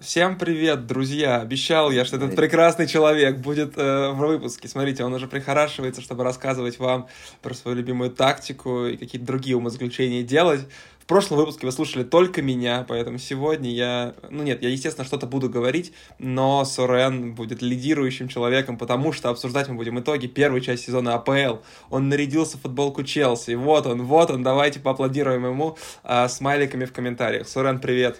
Всем 0.00 0.38
привет, 0.38 0.86
друзья! 0.86 1.42
Обещал 1.42 1.90
я, 1.90 2.06
что 2.06 2.16
этот 2.16 2.34
прекрасный 2.34 2.86
человек 2.86 3.36
будет 3.36 3.76
э, 3.76 4.08
в 4.12 4.16
выпуске. 4.16 4.66
Смотрите, 4.66 5.04
он 5.04 5.12
уже 5.12 5.26
прихорашивается, 5.26 6.00
чтобы 6.00 6.24
рассказывать 6.24 6.78
вам 6.78 7.06
про 7.42 7.52
свою 7.52 7.76
любимую 7.76 8.10
тактику 8.10 8.86
и 8.86 8.96
какие-то 8.96 9.26
другие 9.26 9.58
умозаключения 9.58 10.22
делать. 10.22 10.66
В 11.00 11.04
прошлом 11.04 11.36
выпуске 11.36 11.66
вы 11.66 11.72
слушали 11.72 12.02
только 12.02 12.40
меня, 12.40 12.86
поэтому 12.88 13.18
сегодня 13.18 13.70
я... 13.70 14.14
Ну 14.30 14.42
нет, 14.42 14.62
я, 14.62 14.70
естественно, 14.70 15.04
что-то 15.04 15.26
буду 15.26 15.50
говорить, 15.50 15.92
но 16.18 16.64
Сорен 16.64 17.34
будет 17.34 17.60
лидирующим 17.60 18.28
человеком, 18.28 18.78
потому 18.78 19.12
что 19.12 19.28
обсуждать 19.28 19.68
мы 19.68 19.74
будем 19.74 20.00
итоги 20.00 20.28
первой 20.28 20.62
части 20.62 20.86
сезона 20.86 21.12
АПЛ. 21.16 21.58
Он 21.90 22.08
нарядился 22.08 22.56
в 22.56 22.62
футболку 22.62 23.02
Челси. 23.02 23.52
Вот 23.52 23.86
он, 23.86 24.04
вот 24.04 24.30
он, 24.30 24.42
давайте 24.42 24.80
поаплодируем 24.80 25.44
ему 25.44 25.76
э, 26.04 26.26
смайликами 26.28 26.86
в 26.86 26.92
комментариях. 26.94 27.46
Сорен, 27.46 27.80
привет! 27.80 28.18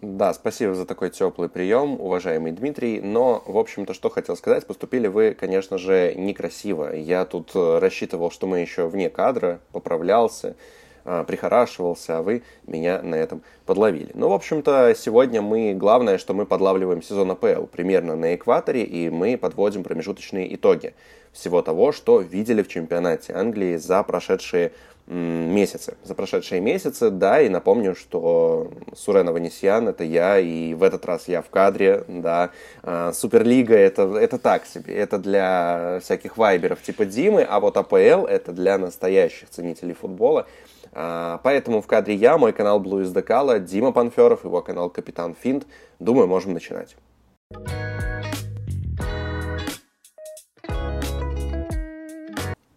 Да, 0.00 0.34
спасибо 0.34 0.74
за 0.74 0.84
такой 0.84 1.10
теплый 1.10 1.48
прием, 1.48 2.00
уважаемый 2.00 2.52
Дмитрий. 2.52 3.00
Но, 3.00 3.42
в 3.46 3.56
общем-то, 3.56 3.94
что 3.94 4.10
хотел 4.10 4.36
сказать, 4.36 4.66
поступили 4.66 5.06
вы, 5.06 5.34
конечно 5.38 5.78
же, 5.78 6.14
некрасиво. 6.14 6.94
Я 6.94 7.24
тут 7.24 7.52
э, 7.54 7.78
рассчитывал, 7.78 8.30
что 8.30 8.46
мы 8.46 8.58
еще 8.58 8.86
вне 8.86 9.08
кадра, 9.08 9.60
поправлялся, 9.72 10.56
э, 11.04 11.24
прихорашивался, 11.26 12.18
а 12.18 12.22
вы 12.22 12.42
меня 12.66 13.00
на 13.00 13.14
этом 13.14 13.42
подловили. 13.64 14.10
Ну, 14.14 14.28
в 14.28 14.34
общем-то, 14.34 14.94
сегодня 14.94 15.40
мы, 15.40 15.72
главное, 15.74 16.18
что 16.18 16.34
мы 16.34 16.44
подлавливаем 16.44 17.02
сезон 17.02 17.30
АПЛ 17.30 17.64
примерно 17.66 18.14
на 18.14 18.34
экваторе, 18.34 18.84
и 18.84 19.08
мы 19.08 19.38
подводим 19.38 19.84
промежуточные 19.84 20.54
итоги 20.54 20.92
всего 21.32 21.62
того, 21.62 21.92
что 21.92 22.20
видели 22.20 22.62
в 22.62 22.68
чемпионате 22.68 23.32
Англии 23.34 23.76
за 23.76 24.02
прошедшие 24.02 24.72
месяцы, 25.06 25.96
за 26.02 26.14
прошедшие 26.14 26.60
месяцы, 26.60 27.10
да, 27.10 27.40
и 27.40 27.48
напомню, 27.48 27.94
что 27.94 28.70
Сурена 28.96 29.32
Ванесьян 29.32 29.88
это 29.88 30.02
я, 30.02 30.38
и 30.38 30.72
в 30.72 30.82
этот 30.82 31.04
раз 31.04 31.28
я 31.28 31.42
в 31.42 31.50
кадре, 31.50 32.04
да, 32.08 32.50
а, 32.82 33.12
Суперлига 33.12 33.76
это, 33.76 34.16
это 34.16 34.38
так 34.38 34.64
себе, 34.64 34.94
это 34.94 35.18
для 35.18 36.00
всяких 36.02 36.36
вайберов 36.38 36.80
типа 36.82 37.04
Димы, 37.04 37.42
а 37.42 37.60
вот 37.60 37.76
АПЛ 37.76 38.24
это 38.24 38.52
для 38.52 38.78
настоящих 38.78 39.50
ценителей 39.50 39.94
футбола, 39.94 40.46
а, 40.92 41.38
поэтому 41.42 41.82
в 41.82 41.86
кадре 41.86 42.14
я, 42.14 42.38
мой 42.38 42.52
канал 42.52 42.82
Blue 42.82 43.02
is 43.02 43.12
the 43.12 43.60
Дима 43.60 43.92
Панферов, 43.92 44.44
его 44.44 44.62
канал 44.62 44.88
Капитан 44.88 45.34
Финт, 45.38 45.66
думаю, 45.98 46.28
можем 46.28 46.54
начинать. 46.54 46.96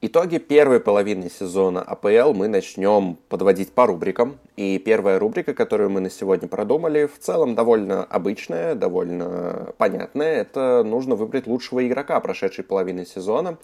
Итоги 0.10 0.38
первой 0.38 0.80
половины 0.80 1.30
сезона 1.30 1.82
АПЛ 1.82 2.32
мы 2.32 2.48
начнем 2.48 3.18
подводить 3.28 3.74
по 3.74 3.86
рубрикам. 3.86 4.38
И 4.56 4.80
первая 4.80 5.20
рубрика, 5.20 5.54
которую 5.54 5.90
мы 5.90 6.00
на 6.00 6.10
сегодня 6.10 6.48
продумали, 6.48 7.08
в 7.08 7.20
целом 7.20 7.56
довольно 7.56 8.06
обычная, 8.06 8.74
довольно 8.74 9.74
понятная. 9.78 10.44
Это 10.44 10.84
нужно 10.86 11.16
выбрать 11.16 11.46
лучшего 11.46 11.86
игрока 11.86 12.22
прошедшей 12.22 12.64
половины 12.64 13.06
сезона. 13.06 13.58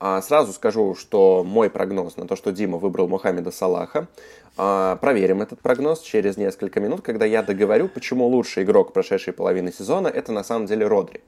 А 0.00 0.20
сразу 0.20 0.52
скажу, 0.52 0.96
что 0.96 1.44
мой 1.46 1.70
прогноз 1.70 2.16
на 2.16 2.26
то, 2.26 2.34
что 2.34 2.50
Дима 2.50 2.78
выбрал 2.78 3.06
Мухаммеда 3.06 3.52
Салаха. 3.52 4.08
А, 4.56 4.96
проверим 4.96 5.42
этот 5.42 5.60
прогноз 5.60 6.00
через 6.00 6.36
несколько 6.36 6.80
минут, 6.80 7.02
когда 7.02 7.24
я 7.24 7.44
договорю, 7.44 7.88
почему 7.88 8.26
лучший 8.26 8.64
игрок 8.64 8.92
прошедшей 8.92 9.32
половины 9.32 9.72
сезона 9.72 10.08
это 10.08 10.32
на 10.32 10.42
самом 10.42 10.66
деле 10.66 10.88
Родри. 10.88 11.20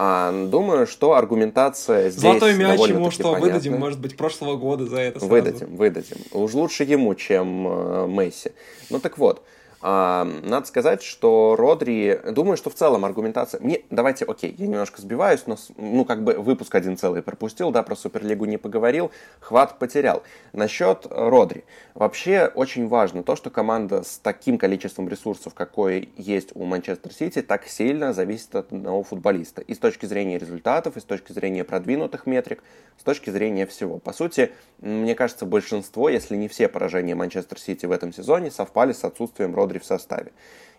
А, 0.00 0.30
думаю, 0.46 0.86
что 0.86 1.14
аргументация 1.14 2.10
здесь 2.10 2.22
Золотой 2.22 2.54
мяч 2.54 2.78
ему 2.82 3.10
что, 3.10 3.32
понятна. 3.32 3.46
выдадим, 3.46 3.80
может 3.80 3.98
быть, 3.98 4.16
прошлого 4.16 4.56
года 4.56 4.86
за 4.86 5.00
это 5.00 5.18
сразу. 5.18 5.32
Выдадим, 5.34 5.74
выдадим. 5.74 6.18
Уж 6.30 6.54
лучше 6.54 6.84
ему, 6.84 7.16
чем 7.16 7.66
э, 7.66 8.06
Месси. 8.06 8.52
Ну 8.90 9.00
так 9.00 9.18
вот, 9.18 9.42
надо 9.80 10.64
сказать, 10.66 11.02
что 11.02 11.54
Родри, 11.56 12.20
думаю, 12.32 12.56
что 12.56 12.68
в 12.68 12.74
целом 12.74 13.04
аргументация... 13.04 13.60
Не, 13.60 13.84
давайте, 13.90 14.24
окей, 14.24 14.54
я 14.58 14.66
немножко 14.66 15.00
сбиваюсь, 15.00 15.44
но, 15.46 15.56
ну, 15.76 16.04
как 16.04 16.24
бы 16.24 16.34
выпуск 16.34 16.74
один 16.74 16.96
целый 16.96 17.22
пропустил, 17.22 17.70
да, 17.70 17.84
про 17.84 17.94
Суперлигу 17.94 18.44
не 18.44 18.56
поговорил, 18.56 19.12
хват 19.38 19.78
потерял. 19.78 20.24
Насчет 20.52 21.06
Родри. 21.10 21.64
Вообще 21.94 22.50
очень 22.52 22.88
важно 22.88 23.22
то, 23.22 23.36
что 23.36 23.50
команда 23.50 24.02
с 24.02 24.18
таким 24.18 24.58
количеством 24.58 25.08
ресурсов, 25.08 25.54
какой 25.54 26.08
есть 26.16 26.50
у 26.54 26.64
Манчестер 26.64 27.12
Сити, 27.12 27.42
так 27.42 27.68
сильно 27.68 28.12
зависит 28.12 28.56
от 28.56 28.72
одного 28.72 29.04
футболиста. 29.04 29.62
И 29.62 29.74
с 29.74 29.78
точки 29.78 30.06
зрения 30.06 30.38
результатов, 30.38 30.96
и 30.96 31.00
с 31.00 31.04
точки 31.04 31.32
зрения 31.32 31.62
продвинутых 31.62 32.26
метрик, 32.26 32.64
с 32.98 33.04
точки 33.04 33.30
зрения 33.30 33.64
всего. 33.66 33.98
По 33.98 34.12
сути, 34.12 34.50
мне 34.80 35.14
кажется, 35.14 35.46
большинство, 35.46 36.08
если 36.08 36.34
не 36.34 36.48
все 36.48 36.66
поражения 36.68 37.14
Манчестер 37.14 37.60
Сити 37.60 37.86
в 37.86 37.92
этом 37.92 38.12
сезоне 38.12 38.50
совпали 38.50 38.92
с 38.92 39.04
отсутствием 39.04 39.54
Родри 39.54 39.67
Родри 39.68 39.78
в 39.78 39.84
составе. 39.84 40.32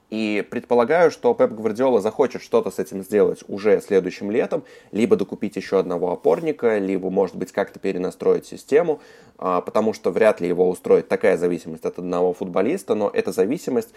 И 0.09 0.46
предполагаю, 0.50 1.12
что 1.12 1.34
Пеп 1.34 1.52
Гвардиола 1.52 2.02
захочет 2.02 2.42
что-то 2.42 2.72
с 2.72 2.80
этим 2.80 3.03
сделать 3.03 3.44
уже 3.47 3.80
следующим 3.80 4.31
летом, 4.31 4.64
либо 4.92 5.16
докупить 5.16 5.56
еще 5.56 5.80
одного 5.80 6.12
опорника, 6.12 6.80
либо, 6.80 7.09
может 7.09 7.36
быть, 7.36 7.52
как-то 7.52 7.80
перенастроить 7.80 8.46
систему, 8.46 9.00
а, 9.38 9.62
потому 9.62 9.94
что 9.94 10.12
вряд 10.12 10.42
ли 10.42 10.48
его 10.48 10.68
устроит 10.68 11.08
такая 11.08 11.38
зависимость 11.38 11.86
от 11.86 12.00
одного 12.00 12.34
футболиста, 12.34 12.96
но 12.96 13.09
эта 13.14 13.31
зависимость 13.31 13.90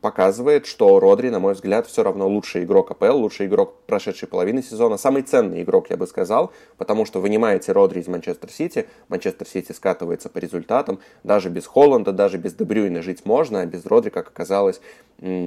показывает, 0.00 0.66
что 0.66 0.98
Родри, 0.98 1.28
на 1.28 1.40
мой 1.40 1.54
взгляд, 1.54 1.86
все 1.86 2.02
равно 2.02 2.28
лучший 2.28 2.64
игрок 2.64 2.90
АПЛ, 2.90 3.16
лучший 3.16 3.46
игрок 3.46 3.74
прошедшей 3.86 4.28
половины 4.28 4.62
сезона, 4.62 4.96
самый 4.96 5.22
ценный 5.22 5.62
игрок, 5.62 5.90
я 5.90 5.96
бы 5.96 6.06
сказал, 6.06 6.52
потому 6.78 7.04
что 7.04 7.20
вынимаете 7.20 7.72
Родри 7.72 8.00
из 8.00 8.08
Манчестер 8.08 8.50
Сити, 8.50 8.86
Манчестер 9.08 9.46
Сити 9.46 9.72
скатывается 9.72 10.28
по 10.28 10.38
результатам, 10.38 11.00
даже 11.22 11.48
без 11.48 11.66
Холланда, 11.66 12.12
даже 12.12 12.38
без 12.38 12.54
Дебрюйна 12.54 13.02
жить 13.02 13.24
можно, 13.24 13.60
а 13.60 13.66
без 13.66 13.84
Родри, 13.84 14.10
как 14.10 14.28
оказалось, 14.28 14.80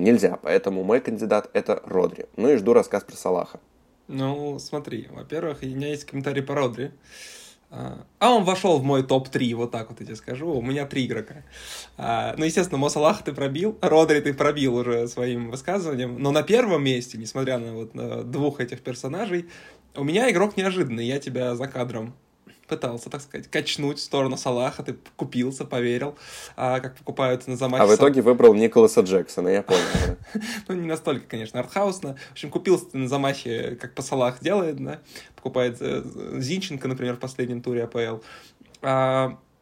нельзя. 0.01 0.37
Поэтому 0.41 0.83
мой 0.83 1.01
кандидат 1.01 1.49
это 1.53 1.81
Родри. 1.85 2.25
Ну 2.35 2.49
и 2.49 2.57
жду 2.57 2.73
рассказ 2.73 3.03
про 3.03 3.15
Салаха. 3.15 3.59
Ну, 4.07 4.59
смотри, 4.59 5.07
во-первых, 5.11 5.59
у 5.63 5.65
меня 5.65 5.89
есть 5.89 6.05
комментарий 6.05 6.43
по 6.43 6.53
Родри. 6.53 6.91
А, 7.71 8.05
а 8.19 8.33
он 8.33 8.43
вошел 8.43 8.77
в 8.77 8.83
мой 8.83 9.03
топ-3, 9.03 9.55
вот 9.55 9.71
так 9.71 9.89
вот 9.89 9.99
я 9.99 10.05
тебе 10.05 10.15
скажу. 10.15 10.49
У 10.49 10.61
меня 10.61 10.85
три 10.85 11.05
игрока. 11.05 11.43
А, 11.97 12.35
ну, 12.37 12.45
естественно, 12.45 12.77
Мосалах 12.77 13.23
ты 13.23 13.33
пробил, 13.33 13.77
Родри 13.81 14.21
ты 14.21 14.33
пробил 14.33 14.75
уже 14.75 15.07
своим 15.07 15.49
высказыванием. 15.49 16.21
Но 16.21 16.31
на 16.31 16.43
первом 16.43 16.83
месте, 16.83 17.17
несмотря 17.17 17.57
на 17.57 17.73
вот 17.73 17.95
на 17.95 18.23
двух 18.23 18.59
этих 18.59 18.81
персонажей, 18.81 19.49
у 19.95 20.03
меня 20.03 20.29
игрок 20.29 20.57
неожиданный. 20.57 21.05
Я 21.05 21.19
тебя 21.19 21.55
за 21.55 21.67
кадром 21.67 22.13
пытался, 22.67 23.09
так 23.09 23.21
сказать, 23.21 23.47
качнуть 23.47 23.99
в 23.99 24.01
сторону 24.01 24.37
Салаха, 24.37 24.83
ты 24.83 24.95
купился, 25.15 25.65
поверил, 25.65 26.17
а, 26.55 26.79
как 26.79 26.95
покупают 26.95 27.47
на 27.47 27.55
замахе. 27.55 27.83
А 27.83 27.87
в 27.87 27.95
итоге 27.95 28.21
выбрал 28.21 28.53
Николаса 28.53 29.01
Джексона, 29.01 29.49
я 29.49 29.63
понял. 29.63 29.81
Ну, 30.67 30.75
не 30.75 30.87
настолько, 30.87 31.25
конечно, 31.27 31.59
артхаусно. 31.59 32.17
В 32.29 32.31
общем, 32.31 32.49
купился 32.49 32.85
ты 32.85 32.97
на 32.97 33.07
замахе, 33.07 33.77
как 33.79 33.93
по 33.93 34.01
Салах 34.01 34.39
делает, 34.41 34.83
да, 34.83 34.99
покупает 35.35 35.77
э, 35.79 36.03
Зинченко, 36.37 36.87
например, 36.87 37.15
в 37.15 37.19
последнем 37.19 37.61
туре 37.61 37.83
АПЛ. 37.83 38.21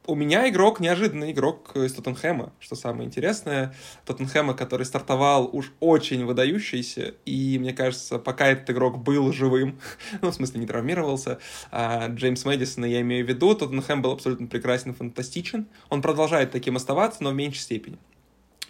У 0.05 0.15
меня 0.15 0.49
игрок, 0.49 0.81
неожиданный 0.81 1.31
игрок 1.31 1.77
из 1.77 1.93
Тоттенхэма, 1.93 2.51
что 2.59 2.75
самое 2.75 3.07
интересное. 3.07 3.73
Тоттенхэма, 4.05 4.53
который 4.53 4.85
стартовал 4.85 5.49
уж 5.53 5.71
очень 5.79 6.25
выдающийся, 6.25 7.13
и, 7.25 7.57
мне 7.57 7.71
кажется, 7.71 8.19
пока 8.19 8.47
этот 8.47 8.69
игрок 8.71 8.97
был 9.01 9.31
живым, 9.31 9.79
ну, 10.21 10.31
в 10.31 10.33
смысле, 10.35 10.59
не 10.59 10.67
травмировался, 10.67 11.39
а 11.71 12.09
Джеймс 12.09 12.43
Мэдисона 12.43 12.83
я 12.83 12.99
имею 12.99 13.25
в 13.25 13.29
виду, 13.29 13.55
Тоттенхэм 13.55 14.01
был 14.01 14.11
абсолютно 14.11 14.47
прекрасен, 14.47 14.93
фантастичен. 14.93 15.67
Он 15.89 16.01
продолжает 16.01 16.51
таким 16.51 16.75
оставаться, 16.75 17.23
но 17.23 17.29
в 17.29 17.35
меньшей 17.35 17.59
степени. 17.59 17.97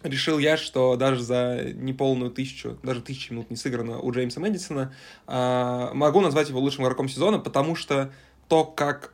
Решил 0.03 0.37
я, 0.37 0.55
что 0.55 0.97
даже 0.97 1.23
за 1.23 1.71
неполную 1.73 2.29
тысячу, 2.29 2.77
даже 2.83 3.01
тысячу 3.01 3.33
минут 3.33 3.49
не 3.49 3.55
сыграно 3.55 3.97
у 3.99 4.11
Джеймса 4.11 4.39
Мэдисона, 4.39 4.93
а, 5.25 5.91
могу 5.95 6.21
назвать 6.21 6.49
его 6.49 6.59
лучшим 6.59 6.83
игроком 6.83 7.09
сезона, 7.09 7.39
потому 7.39 7.73
что 7.73 8.11
то, 8.49 8.65
как 8.65 9.13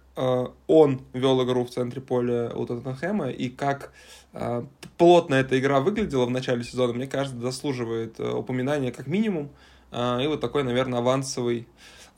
он 0.67 1.01
вел 1.13 1.43
игру 1.43 1.63
в 1.65 1.69
центре 1.69 2.01
поля 2.01 2.51
у 2.53 2.65
Тоттенхэма, 2.65 3.29
и 3.29 3.49
как 3.49 3.93
э, 4.33 4.63
плотно 4.97 5.35
эта 5.35 5.57
игра 5.59 5.79
выглядела 5.79 6.25
в 6.25 6.29
начале 6.29 6.63
сезона, 6.63 6.93
мне 6.93 7.07
кажется, 7.07 7.39
заслуживает 7.39 8.19
э, 8.19 8.29
упоминания 8.31 8.91
как 8.91 9.07
минимум. 9.07 9.49
И 9.91 10.27
вот 10.27 10.39
такой, 10.39 10.63
наверное, 10.63 10.99
авансовый, 10.99 11.67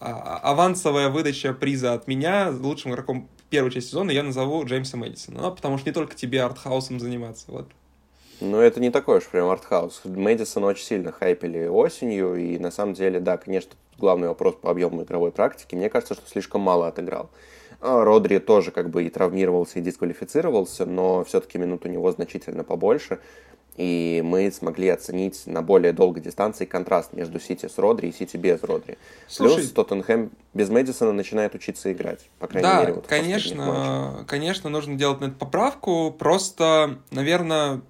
а, 0.02 0.40
авансовая 0.44 1.08
выдача 1.08 1.54
приза 1.54 1.94
от 1.94 2.06
меня 2.06 2.50
лучшим 2.52 2.92
игроком 2.92 3.30
первой 3.50 3.72
части 3.72 3.92
сезона 3.92 4.12
я 4.12 4.24
назову 4.24 4.66
Джеймса 4.66 4.98
Мэдисона. 4.98 5.42
Ну, 5.42 5.52
потому 5.52 5.78
что 5.78 5.88
не 5.88 5.94
только 5.94 6.14
тебе 6.14 6.42
артхаусом 6.42 7.00
заниматься. 7.00 7.46
Вот. 7.48 7.70
Ну, 8.42 8.58
это 8.58 8.80
не 8.80 8.90
такой 8.90 9.20
уж 9.20 9.28
прям 9.28 9.50
артхаус. 9.50 10.02
Мэдисон 10.04 10.64
очень 10.64 10.84
сильно 10.84 11.12
хайпели 11.12 11.68
осенью, 11.68 12.36
и 12.36 12.58
на 12.58 12.72
самом 12.72 12.94
деле, 12.94 13.20
да, 13.20 13.38
конечно, 13.38 13.72
главный 14.00 14.30
вопрос 14.30 14.56
по 14.56 14.72
объему 14.72 15.04
игровой 15.04 15.32
практики. 15.32 15.76
Мне 15.76 15.90
кажется, 15.90 16.16
что 16.16 16.28
слишком 16.28 16.62
мало 16.62 16.88
отыграл. 16.88 17.30
А, 17.82 18.04
Родри 18.04 18.38
тоже 18.38 18.72
как 18.72 18.90
бы 18.90 19.04
и 19.04 19.10
травмировался, 19.10 19.80
и 19.80 19.82
дисквалифицировался, 19.82 20.86
но 20.86 21.24
все-таки 21.24 21.58
минут 21.58 21.86
у 21.86 21.90
него 21.90 22.12
значительно 22.12 22.64
побольше. 22.64 23.20
И 23.78 24.22
мы 24.24 24.52
смогли 24.52 24.90
оценить 24.90 25.48
на 25.48 25.62
более 25.62 25.94
долгой 25.94 26.22
дистанции 26.22 26.66
контраст 26.66 27.14
между 27.14 27.40
Сити 27.40 27.68
с 27.68 27.78
Родри 27.78 28.10
и 28.10 28.12
Сити 28.12 28.38
без 28.38 28.62
Родри. 28.64 28.98
Слушай, 29.28 29.56
Плюс 29.56 29.72
Тоттенхэм 29.72 30.32
без 30.54 30.70
Мэдисона 30.70 31.14
начинает 31.14 31.56
учиться 31.56 31.92
играть. 31.92 32.30
По 32.38 32.48
крайней 32.48 32.68
да, 32.68 32.82
мере, 32.82 32.94
вот 32.94 33.08
конечно, 33.08 34.26
конечно, 34.28 34.70
нужно 34.70 34.96
делать 34.96 35.22
на 35.22 35.26
эту 35.26 35.36
поправку. 35.36 36.12
Просто, 36.12 37.00
наверное, 37.12 37.82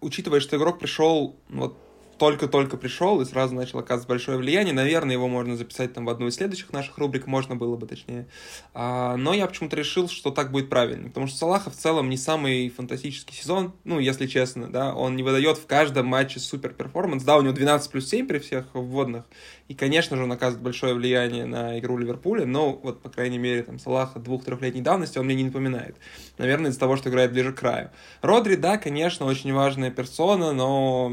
учитывая, 0.00 0.40
что 0.40 0.56
игрок 0.56 0.78
пришел 0.78 1.34
вот 1.48 1.76
только-только 2.18 2.76
пришел 2.76 3.20
и 3.20 3.24
сразу 3.24 3.54
начал 3.54 3.78
оказывать 3.78 4.08
большое 4.08 4.38
влияние. 4.38 4.74
Наверное, 4.74 5.12
его 5.12 5.28
можно 5.28 5.56
записать 5.56 5.92
там 5.92 6.04
в 6.04 6.10
одну 6.10 6.28
из 6.28 6.34
следующих 6.34 6.72
наших 6.72 6.98
рубрик, 6.98 7.26
можно 7.26 7.56
было 7.56 7.76
бы 7.76 7.86
точнее. 7.86 8.26
А, 8.74 9.16
но 9.16 9.34
я 9.34 9.46
почему-то 9.46 9.76
решил, 9.76 10.08
что 10.08 10.30
так 10.30 10.50
будет 10.50 10.68
правильно, 10.68 11.08
потому 11.08 11.26
что 11.26 11.38
Салаха 11.38 11.70
в 11.70 11.76
целом 11.76 12.08
не 12.08 12.16
самый 12.16 12.68
фантастический 12.68 13.34
сезон, 13.34 13.74
ну, 13.84 13.98
если 13.98 14.26
честно, 14.26 14.68
да, 14.68 14.94
он 14.94 15.16
не 15.16 15.22
выдает 15.22 15.58
в 15.58 15.66
каждом 15.66 16.06
матче 16.06 16.40
супер 16.40 16.70
перформанс, 16.70 17.22
да, 17.22 17.36
у 17.36 17.42
него 17.42 17.52
12 17.52 17.90
плюс 17.90 18.08
7 18.08 18.26
при 18.26 18.38
всех 18.38 18.66
вводных, 18.74 19.24
и, 19.68 19.74
конечно 19.74 20.16
же, 20.16 20.22
он 20.22 20.32
оказывает 20.32 20.62
большое 20.62 20.94
влияние 20.94 21.44
на 21.44 21.78
игру 21.78 21.98
Ливерпуля, 21.98 22.46
но 22.46 22.72
вот, 22.72 23.02
по 23.02 23.08
крайней 23.08 23.38
мере, 23.38 23.62
там, 23.62 23.78
Салаха 23.78 24.20
двух-трехлетней 24.20 24.82
давности 24.82 25.18
он 25.18 25.26
мне 25.26 25.34
не 25.34 25.44
напоминает. 25.44 25.96
Наверное, 26.38 26.70
из-за 26.70 26.80
того, 26.80 26.96
что 26.96 27.10
играет 27.10 27.32
ближе 27.32 27.52
к 27.52 27.58
краю. 27.58 27.90
Родри, 28.22 28.56
да, 28.56 28.78
конечно, 28.78 29.26
очень 29.26 29.52
важная 29.52 29.90
персона, 29.90 30.52
но 30.52 31.12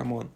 come 0.00 0.17
on. 0.17 0.30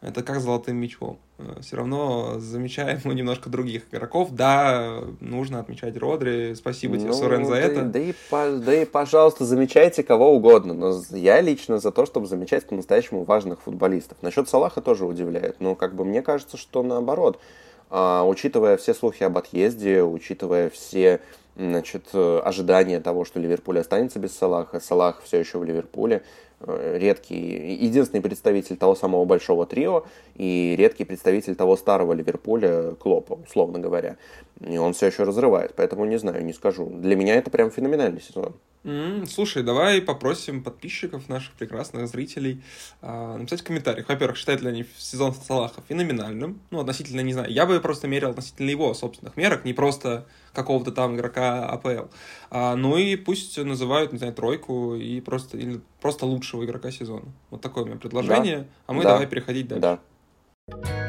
Это 0.00 0.22
как 0.22 0.40
золотым 0.40 0.76
мячом. 0.76 1.18
Э, 1.36 1.60
Все 1.60 1.76
равно 1.76 2.38
замечаем 2.38 3.00
мы 3.04 3.14
немножко 3.14 3.50
других 3.50 3.82
игроков. 3.92 4.30
Да, 4.30 5.02
нужно 5.20 5.60
отмечать 5.60 5.98
Родри. 5.98 6.54
Спасибо 6.54 6.96
тебе, 6.96 7.08
ну, 7.08 7.14
Сорен, 7.14 7.44
за 7.44 7.52
да, 7.52 7.58
это. 7.60 7.82
Да 7.82 7.98
и, 7.98 8.14
да 8.30 8.74
и, 8.74 8.86
пожалуйста, 8.86 9.44
замечайте 9.44 10.02
кого 10.02 10.34
угодно. 10.34 10.72
Но 10.72 11.02
я 11.10 11.42
лично 11.42 11.78
за 11.78 11.92
то, 11.92 12.06
чтобы 12.06 12.26
замечать 12.26 12.66
по-настоящему 12.66 13.24
важных 13.24 13.60
футболистов. 13.60 14.16
Насчет 14.22 14.48
Салаха 14.48 14.80
тоже 14.80 15.04
удивляет. 15.04 15.60
Но 15.60 15.74
как 15.74 15.94
бы 15.94 16.06
мне 16.06 16.22
кажется, 16.22 16.56
что 16.56 16.82
наоборот. 16.82 17.38
А, 17.90 18.24
учитывая 18.24 18.78
все 18.78 18.94
слухи 18.94 19.22
об 19.22 19.36
отъезде, 19.36 20.02
учитывая 20.02 20.70
все 20.70 21.20
значит, 21.56 22.14
ожидания 22.14 23.00
того, 23.00 23.26
что 23.26 23.38
Ливерпуль 23.38 23.80
останется 23.80 24.18
без 24.18 24.34
Салаха, 24.34 24.80
Салах 24.80 25.20
все 25.22 25.40
еще 25.40 25.58
в 25.58 25.64
Ливерпуле, 25.64 26.22
Э, 26.22 26.49
редкий, 26.66 27.74
единственный 27.74 28.20
представитель 28.20 28.76
того 28.76 28.94
самого 28.94 29.24
большого 29.24 29.66
трио 29.66 30.04
и 30.34 30.74
редкий 30.76 31.04
представитель 31.04 31.54
того 31.54 31.76
старого 31.76 32.12
Ливерпуля 32.12 32.92
Клопа, 33.00 33.38
условно 33.46 33.78
говоря. 33.78 34.16
И 34.60 34.76
он 34.76 34.92
все 34.92 35.06
еще 35.06 35.22
разрывает, 35.22 35.74
поэтому 35.74 36.04
не 36.04 36.18
знаю, 36.18 36.44
не 36.44 36.52
скажу. 36.52 36.86
Для 36.86 37.16
меня 37.16 37.36
это 37.36 37.50
прям 37.50 37.70
феноменальный 37.70 38.20
сезон. 38.20 38.54
Mm, 38.82 39.26
слушай, 39.26 39.62
давай 39.62 40.00
попросим 40.00 40.62
подписчиков, 40.62 41.28
наших 41.28 41.52
прекрасных 41.52 42.08
зрителей, 42.08 42.62
э, 43.02 43.36
написать 43.36 43.60
в 43.60 43.64
комментариях. 43.64 44.08
Во-первых, 44.08 44.38
считают 44.38 44.62
ли 44.62 44.68
они 44.68 44.86
сезон 44.96 45.34
Салаха 45.34 45.82
феноменальным? 45.86 46.60
Ну, 46.70 46.80
относительно, 46.80 47.20
не 47.20 47.34
знаю, 47.34 47.52
я 47.52 47.66
бы 47.66 47.78
просто 47.80 48.08
мерил 48.08 48.30
относительно 48.30 48.70
его 48.70 48.94
собственных 48.94 49.36
мерок, 49.36 49.66
не 49.66 49.74
просто 49.74 50.26
какого-то 50.54 50.92
там 50.92 51.14
игрока 51.14 51.68
АПЛ. 51.68 52.08
А, 52.50 52.74
ну 52.74 52.96
и 52.96 53.16
пусть 53.16 53.58
называют, 53.58 54.12
не 54.12 54.18
знаю, 54.18 54.32
тройку 54.32 54.94
и 54.94 55.20
просто, 55.20 55.58
или 55.58 55.80
просто 56.00 56.24
лучшего 56.24 56.64
игрока 56.64 56.90
сезона. 56.90 57.26
Вот 57.50 57.60
такое 57.60 57.84
у 57.84 57.86
меня 57.86 57.96
предложение. 57.96 58.58
Да. 58.58 58.66
А 58.86 58.92
мы 58.94 59.02
да. 59.02 59.10
давай 59.10 59.26
переходить 59.26 59.68
дальше. 59.68 59.98
Да. 60.66 60.99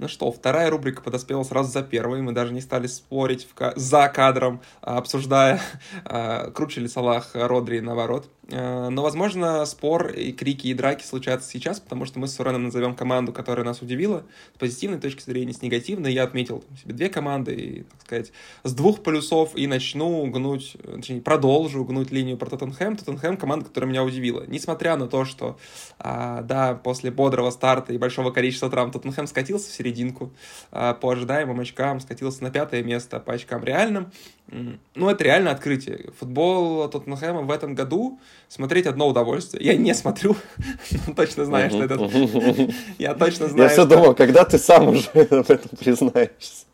Ну 0.00 0.08
что, 0.08 0.32
вторая 0.32 0.70
рубрика 0.70 1.02
подоспела 1.02 1.42
сразу 1.42 1.70
за 1.70 1.82
первой. 1.82 2.22
Мы 2.22 2.32
даже 2.32 2.54
не 2.54 2.62
стали 2.62 2.86
спорить 2.86 3.44
в 3.46 3.52
ка- 3.52 3.74
за 3.76 4.08
кадром, 4.08 4.62
а, 4.80 4.96
обсуждая, 4.96 5.60
а, 6.06 6.50
круче 6.52 6.80
ли 6.80 6.88
Салах 6.88 7.32
Родри 7.34 7.80
наоборот. 7.80 8.26
Но, 8.50 9.02
возможно, 9.02 9.64
спор 9.64 10.08
и 10.08 10.32
крики 10.32 10.68
и 10.68 10.74
драки 10.74 11.04
случатся 11.04 11.48
сейчас, 11.48 11.80
потому 11.80 12.04
что 12.04 12.18
мы 12.18 12.28
с 12.28 12.34
Суреном 12.34 12.64
назовем 12.64 12.94
команду, 12.94 13.32
которая 13.32 13.64
нас 13.64 13.82
удивила 13.82 14.24
с 14.54 14.58
позитивной 14.58 14.98
точки 14.98 15.22
зрения, 15.22 15.52
с 15.52 15.62
негативной. 15.62 16.12
Я 16.12 16.24
отметил 16.24 16.64
себе 16.82 16.94
две 16.94 17.08
команды, 17.08 17.54
и, 17.54 17.82
так 17.82 18.00
сказать, 18.02 18.32
с 18.64 18.72
двух 18.74 19.02
плюсов 19.02 19.50
и 19.54 19.66
начну 19.66 20.26
гнуть, 20.26 20.76
точнее, 20.82 21.20
продолжу 21.20 21.84
гнуть 21.84 22.10
линию 22.10 22.36
про 22.36 22.50
Тоттенхэм. 22.50 22.96
Тоттенхэм— 22.96 23.36
команда, 23.38 23.66
которая 23.66 23.90
меня 23.90 24.04
удивила. 24.04 24.44
Несмотря 24.46 24.96
на 24.96 25.06
то, 25.06 25.24
что, 25.24 25.58
да, 25.98 26.80
после 26.82 27.10
бодрого 27.10 27.50
старта 27.50 27.92
и 27.92 27.98
большого 27.98 28.30
количества 28.30 28.70
травм 28.70 28.90
Тоттенхэм 28.90 29.26
скатился 29.26 29.70
в 29.70 29.74
серединку. 29.74 30.32
А, 30.72 30.94
по 30.94 31.10
ожидаемым 31.10 31.60
очкам 31.60 32.00
скатился 32.00 32.42
на 32.42 32.50
пятое 32.50 32.82
место, 32.82 33.20
по 33.20 33.32
очкам 33.32 33.64
реальным. 33.64 34.12
Ну, 34.50 35.08
это 35.08 35.22
реально 35.22 35.52
открытие. 35.52 36.10
Футбол 36.18 36.88
Тоттенхэма 36.88 37.42
в 37.42 37.50
этом 37.50 37.74
году 37.74 38.18
смотреть 38.48 38.86
одно 38.86 39.06
удовольствие. 39.06 39.64
Я 39.64 39.76
не 39.76 39.94
смотрю, 39.94 40.36
но 41.06 41.14
точно 41.14 41.44
знаю, 41.44 41.70
что 41.70 41.84
это... 41.84 41.94
Я 42.98 43.14
точно 43.14 43.48
знаю, 43.48 43.64
Я 43.64 43.68
все 43.68 43.86
думал, 43.86 44.14
когда 44.14 44.44
ты 44.44 44.58
сам 44.58 44.88
уже 44.88 45.08
в 45.12 45.50
этом 45.50 45.76
признаешься. 45.78 46.66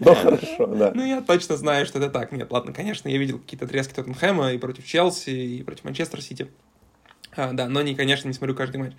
Ну, 0.00 0.14
хорошо, 0.14 0.66
да. 0.66 0.92
Ну, 0.94 1.04
я 1.04 1.22
точно 1.22 1.56
знаю, 1.56 1.86
что 1.86 1.98
это 1.98 2.10
так. 2.10 2.32
Нет, 2.32 2.52
ладно, 2.52 2.74
конечно, 2.74 3.08
я 3.08 3.16
видел 3.16 3.38
какие-то 3.38 3.64
отрезки 3.64 3.94
Тоттенхэма 3.94 4.52
и 4.52 4.58
против 4.58 4.84
Челси, 4.84 5.30
и 5.30 5.62
против 5.62 5.84
Манчестер 5.84 6.20
Сити. 6.20 6.48
А, 7.34 7.52
да, 7.52 7.66
но, 7.66 7.80
не, 7.80 7.94
конечно, 7.94 8.28
не 8.28 8.34
смотрю 8.34 8.54
каждый 8.54 8.76
матч. 8.76 8.92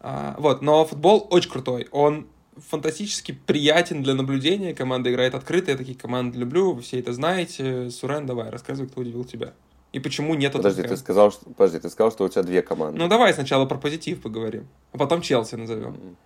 А, 0.00 0.36
вот, 0.38 0.62
но 0.62 0.84
футбол 0.84 1.26
очень 1.30 1.50
крутой. 1.50 1.88
Он 1.90 2.28
фантастически 2.68 3.32
приятен 3.32 4.02
для 4.02 4.14
наблюдения. 4.14 4.74
Команда 4.74 5.10
играет 5.10 5.34
открыто, 5.34 5.70
я 5.70 5.76
такие 5.76 5.96
команды 5.96 6.38
люблю, 6.38 6.72
вы 6.72 6.82
все 6.82 6.98
это 6.98 7.12
знаете. 7.12 7.90
Сурен, 7.90 8.26
давай, 8.26 8.50
рассказывай, 8.50 8.88
кто 8.88 9.00
удивил 9.00 9.24
тебя. 9.24 9.54
И 9.92 10.00
почему 10.00 10.34
нет 10.34 10.52
Подожди, 10.52 10.82
ты 10.82 10.96
сказал, 10.96 11.32
что, 11.32 11.46
подожди, 11.50 11.78
ты 11.78 11.88
сказал, 11.88 12.12
что 12.12 12.24
у 12.24 12.28
тебя 12.28 12.42
две 12.42 12.62
команды. 12.62 12.98
Ну, 12.98 13.08
давай 13.08 13.32
сначала 13.32 13.64
про 13.64 13.78
позитив 13.78 14.20
поговорим, 14.20 14.68
а 14.92 14.98
потом 14.98 15.22
Челси 15.22 15.54
назовем. 15.54 16.16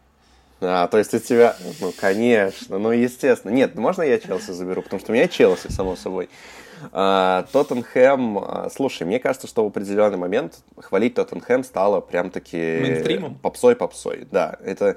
А, 0.62 0.86
то 0.86 0.98
есть 0.98 1.12
у 1.14 1.18
тебя... 1.18 1.56
Ну, 1.80 1.92
конечно, 1.98 2.78
ну, 2.78 2.90
естественно. 2.90 3.52
Нет, 3.52 3.74
можно 3.74 4.02
я 4.02 4.18
Челси 4.18 4.52
заберу, 4.52 4.82
потому 4.82 5.00
что 5.00 5.12
у 5.12 5.14
меня 5.14 5.28
Челси, 5.28 5.70
само 5.70 5.96
собой. 5.96 6.28
А, 6.92 7.46
Тоттенхэм... 7.52 8.38
А, 8.38 8.70
слушай, 8.74 9.04
мне 9.04 9.18
кажется, 9.18 9.46
что 9.46 9.64
в 9.64 9.68
определенный 9.68 10.18
момент 10.18 10.60
хвалить 10.78 11.14
Тоттенхэм 11.14 11.64
стало 11.64 12.00
прям-таки... 12.00 12.58
Попсой-попсой, 13.42 14.26
да. 14.30 14.56
Это 14.64 14.96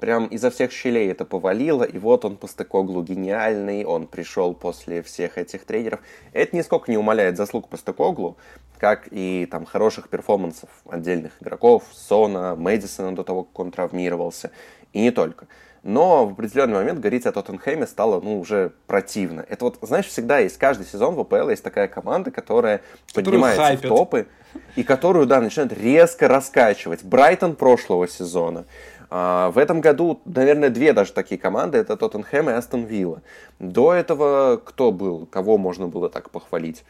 прям 0.00 0.26
изо 0.26 0.50
всех 0.50 0.72
щелей 0.72 1.10
это 1.10 1.24
повалило, 1.24 1.82
и 1.82 1.98
вот 1.98 2.24
он 2.24 2.36
по 2.36 2.42
Постекоглу 2.46 3.02
гениальный, 3.02 3.84
он 3.84 4.06
пришел 4.06 4.54
после 4.54 5.02
всех 5.02 5.38
этих 5.38 5.64
тренеров. 5.64 6.00
Это 6.32 6.54
нисколько 6.54 6.90
не 6.90 6.98
умаляет 6.98 7.36
заслуг 7.36 7.64
по 7.64 7.72
Постекоглу, 7.72 8.36
как 8.78 9.08
и 9.10 9.48
там 9.50 9.64
хороших 9.64 10.08
перформансов 10.08 10.68
отдельных 10.88 11.32
игроков, 11.40 11.84
Сона, 11.92 12.54
Мэдисона 12.56 13.14
до 13.14 13.24
того, 13.24 13.44
как 13.44 13.58
он 13.58 13.70
травмировался, 13.70 14.50
и 14.96 15.00
не 15.00 15.10
только. 15.10 15.46
Но 15.82 16.26
в 16.26 16.32
определенный 16.32 16.74
момент 16.74 16.98
говорить 16.98 17.26
о 17.26 17.32
Тоттенхэме 17.32 17.86
стало, 17.86 18.20
ну, 18.20 18.40
уже 18.40 18.72
противно. 18.86 19.44
Это 19.48 19.66
вот, 19.66 19.78
знаешь, 19.82 20.06
всегда 20.06 20.38
есть, 20.38 20.56
каждый 20.56 20.86
сезон 20.86 21.14
в 21.14 21.20
АПЛ 21.20 21.50
есть 21.50 21.62
такая 21.62 21.86
команда, 21.86 22.30
которая 22.30 22.80
поднимается 23.14 23.62
хайпят. 23.62 23.84
в 23.84 23.88
топы, 23.88 24.26
и 24.74 24.82
которую, 24.82 25.26
да, 25.26 25.40
начинает 25.40 25.72
резко 25.72 26.26
раскачивать. 26.26 27.04
Брайтон 27.04 27.54
прошлого 27.54 28.08
сезона, 28.08 28.64
а, 29.10 29.50
в 29.50 29.58
этом 29.58 29.80
году, 29.80 30.20
наверное, 30.24 30.70
две 30.70 30.92
даже 30.92 31.12
такие 31.12 31.38
команды, 31.38 31.78
это 31.78 31.96
Тоттенхэм 31.96 32.50
и 32.50 32.54
Астон 32.54 32.84
Вилла. 32.84 33.22
До 33.60 33.92
этого 33.92 34.60
кто 34.64 34.90
был, 34.90 35.26
кого 35.26 35.58
можно 35.58 35.86
было 35.86 36.08
так 36.08 36.30
похвалить? 36.30 36.84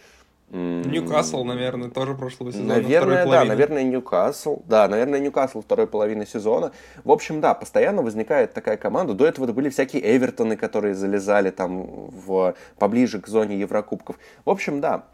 Ньюкасл, 0.51 1.43
наверное, 1.43 1.91
тоже 1.91 2.15
прошлого 2.15 2.53
сезона. 2.53 2.75
Наверное, 2.75 3.27
да, 3.27 3.45
наверное, 3.45 3.83
Ньюкасл. 3.83 4.63
Да, 4.67 4.87
наверное, 4.87 5.19
Ньюкасл 5.19 5.61
второй 5.61 5.89
половины 5.89 6.25
сезона. 6.25 6.73
В 7.05 7.11
общем, 7.11 7.41
да, 7.41 7.53
постоянно 7.55 8.03
возникает 8.03 8.55
такая 8.55 8.77
команда. 8.77 9.15
До 9.15 9.27
этого 9.27 9.51
были 9.53 9.71
всякие 9.71 10.17
Эвертоны, 10.17 10.57
которые 10.57 10.95
залезали 10.95 11.51
там 11.51 12.11
в, 12.11 12.55
поближе 12.79 13.21
к 13.21 13.27
зоне 13.27 13.59
Еврокубков. 13.59 14.17
В 14.45 14.51
общем, 14.51 14.81
да, 14.81 15.07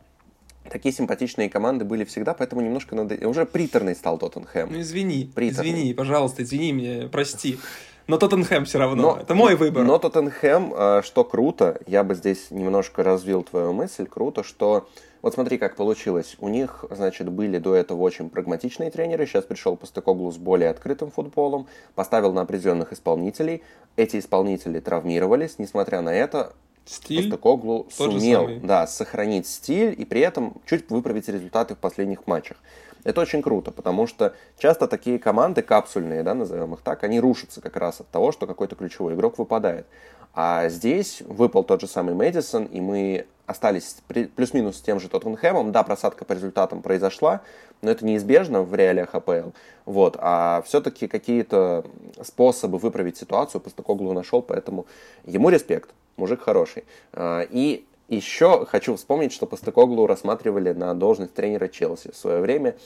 такие 0.69 0.95
симпатичные 0.95 1.49
команды 1.49 1.87
были 1.87 2.05
всегда, 2.05 2.35
поэтому 2.35 2.61
немножко 2.61 2.95
надо... 2.95 3.15
Уже 3.27 3.47
приторный 3.47 3.95
стал 3.95 4.19
Тоттенхэм. 4.19 4.71
Ну, 4.71 4.81
извини, 4.81 5.31
приторный. 5.35 5.71
извини, 5.71 5.95
пожалуйста, 5.95 6.43
извини 6.43 6.73
меня, 6.73 7.09
прости. 7.09 7.59
Но 8.07 8.19
Тоттенхэм 8.19 8.65
все 8.65 8.79
равно, 8.79 9.15
но, 9.15 9.21
это 9.21 9.35
мой 9.35 9.55
выбор. 9.55 9.85
Но 9.85 9.99
Тоттенхэм, 9.99 10.75
э, 10.75 11.03
что 11.05 11.25
круто, 11.25 11.81
я 11.87 12.03
бы 12.05 12.15
здесь 12.15 12.51
немножко 12.51 13.03
развил 13.03 13.43
твою 13.43 13.73
мысль, 13.73 14.07
круто, 14.07 14.43
что 14.43 14.89
вот 15.23 15.35
смотри, 15.35 15.57
как 15.57 15.77
получилось. 15.77 16.37
У 16.41 16.49
них, 16.49 16.85
значит, 16.91 17.29
были 17.29 17.59
до 17.59 17.77
этого 17.77 18.03
очень 18.03 18.29
прагматичные 18.29 18.91
тренеры. 18.91 19.25
Сейчас 19.25 19.45
пришел 19.45 19.77
Постекоглу 19.77 20.33
с 20.33 20.37
более 20.37 20.69
открытым 20.69 21.13
футболом, 21.13 21.69
поставил 21.95 22.33
на 22.33 22.41
определенных 22.41 22.93
исполнителей. 22.93 23.63
Эти 23.97 24.19
исполнители 24.19 24.81
травмировались. 24.81 25.61
Несмотря 25.61 26.01
на 26.01 26.13
это, 26.13 26.55
Стиль 26.85 27.31
Постекоглу 27.31 27.87
сумел 27.93 28.51
да, 28.65 28.89
сохранить 28.89 29.47
стиль 29.47 29.95
и 29.97 30.05
при 30.05 30.21
этом 30.21 30.55
чуть 30.67 30.91
выправить 30.91 31.29
результаты 31.29 31.77
в 31.77 31.79
последних 31.79 32.27
матчах. 32.27 32.57
Это 33.05 33.21
очень 33.21 33.43
круто, 33.43 33.71
потому 33.71 34.07
что 34.07 34.35
часто 34.59 34.87
такие 34.87 35.19
команды 35.19 35.63
капсульные, 35.63 36.23
да, 36.23 36.35
назовем 36.35 36.75
их 36.75 36.81
так, 36.81 37.03
они 37.05 37.21
рушатся 37.21 37.61
как 37.61 37.77
раз 37.77 38.01
от 38.01 38.09
того, 38.09 38.33
что 38.33 38.47
какой-то 38.47 38.77
ключевой 38.77 39.15
игрок 39.15 39.39
выпадает. 39.39 39.87
А 40.35 40.69
здесь 40.69 41.21
выпал 41.23 41.65
тот 41.65 41.81
же 41.81 41.87
самый 41.87 42.15
Мэдисон, 42.15 42.65
и 42.65 42.81
мы 42.81 43.27
остались 43.47 43.97
плюс-минус 44.09 44.79
с 44.79 44.81
тем 44.81 44.99
же 44.99 45.09
Тоттенхэмом. 45.09 45.73
Да, 45.73 45.83
просадка 45.83 46.25
по 46.25 46.33
результатам 46.33 46.81
произошла, 46.81 47.43
но 47.83 47.91
это 47.91 48.07
неизбежно 48.07 48.63
в 48.63 48.75
реалиях 48.75 49.15
АПЛ. 49.15 49.51
Вот. 49.85 50.17
А 50.21 50.63
все-таки 50.65 51.07
какие-то 51.07 51.85
способы 52.23 52.79
выправить 52.79 53.17
ситуацию 53.17 53.61
Постакоглу 53.61 54.13
нашел, 54.13 54.41
поэтому 54.41 54.87
ему 55.25 55.51
респект, 55.51 55.91
мужик 56.17 56.41
хороший. 56.41 56.85
А, 57.13 57.43
и 57.43 57.85
еще 58.17 58.67
хочу 58.67 58.97
вспомнить, 58.97 59.33
что 59.33 59.47
Постекоглу 59.47 60.07
рассматривали 60.07 60.73
на 60.73 60.95
должность 60.95 61.35
тренера 61.35 61.69
Челси 61.69 62.11
в 62.13 62.17
свое 62.17 62.41
время 62.41 62.77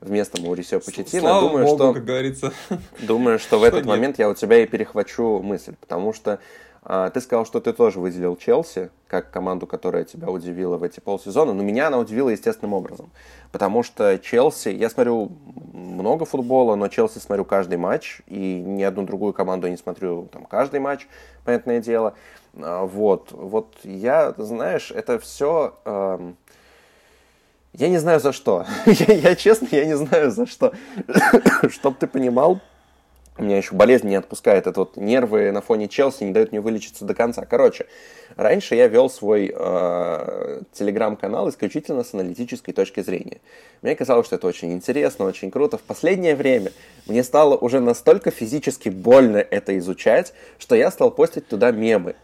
вместо 0.00 0.40
Маурисио 0.40 0.80
Почетина. 0.80 1.20
Слава 1.20 1.48
думаю, 1.48 1.66
богу, 1.66 1.76
что, 1.76 1.92
как 1.94 2.04
говорится. 2.04 2.52
думаю, 3.00 3.38
что 3.38 3.58
в 3.58 3.64
этот 3.64 3.84
момент 3.84 4.18
я 4.18 4.28
у 4.28 4.34
тебя 4.34 4.62
и 4.62 4.66
перехвачу 4.66 5.40
мысль, 5.42 5.74
потому 5.80 6.12
что 6.12 6.38
ты 6.88 7.20
сказал, 7.20 7.44
что 7.44 7.60
ты 7.60 7.74
тоже 7.74 8.00
выделил 8.00 8.34
Челси 8.34 8.90
как 9.08 9.30
команду, 9.30 9.66
которая 9.66 10.04
тебя 10.04 10.28
удивила 10.28 10.78
в 10.78 10.82
эти 10.82 11.00
полсезона, 11.00 11.52
но 11.52 11.62
меня 11.62 11.88
она 11.88 11.98
удивила 11.98 12.30
естественным 12.30 12.72
образом, 12.72 13.10
потому 13.52 13.82
что 13.82 14.18
Челси, 14.18 14.70
я 14.70 14.88
смотрю 14.88 15.30
много 15.74 16.24
футбола, 16.24 16.76
но 16.76 16.88
Челси 16.88 17.18
смотрю 17.18 17.44
каждый 17.44 17.76
матч, 17.76 18.22
и 18.26 18.60
ни 18.60 18.82
одну 18.82 19.04
другую 19.04 19.34
команду 19.34 19.66
я 19.66 19.70
не 19.70 19.76
смотрю 19.76 20.28
там 20.32 20.46
каждый 20.46 20.80
матч, 20.80 21.06
понятное 21.44 21.80
дело. 21.80 22.14
А, 22.56 22.86
Вот, 22.86 23.32
вот 23.32 23.76
я, 23.84 24.32
знаешь, 24.38 24.90
это 24.90 25.18
все 25.18 25.74
я 27.74 27.88
не 27.88 27.98
знаю 27.98 28.18
за 28.18 28.32
что. 28.32 28.66
я, 28.86 29.14
я 29.14 29.36
честно, 29.36 29.68
я 29.70 29.84
не 29.84 29.96
знаю 29.96 30.30
за 30.30 30.46
что. 30.46 30.72
Чтоб 31.68 31.96
ты 31.96 32.06
понимал, 32.06 32.60
меня 33.42 33.56
еще 33.56 33.74
болезнь 33.74 34.08
не 34.08 34.16
отпускает. 34.16 34.66
Это 34.66 34.80
вот 34.80 34.96
нервы 34.96 35.50
на 35.52 35.60
фоне 35.60 35.88
Челси 35.88 36.24
не 36.24 36.32
дают 36.32 36.52
мне 36.52 36.60
вылечиться 36.60 37.04
до 37.04 37.14
конца. 37.14 37.44
Короче, 37.44 37.86
раньше 38.36 38.74
я 38.74 38.88
вел 38.88 39.08
свой 39.08 39.52
э, 39.54 40.60
телеграм-канал 40.72 41.48
исключительно 41.48 42.04
с 42.04 42.14
аналитической 42.14 42.72
точки 42.72 43.00
зрения. 43.00 43.38
Мне 43.82 43.94
казалось, 43.94 44.26
что 44.26 44.36
это 44.36 44.46
очень 44.46 44.72
интересно, 44.72 45.24
очень 45.24 45.50
круто. 45.50 45.78
В 45.78 45.82
последнее 45.82 46.34
время 46.34 46.72
мне 47.06 47.22
стало 47.22 47.56
уже 47.56 47.80
настолько 47.80 48.30
физически 48.30 48.88
больно 48.88 49.38
это 49.38 49.78
изучать, 49.78 50.32
что 50.58 50.74
я 50.74 50.90
стал 50.90 51.10
постить 51.10 51.48
туда 51.48 51.70
мемы. 51.70 52.16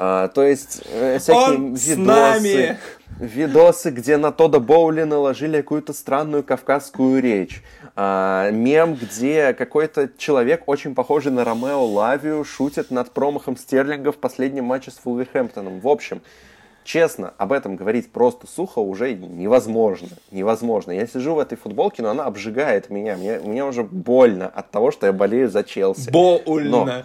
А, 0.00 0.28
то 0.28 0.44
есть 0.44 0.82
э, 0.92 1.18
всякие 1.18 1.56
Он 1.56 1.74
видосы, 1.74 2.78
видосы, 3.18 3.90
где 3.90 4.16
на 4.16 4.30
Тода 4.30 4.60
Боули 4.60 5.02
наложили 5.02 5.56
какую-то 5.56 5.92
странную 5.92 6.44
кавказскую 6.44 7.20
речь. 7.20 7.64
А, 7.96 8.50
мем, 8.52 8.94
где 8.94 9.54
какой-то 9.54 10.08
человек, 10.16 10.62
очень 10.66 10.94
похожий 10.94 11.32
на 11.32 11.44
Ромео 11.44 11.84
Лавию, 11.84 12.44
шутит 12.44 12.92
над 12.92 13.10
промахом 13.10 13.56
Стерлинга 13.56 14.12
в 14.12 14.18
последнем 14.18 14.66
матче 14.66 14.92
с 14.92 14.98
Фулверхэмптоном. 14.98 15.80
В 15.80 15.88
общем, 15.88 16.22
честно, 16.84 17.34
об 17.36 17.50
этом 17.50 17.74
говорить 17.74 18.12
просто 18.12 18.46
сухо 18.46 18.78
уже 18.78 19.14
невозможно. 19.14 20.10
Невозможно. 20.30 20.92
Я 20.92 21.08
сижу 21.08 21.34
в 21.34 21.40
этой 21.40 21.58
футболке, 21.58 22.02
но 22.02 22.10
она 22.10 22.24
обжигает 22.24 22.88
меня. 22.88 23.16
Мне, 23.16 23.40
мне 23.40 23.64
уже 23.64 23.82
больно 23.82 24.46
от 24.46 24.70
того, 24.70 24.92
что 24.92 25.06
я 25.06 25.12
болею 25.12 25.50
за 25.50 25.64
Челси. 25.64 26.10
Больно. 26.10 27.04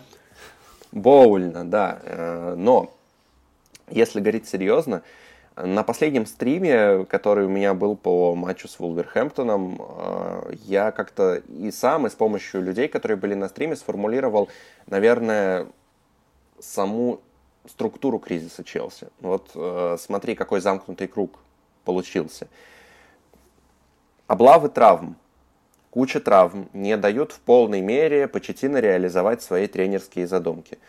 Боульно, 0.94 1.66
да. 1.66 2.00
Э, 2.04 2.56
Но, 2.56 2.94
если 3.90 4.20
говорить 4.20 4.48
серьезно, 4.48 5.02
на 5.56 5.84
последнем 5.84 6.26
стриме, 6.26 7.06
который 7.06 7.46
у 7.46 7.50
меня 7.50 7.74
был 7.74 7.96
по 7.96 8.36
матчу 8.36 8.68
с 8.68 8.80
Вулверхэмптоном, 8.80 9.82
э, 9.82 10.54
я 10.66 10.92
как-то 10.92 11.36
и 11.36 11.72
сам, 11.72 12.08
и 12.08 12.10
с 12.10 12.14
помощью 12.14 12.62
людей, 12.62 12.88
которые 12.88 13.18
были 13.18 13.34
на 13.34 13.50
стриме, 13.50 13.76
сформулировал, 13.76 14.50
наверное, 14.88 15.68
саму 16.60 17.20
структуру 17.68 18.20
кризиса 18.20 18.64
Челси. 18.64 19.08
Вот 19.20 19.52
э, 19.56 19.98
смотри, 20.00 20.36
какой 20.36 20.62
замкнутый 20.62 21.08
круг 21.08 21.40
получился. 21.86 22.48
Облавы 24.28 24.70
травм, 24.70 25.16
куча 25.94 26.20
травм 26.20 26.70
не 26.74 26.98
дают 26.98 27.34
в 27.34 27.40
полной 27.40 27.82
мере 27.82 28.28
Почетино 28.28 28.78
реализовать 28.78 29.44
свои 29.44 29.68
тренерские 29.68 30.26
задумки. 30.26 30.80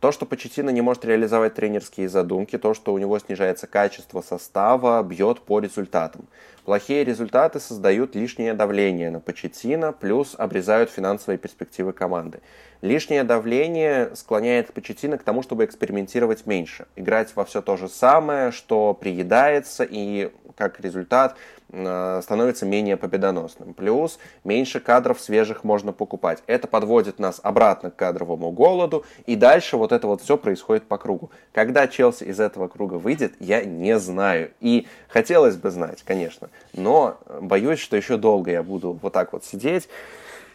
То, 0.00 0.10
что 0.10 0.26
Почетино 0.26 0.70
не 0.70 0.80
может 0.80 1.04
реализовать 1.04 1.54
тренерские 1.54 2.08
задумки, 2.08 2.58
то, 2.58 2.74
что 2.74 2.92
у 2.92 2.98
него 2.98 3.16
снижается 3.20 3.68
качество 3.68 4.20
состава, 4.20 5.00
бьет 5.04 5.42
по 5.42 5.60
результатам. 5.60 6.26
Плохие 6.64 7.04
результаты 7.04 7.60
создают 7.60 8.16
лишнее 8.16 8.52
давление 8.52 9.10
на 9.10 9.20
Почетино, 9.20 9.92
плюс 9.92 10.34
обрезают 10.36 10.90
финансовые 10.90 11.38
перспективы 11.38 11.92
команды. 11.92 12.40
Лишнее 12.82 13.22
давление 13.22 14.10
склоняет 14.16 14.72
Почетино 14.72 15.18
к 15.18 15.22
тому, 15.22 15.42
чтобы 15.42 15.66
экспериментировать 15.66 16.46
меньше, 16.46 16.86
играть 16.96 17.34
во 17.36 17.44
все 17.44 17.62
то 17.62 17.76
же 17.76 17.88
самое, 17.88 18.50
что 18.50 18.92
приедается 18.92 19.86
и 19.88 20.32
как 20.56 20.80
результат 20.80 21.36
становится 21.70 22.64
менее 22.64 22.96
победоносным. 22.96 23.74
Плюс 23.74 24.18
меньше 24.42 24.80
кадров 24.80 25.20
свежих 25.20 25.64
можно 25.64 25.92
покупать. 25.92 26.42
Это 26.46 26.66
подводит 26.66 27.18
нас 27.18 27.40
обратно 27.42 27.90
к 27.90 27.96
кадровому 27.96 28.50
голоду, 28.50 29.04
и 29.26 29.36
дальше 29.36 29.76
вот 29.76 29.92
это 29.92 30.06
вот 30.06 30.22
все 30.22 30.38
происходит 30.38 30.84
по 30.84 30.96
кругу. 30.96 31.30
Когда 31.52 31.86
Челси 31.86 32.24
из 32.24 32.40
этого 32.40 32.68
круга 32.68 32.94
выйдет, 32.94 33.34
я 33.38 33.64
не 33.64 33.98
знаю. 33.98 34.50
И 34.60 34.86
хотелось 35.08 35.56
бы 35.56 35.70
знать, 35.70 36.02
конечно, 36.04 36.48
но 36.72 37.18
боюсь, 37.40 37.80
что 37.80 37.96
еще 37.96 38.16
долго 38.16 38.50
я 38.50 38.62
буду 38.62 38.98
вот 39.02 39.12
так 39.12 39.32
вот 39.32 39.44
сидеть 39.44 39.88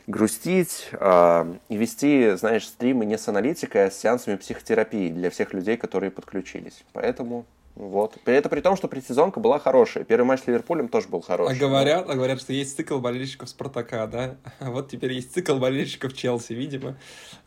грустить 0.08 0.90
э, 0.92 1.54
и 1.70 1.78
вести, 1.78 2.32
знаешь, 2.36 2.68
стримы 2.68 3.06
не 3.06 3.18
с 3.18 3.28
аналитикой, 3.28 3.86
а 3.86 3.92
с 3.92 4.00
сеансами 4.00 4.36
психотерапии 4.36 5.10
для 5.10 5.30
всех 5.30 5.54
людей, 5.54 5.78
которые 5.78 6.12
подключились. 6.12 6.84
Поэтому 6.92 7.46
вот. 7.76 8.18
Это 8.26 8.50
при 8.50 8.62
том, 8.62 8.76
что 8.78 8.88
предсезонка 8.88 9.40
была 9.40 9.58
хорошая. 9.60 10.04
Первый 10.04 10.26
матч 10.26 10.42
с 10.42 10.48
Ливерпулем 10.48 10.88
тоже 10.90 11.08
был 11.08 11.20
А 11.20 11.22
хороший. 11.24 11.58
говорят, 11.58 12.08
а 12.10 12.14
говорят, 12.14 12.40
что 12.40 12.54
есть 12.54 12.76
цикл 12.76 13.00
болельщиков 13.00 13.50
Спартака, 13.50 14.06
да? 14.08 14.36
А 14.60 14.70
вот 14.70 14.90
теперь 14.90 15.14
есть 15.14 15.34
цикл 15.34 15.56
болельщиков 15.58 16.14
Челси, 16.14 16.54
видимо. 16.54 16.98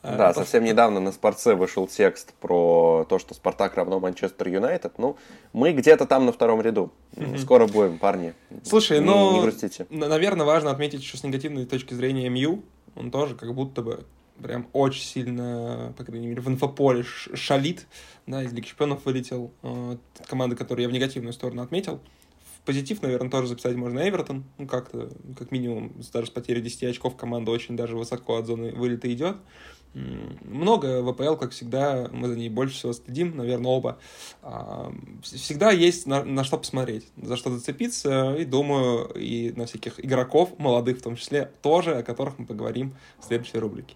А, 0.03 0.17
Да, 0.17 0.33
то- 0.33 0.41
совсем 0.41 0.65
недавно 0.65 0.99
на 0.99 1.13
Спорце 1.13 1.55
вышел 1.55 1.87
текст 1.87 2.33
про 2.41 3.07
то, 3.09 3.19
что 3.21 3.35
Спартак 3.35 3.77
равно 3.77 4.01
Манчестер 4.01 4.49
Юнайтед. 4.49 4.99
Ну, 4.99 5.17
мы 5.53 5.73
где-то 5.73 6.07
там 6.07 6.27
на 6.27 6.33
втором 6.33 6.61
ряду. 6.61 6.93
Скоро 7.39 7.67
будем, 7.67 7.99
парни. 7.99 8.35
Слушай, 8.65 8.99
Не- 8.99 9.07
ну, 9.07 9.33
Не 9.37 9.43
грустите. 9.43 9.87
наверное, 9.91 10.45
важно 10.45 10.71
отметить 10.73 11.01
еще 11.03 11.17
с 11.17 11.23
негативной 11.23 11.67
точки 11.67 11.95
зрения 11.95 12.29
МЮ. 12.29 12.63
Он 12.97 13.11
тоже 13.11 13.35
как 13.37 13.55
будто 13.55 13.83
бы 13.83 14.05
прям 14.43 14.69
очень 14.73 15.03
сильно, 15.03 15.95
по 15.97 16.05
крайней 16.05 16.27
мере, 16.29 16.41
в 16.41 16.49
инфополе 16.49 17.03
шалит. 17.05 17.87
Да, 18.27 18.43
из 18.43 18.53
Лиги 18.53 18.67
Чемпионов 18.67 19.05
вылетел. 19.05 19.53
Э, 19.63 19.97
Команда, 20.27 20.57
которую 20.57 20.85
я 20.85 20.89
в 20.89 20.93
негативную 20.93 21.33
сторону 21.33 21.63
отметил. 21.63 22.01
В 22.57 22.67
позитив, 22.67 23.03
наверное, 23.03 23.31
тоже 23.31 23.47
записать 23.49 23.77
можно 23.77 24.09
Эвертон. 24.09 24.45
Ну, 24.59 24.67
как-то, 24.67 25.11
как 25.39 25.51
минимум, 25.53 25.93
даже 26.13 26.27
с 26.27 26.31
потерей 26.31 26.61
10 26.63 26.85
очков 26.85 27.17
команда 27.17 27.51
очень 27.53 27.77
даже 27.77 27.97
высоко 27.97 28.37
от 28.37 28.47
зоны 28.47 28.73
вылета 28.73 29.13
идет. 29.13 29.37
Много 30.43 31.03
ВПЛ, 31.03 31.37
как 31.37 31.53
всегда, 31.53 32.11
мы 32.13 32.29
за 32.29 32.37
ней 32.37 32.51
больше 32.51 32.75
всего 32.75 32.93
следим, 32.93 33.35
наверное, 33.35 33.71
оба. 33.71 33.99
А, 34.43 34.93
вс- 35.23 35.39
Всегда 35.39 35.71
есть 35.71 36.07
на, 36.07 36.23
на 36.23 36.45
что 36.45 36.59
посмотреть, 36.59 37.07
за 37.17 37.37
что 37.37 37.51
зацепиться, 37.51 38.35
и 38.35 38.45
думаю, 38.45 39.09
и 39.15 39.53
на 39.57 39.65
всяких 39.65 40.05
игроков, 40.05 40.59
молодых 40.59 40.99
в 40.99 41.03
том 41.03 41.17
числе, 41.17 41.51
тоже, 41.63 41.97
о 41.97 42.03
которых 42.03 42.39
мы 42.39 42.45
поговорим 42.45 42.95
в 43.21 43.25
следующей 43.25 43.59
рубрике. 43.59 43.95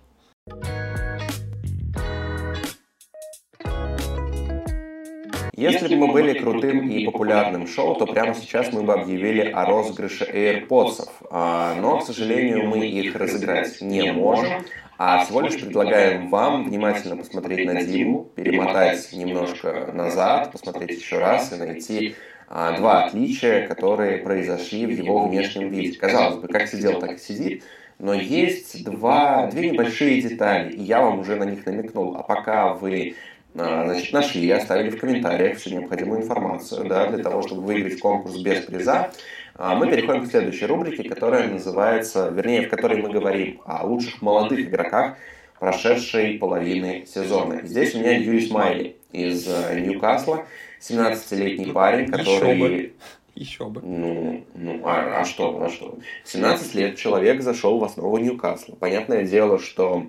Если 5.61 5.95
бы 5.95 6.07
мы 6.07 6.13
были 6.15 6.39
крутым 6.39 6.89
и 6.89 7.05
популярным 7.05 7.67
шоу, 7.67 7.95
то 7.95 8.07
прямо 8.07 8.35
сейчас 8.35 8.73
мы 8.73 8.83
бы 8.83 8.95
объявили 8.95 9.43
о 9.43 9.67
розыгрыше 9.67 10.25
AirPods. 10.25 11.07
А, 11.31 11.75
Но, 11.75 11.99
к 11.99 12.07
сожалению, 12.07 12.67
мы 12.67 12.87
их 12.87 13.15
разыграть 13.15 13.83
не 13.83 14.11
можем, 14.11 14.65
а 14.97 15.23
всего 15.23 15.43
лишь 15.43 15.61
предлагаем 15.61 16.31
вам 16.31 16.65
внимательно 16.65 17.19
посмотреть 17.19 17.67
на 17.67 17.83
Диму, 17.85 18.31
перемотать 18.35 19.13
немножко 19.13 19.91
назад, 19.93 20.51
посмотреть 20.51 20.99
еще 20.99 21.19
раз 21.19 21.53
и 21.53 21.57
найти 21.57 22.17
а, 22.49 22.79
два 22.79 23.05
отличия, 23.05 23.69
которые 23.69 24.17
произошли 24.17 24.87
в 24.87 24.91
его 24.91 25.29
внешнем 25.29 25.69
виде. 25.69 25.99
Казалось 25.99 26.37
бы, 26.37 26.49
как 26.49 26.69
сидел, 26.69 26.99
так 27.01 27.13
и 27.13 27.19
сидит. 27.19 27.65
Но 28.01 28.15
есть 28.15 28.83
два, 28.83 29.47
две 29.53 29.71
небольшие 29.71 30.23
детали, 30.23 30.73
и 30.73 30.83
я 30.83 31.03
вам 31.03 31.21
уже 31.21 31.37
на 31.37 31.45
них 31.45 31.67
намекнул. 31.67 32.17
А 32.17 32.23
пока 32.23 32.73
вы 32.73 33.15
а, 33.55 33.85
значит, 33.85 34.13
нашли 34.15 34.51
оставили 34.51 34.89
в 34.89 34.99
комментариях 34.99 35.59
всю 35.59 35.71
необходимую 35.71 36.23
информацию, 36.23 36.89
да, 36.89 37.09
для 37.09 37.23
того, 37.23 37.43
чтобы 37.43 37.61
выиграть 37.61 37.99
конкурс 37.99 38.39
без 38.39 38.65
приза, 38.65 39.11
а, 39.55 39.75
мы 39.75 39.91
переходим 39.91 40.25
к 40.25 40.31
следующей 40.31 40.65
рубрике, 40.65 41.07
которая 41.07 41.47
называется, 41.49 42.31
вернее, 42.35 42.63
в 42.63 42.71
которой 42.71 43.03
мы 43.03 43.11
говорим 43.11 43.61
о 43.67 43.85
лучших 43.85 44.23
молодых 44.23 44.61
игроках 44.61 45.17
прошедшей 45.59 46.39
половины 46.39 47.05
сезона. 47.07 47.61
Здесь 47.65 47.95
у 47.95 47.99
меня 47.99 48.17
Юрий 48.17 48.51
Майли 48.51 48.97
из 49.13 49.47
э, 49.47 49.79
Ньюкасла, 49.79 50.47
17-летний 50.81 51.73
парень, 51.73 52.11
который... 52.11 52.95
Еще 53.35 53.65
бы. 53.67 53.81
Ну, 53.83 54.45
ну 54.55 54.81
а, 54.85 55.21
а 55.21 55.25
что, 55.25 55.63
а 55.63 55.69
что? 55.69 55.99
17 56.25 56.75
лет 56.75 56.97
человек 56.97 57.43
зашел 57.43 57.79
в 57.79 57.85
основу 57.85 58.19
Ньюкасла. 58.19 58.75
Понятное 58.75 59.25
дело, 59.25 59.59
что 59.59 60.07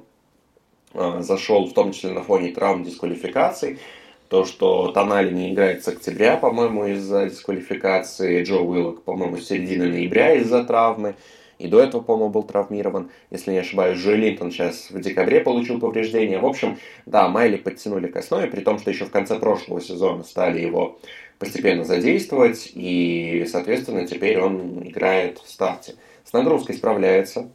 э, 0.93 1.21
зашел 1.21 1.67
в 1.67 1.73
том 1.73 1.91
числе 1.91 2.11
на 2.11 2.23
фоне 2.23 2.51
травм 2.51 2.83
дисквалификаций. 2.83 3.79
То, 4.27 4.45
что 4.45 4.91
Тонали 4.91 5.33
не 5.33 5.53
играет 5.53 5.83
с 5.83 5.89
октября, 5.89 6.37
по-моему, 6.37 6.87
из-за 6.87 7.29
дисквалификации. 7.29 8.43
Джо 8.43 8.59
Уиллок, 8.59 9.03
по-моему, 9.03 9.37
с 9.37 9.47
середины 9.47 9.89
ноября 9.89 10.35
из-за 10.35 10.63
травмы. 10.63 11.15
И 11.61 11.67
до 11.67 11.79
этого, 11.79 12.01
по-моему, 12.01 12.31
был 12.31 12.43
травмирован. 12.43 13.11
Если 13.29 13.51
не 13.51 13.59
ошибаюсь, 13.59 13.99
Джо 13.99 14.15
Линтон 14.15 14.51
сейчас 14.51 14.89
в 14.89 14.99
декабре 14.99 15.41
получил 15.41 15.79
повреждение. 15.79 16.39
В 16.39 16.45
общем, 16.45 16.79
да, 17.05 17.27
Майли 17.27 17.57
подтянули 17.57 18.07
к 18.07 18.15
основе, 18.15 18.47
при 18.47 18.61
том, 18.61 18.79
что 18.79 18.89
еще 18.89 19.05
в 19.05 19.11
конце 19.11 19.37
прошлого 19.37 19.79
сезона 19.79 20.23
стали 20.23 20.59
его 20.59 20.97
постепенно 21.41 21.83
задействовать, 21.83 22.71
и, 22.75 23.47
соответственно, 23.51 24.05
теперь 24.05 24.39
он 24.39 24.87
играет 24.87 25.39
в 25.39 25.49
старте. 25.49 25.95
С 26.23 26.33
нагрузкой 26.33 26.75
справляется. 26.75 27.49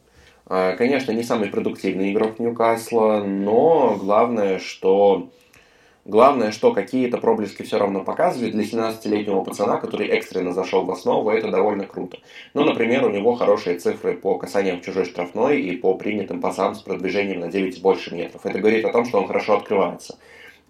А, 0.45 0.75
конечно, 0.75 1.13
не 1.13 1.23
самый 1.23 1.47
продуктивный 1.47 2.11
игрок 2.11 2.37
Ньюкасла, 2.37 3.23
но 3.25 3.97
главное, 3.99 4.59
что 4.59 5.29
Главное, 6.07 6.53
что 6.53 6.71
какие-то 6.71 7.17
проблески 7.17 7.63
все 7.63 7.77
равно 7.77 8.01
показывают 8.01 8.55
для 8.55 8.63
17-летнего 8.63 9.41
пацана, 9.41 9.75
который 9.75 10.07
экстренно 10.07 10.53
зашел 10.53 10.85
в 10.85 10.91
основу, 10.91 11.29
это 11.31 11.51
довольно 11.51 11.83
круто. 11.83 12.17
Ну, 12.53 12.63
например, 12.63 13.03
у 13.05 13.09
него 13.09 13.35
хорошие 13.35 13.77
цифры 13.77 14.13
по 14.13 14.37
касаниям 14.37 14.79
в 14.79 14.85
чужой 14.85 15.03
штрафной 15.03 15.59
и 15.59 15.75
по 15.75 15.95
принятым 15.95 16.39
пасам 16.39 16.75
с 16.75 16.79
продвижением 16.79 17.41
на 17.41 17.49
9 17.49 17.77
и 17.77 17.81
больше 17.81 18.15
метров. 18.15 18.45
Это 18.45 18.57
говорит 18.59 18.85
о 18.85 18.93
том, 18.93 19.03
что 19.03 19.19
он 19.19 19.27
хорошо 19.27 19.57
открывается. 19.57 20.17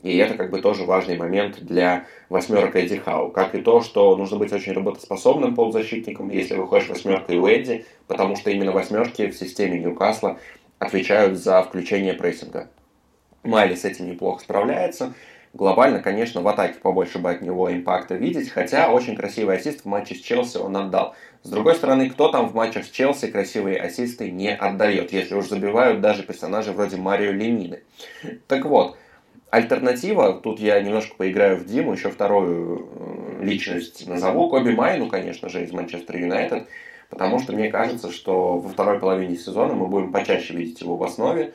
И 0.04 0.16
это 0.18 0.36
как 0.36 0.51
бы 0.51 0.62
тоже 0.62 0.84
важный 0.84 1.18
момент 1.18 1.60
для 1.60 2.06
восьмерок 2.30 2.75
Эдди 2.75 2.98
Хау. 2.98 3.32
Как 3.32 3.56
и 3.56 3.62
то, 3.62 3.82
что 3.82 4.16
нужно 4.16 4.38
быть 4.38 4.54
очень 4.54 4.74
работоспособным 4.74 5.56
полузащитником, 5.56 6.30
если 6.30 6.56
выходишь 6.56 6.89
восьмеркой 6.89 7.38
у 7.38 7.48
Эдди, 7.48 7.86
потому 8.08 8.36
что 8.36 8.51
именно 8.51 8.72
восьмерки 8.72 9.27
в 9.27 9.36
системе 9.36 9.80
Ньюкасла 9.80 10.39
отвечают 10.80 11.38
за 11.38 11.63
включение 11.63 12.13
прессинга. 12.13 12.70
Майли 13.44 13.75
с 13.75 13.86
этим 13.86 14.10
неплохо 14.10 14.44
справляется. 14.44 15.13
Глобально, 15.54 16.01
конечно, 16.01 16.42
в 16.42 16.48
атаке 16.48 16.77
побольше 16.80 17.18
бы 17.18 17.32
от 17.32 17.42
него 17.42 17.72
импакта 17.72 18.13
видеть, 18.16 18.50
хотя 18.50 18.92
очень 18.92 19.16
красивый 19.16 19.56
ассист 19.56 19.82
в 19.82 19.86
матче 19.86 20.13
с 20.13 20.20
Челси 20.20 20.58
он 20.58 20.77
отдал. 20.77 21.16
С 21.42 21.50
другой 21.50 21.75
стороны, 21.75 22.10
кто 22.10 22.30
там 22.30 22.48
в 22.50 22.54
матчах 22.54 22.86
с 22.86 22.89
Челси 22.89 23.32
красивые 23.32 23.77
ассисты 23.77 24.30
не 24.30 24.54
отдает, 24.54 25.13
если 25.13 25.34
уж 25.34 25.48
забивают 25.48 26.01
даже 26.01 26.24
персонажи 26.24 26.74
вроде 26.74 26.98
Марио 26.98 27.32
Лемины. 27.32 27.82
Так 28.48 28.66
вот, 28.66 28.98
альтернатива, 29.50 30.34
тут 30.34 30.60
я 30.60 30.82
немножко 30.82 31.16
поиграю 31.16 31.58
в 31.58 31.66
Диму, 31.66 31.94
еще 31.94 32.10
вторую 32.10 32.89
э, 33.39 33.44
личность 33.44 34.08
назову, 34.08 34.50
Коби 34.50 34.72
Майну, 34.72 35.08
конечно 35.10 35.50
же, 35.50 35.63
из 35.63 35.72
Манчестер 35.72 36.18
Юнайтед, 36.18 36.68
потому 37.10 37.39
что 37.39 37.54
мне 37.54 37.70
кажется, 37.70 38.12
что 38.12 38.58
во 38.58 38.70
второй 38.70 39.00
половине 39.00 39.38
сезона 39.38 39.74
мы 39.74 39.88
будем 39.88 40.12
почаще 40.12 40.54
видеть 40.54 40.82
его 40.82 40.98
в 40.98 41.04
основе, 41.04 41.54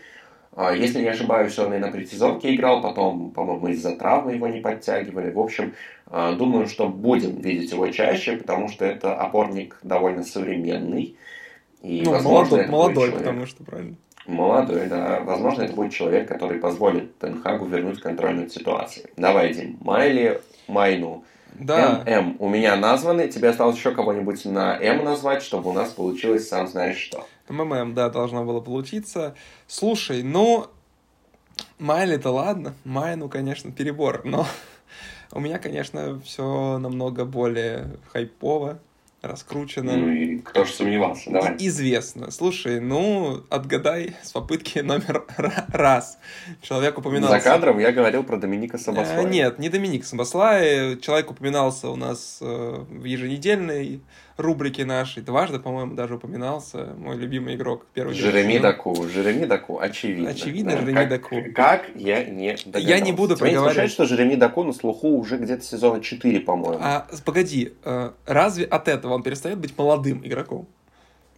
а, 0.55 0.75
если 0.75 1.01
не 1.01 1.09
ошибаюсь, 1.09 1.59
он 1.59 1.73
и 1.73 1.79
на 1.79 1.91
предсезонке 1.91 2.55
играл, 2.55 2.83
потом, 2.83 3.31
по-моему, 3.31 3.69
из-за 3.69 3.97
травмы 3.97 4.35
его 4.35 4.49
не 4.49 4.61
подтягивали. 4.61 5.31
В 5.31 5.41
общем, 5.41 5.75
а, 6.07 6.35
думаю, 6.35 6.67
что 6.67 6.89
будем 6.89 7.41
видеть 7.41 7.73
его 7.73 7.89
чаще, 7.89 8.37
потому 8.37 8.69
что 8.69 8.85
это 8.85 9.15
опорник 9.15 9.79
довольно 9.83 10.25
современный. 10.25 11.17
И, 11.83 12.03
ну, 12.05 12.13
возможно, 12.13 12.57
молодой, 12.57 12.71
молодой 12.71 12.95
человек... 13.07 13.19
потому 13.19 13.47
что, 13.47 13.65
правильно. 13.65 13.97
Молодой, 14.27 14.87
да. 14.87 15.21
Возможно, 15.21 15.63
это 15.63 15.75
будет 15.75 15.93
человек, 15.93 16.29
который 16.29 16.59
позволит 16.59 17.19
Тенхагу 17.19 17.67
вернуть 17.67 18.01
контроль 18.01 18.37
над 18.37 18.53
ситуацией. 18.53 19.07
Давай, 19.17 19.53
Дим. 19.53 19.79
Майли, 19.81 20.41
Майну. 20.69 21.25
Да. 21.55 22.03
ММ 22.07 22.37
у 22.39 22.49
меня 22.49 22.77
названы. 22.77 23.29
Тебе 23.29 23.51
осталось 23.51 23.77
еще 23.77 23.93
кого-нибудь 23.93 24.45
на 24.45 24.77
М 24.79 25.05
назвать, 25.05 25.43
чтобы 25.43 25.71
у 25.71 25.73
нас 25.73 25.91
получилось 25.91 26.49
сам 26.49 26.67
знаешь 26.67 26.97
что. 26.97 27.27
МММ, 27.49 27.95
да, 27.95 28.09
должно 28.09 28.45
было 28.45 28.61
получиться. 28.61 29.35
Слушай, 29.67 30.23
ну, 30.23 30.69
Майли-то 31.79 32.31
ладно, 32.31 32.75
Майну, 32.85 33.29
конечно, 33.29 33.71
перебор, 33.73 34.23
но 34.25 34.47
у 35.33 35.41
меня, 35.41 35.59
конечно, 35.59 36.21
все 36.21 36.79
намного 36.79 37.25
более 37.25 37.97
хайпово 38.13 38.79
раскручено. 39.23 39.97
Ну 39.97 40.11
и 40.11 40.39
кто 40.39 40.65
же 40.65 40.73
сомневался, 40.73 41.31
давай. 41.31 41.57
Известно. 41.59 42.31
Слушай, 42.31 42.81
ну, 42.81 43.45
отгадай 43.49 44.17
с 44.23 44.33
попытки 44.33 44.81
номер 44.81 45.25
раз. 45.69 46.19
Человек 46.61 46.99
упоминался... 46.99 47.39
За 47.39 47.41
кадром 47.41 47.79
я 47.79 47.93
говорил 47.93 48.25
про 48.25 48.37
Доминика 48.37 48.79
Сабаслая. 48.79 49.21
А, 49.21 49.23
нет, 49.23 49.59
не 49.59 49.69
Доминик 49.69 50.05
Сабаслай. 50.05 50.99
Человек 50.99 51.31
упоминался 51.31 51.89
у 51.89 51.97
нас 51.97 52.39
э, 52.41 52.85
в 52.89 53.05
еженедельной 53.05 54.03
рубрике 54.43 54.85
нашей. 54.85 55.23
Дважды, 55.23 55.59
по-моему, 55.59 55.95
даже 55.95 56.17
упоминался 56.17 56.95
мой 56.99 57.17
любимый 57.17 57.55
игрок 57.55 57.87
первый. 57.95 58.15
Жереми 58.15 58.59
Даку. 58.59 59.09
Жереми 59.09 59.47
Даку, 59.47 59.79
очевидно. 59.79 60.31
Очевидно, 60.31 60.73
да. 60.73 60.81
Жереми 60.81 61.05
Даку. 61.07 61.37
Как 61.55 61.89
я 61.95 62.25
не 62.25 62.53
догадался. 62.53 62.89
Я 62.89 63.01
не 63.01 63.13
буду 63.13 63.37
Тебя 63.37 63.47
проговаривать. 63.47 63.91
что 63.91 64.05
Жереми 64.05 64.35
Даку 64.35 64.65
на 64.65 64.73
слуху 64.73 65.09
уже 65.17 65.39
где-то 65.39 65.65
сезона 65.65 66.01
4, 66.03 66.41
по-моему. 66.41 66.79
А, 66.83 67.07
погоди, 67.25 67.73
э, 67.85 68.11
разве 68.27 68.65
от 68.65 68.89
этого 68.89 69.15
он 69.15 69.23
перестает 69.23 69.59
быть 69.59 69.77
молодым 69.79 70.21
игроком? 70.25 70.67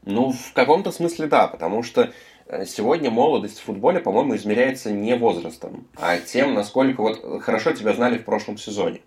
Ну, 0.04 0.32
в 0.32 0.52
каком-то 0.52 0.90
смысле 0.92 1.26
да, 1.28 1.46
потому 1.46 1.82
что 1.82 2.12
э, 2.46 2.66
сегодня 2.66 3.10
молодость 3.10 3.58
в 3.60 3.62
футболе, 3.64 4.00
по-моему, 4.00 4.36
измеряется 4.36 4.90
не 4.92 5.16
возрастом, 5.16 5.86
а 5.96 6.18
тем, 6.18 6.54
насколько 6.54 7.00
вот 7.00 7.42
хорошо 7.42 7.72
тебя 7.72 7.94
знали 7.94 8.18
в 8.18 8.24
прошлом 8.24 8.58
сезоне. 8.58 9.00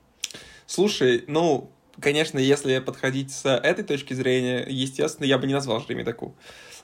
Слушай, 0.65 1.23
ну, 1.27 1.69
конечно, 2.01 2.39
если 2.39 2.79
подходить 2.79 3.31
с 3.31 3.45
этой 3.45 3.83
точки 3.83 4.13
зрения, 4.13 4.65
естественно, 4.67 5.25
я 5.25 5.37
бы 5.37 5.47
не 5.47 5.53
назвал 5.53 5.81
Жереми 5.81 6.03
Даку. 6.03 6.35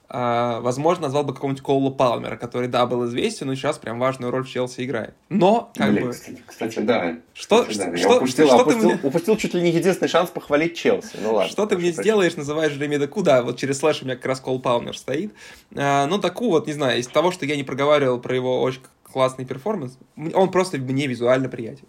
А, 0.09 0.59
возможно, 0.59 1.03
назвал 1.03 1.23
бы 1.23 1.33
какого-нибудь 1.33 1.63
Коула 1.63 1.89
Палмера, 1.89 2.35
который, 2.35 2.67
да, 2.67 2.85
был 2.85 3.05
известен, 3.07 3.47
но 3.47 3.55
сейчас 3.55 3.79
прям 3.79 3.99
важную 3.99 4.31
роль 4.31 4.43
в 4.43 4.49
Челси 4.49 4.83
играет. 4.83 5.15
Но, 5.29 5.71
как 5.75 5.91
Блин, 5.91 6.09
бы... 6.09 6.15
Кстати, 6.45 6.79
да. 6.79 7.17
Что, 7.33 7.63
кстати, 7.63 7.89
да. 7.89 7.97
что, 7.97 8.09
я 8.09 8.17
упустил, 8.17 8.47
что, 8.47 8.61
упустил, 8.61 8.81
ты 8.81 8.97
мне... 8.97 8.99
упустил 9.01 9.37
чуть 9.37 9.53
ли 9.53 9.61
не 9.61 9.71
единственный 9.71 10.09
шанс 10.09 10.29
похвалить 10.29 10.77
Челси. 10.77 11.17
Ну 11.21 11.33
ладно. 11.33 11.49
Что 11.49 11.65
ты 11.65 11.77
мне 11.77 11.91
сделаешь, 11.91 12.35
называешь 12.35 12.73
Жереми 12.73 12.97
Доку? 12.97 13.23
Да, 13.23 13.41
вот 13.41 13.57
через 13.57 13.79
слэш 13.79 14.01
у 14.01 14.05
меня 14.05 14.15
как 14.15 14.25
раз 14.25 14.39
Коул 14.39 14.59
Палмер 14.59 14.95
стоит. 14.95 15.33
А, 15.75 16.05
ну, 16.05 16.19
Доку, 16.19 16.49
вот, 16.49 16.67
не 16.67 16.73
знаю, 16.73 16.99
из 16.99 17.07
того, 17.07 17.31
что 17.31 17.45
я 17.45 17.55
не 17.55 17.63
проговаривал 17.63 18.19
про 18.19 18.35
его 18.35 18.61
очень 18.61 18.81
классный 19.03 19.45
перформанс, 19.45 19.97
он 20.33 20.51
просто 20.51 20.77
мне 20.77 21.07
визуально 21.07 21.47
приятен. 21.47 21.85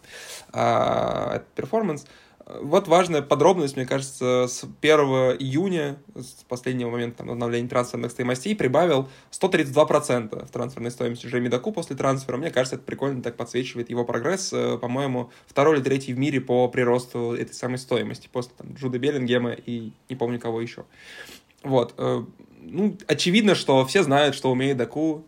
А, 0.52 1.36
этот 1.36 1.48
перформанс. 1.48 2.06
Вот 2.46 2.88
важная 2.88 3.22
подробность, 3.22 3.76
мне 3.76 3.86
кажется, 3.86 4.46
с 4.48 4.64
1 4.64 4.98
июня, 5.38 5.96
с 6.14 6.44
последнего 6.46 6.90
момента 6.90 7.18
там, 7.18 7.30
обновления 7.30 7.68
трансферных 7.68 8.10
стоимостей, 8.10 8.54
прибавил 8.54 9.08
132% 9.30 10.46
в 10.46 10.50
трансферной 10.50 10.90
стоимости 10.90 11.26
Джереми 11.26 11.48
Доку 11.48 11.72
после 11.72 11.96
трансфера. 11.96 12.36
Мне 12.36 12.50
кажется, 12.50 12.76
это 12.76 12.84
прикольно 12.84 13.22
так 13.22 13.36
подсвечивает 13.36 13.88
его 13.88 14.04
прогресс. 14.04 14.52
Э, 14.52 14.76
по-моему, 14.76 15.30
второй 15.46 15.76
или 15.76 15.82
третий 15.82 16.12
в 16.12 16.18
мире 16.18 16.42
по 16.42 16.68
приросту 16.68 17.32
этой 17.32 17.54
самой 17.54 17.78
стоимости, 17.78 18.28
после 18.30 18.52
там, 18.58 18.74
Джуда 18.74 18.98
Беллингема 18.98 19.52
и 19.52 19.92
не 20.10 20.16
помню 20.16 20.38
кого 20.38 20.60
еще. 20.60 20.84
Вот. 21.62 21.94
Э, 21.96 22.24
ну, 22.60 22.98
очевидно, 23.06 23.54
что 23.54 23.86
все 23.86 24.02
знают, 24.02 24.34
что 24.34 24.50
умеет 24.50 24.76
Даку. 24.76 25.24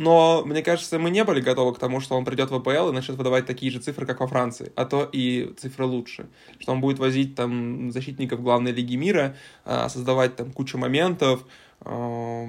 Но, 0.00 0.42
мне 0.46 0.62
кажется, 0.62 0.98
мы 0.98 1.10
не 1.10 1.24
были 1.24 1.42
готовы 1.42 1.74
к 1.74 1.78
тому, 1.78 2.00
что 2.00 2.16
он 2.16 2.24
придет 2.24 2.50
в 2.50 2.54
АПЛ 2.54 2.88
и 2.88 2.92
начнет 2.92 3.18
выдавать 3.18 3.44
такие 3.44 3.70
же 3.70 3.80
цифры, 3.80 4.06
как 4.06 4.20
во 4.20 4.26
Франции, 4.26 4.72
а 4.74 4.86
то 4.86 5.06
и 5.12 5.52
цифры 5.58 5.84
лучше. 5.84 6.30
Что 6.58 6.72
он 6.72 6.80
будет 6.80 6.98
возить 6.98 7.34
там 7.34 7.92
защитников 7.92 8.40
главной 8.40 8.72
лиги 8.72 8.96
мира, 8.96 9.36
а, 9.66 9.90
создавать 9.90 10.36
там 10.36 10.52
кучу 10.52 10.78
моментов, 10.78 11.44
а, 11.82 12.46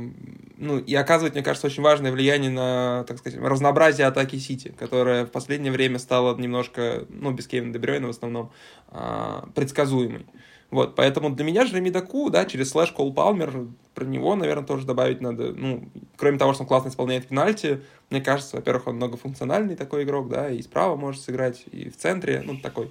ну, 0.56 0.80
и 0.80 0.96
оказывать, 0.96 1.34
мне 1.34 1.44
кажется, 1.44 1.68
очень 1.68 1.84
важное 1.84 2.14
влияние 2.14 2.52
на, 2.52 3.04
так 3.04 3.18
сказать, 3.18 3.38
разнообразие 3.38 4.08
атаки 4.08 4.38
Сити, 4.38 4.74
которая 4.80 5.26
в 5.26 5.32
последнее 5.32 5.74
время 5.74 6.00
стала 6.00 6.38
немножко, 6.38 7.06
ну, 7.10 7.32
без 7.32 7.48
Кевина 7.48 7.74
Дебрёйна 7.74 8.08
в 8.08 8.12
основном, 8.12 8.54
а, 8.88 9.50
предсказуемой. 9.56 10.26
Вот, 10.72 10.96
поэтому 10.96 11.30
для 11.30 11.44
меня 11.44 11.66
Жереми 11.66 11.90
Даку, 11.90 12.30
да, 12.30 12.46
через 12.46 12.70
слэш 12.70 12.92
Кол 12.92 13.14
Палмер, 13.14 13.68
про 13.94 14.06
него, 14.06 14.36
наверное, 14.36 14.66
тоже 14.66 14.88
добавить 14.88 15.20
надо, 15.20 15.52
ну, 15.52 15.90
кроме 16.16 16.38
того, 16.38 16.54
что 16.54 16.64
он 16.64 16.68
классно 16.68 16.88
исполняет 16.88 17.28
пенальти, 17.28 17.82
мне 18.10 18.22
кажется, 18.22 18.56
во-первых, 18.56 18.88
он 18.88 18.96
многофункциональный 18.96 19.76
такой 19.76 20.04
игрок, 20.04 20.30
да, 20.30 20.50
и 20.50 20.62
справа 20.62 20.96
может 20.96 21.22
сыграть, 21.22 21.64
и 21.72 21.90
в 21.90 21.98
центре, 21.98 22.42
ну, 22.46 22.58
такой 22.58 22.90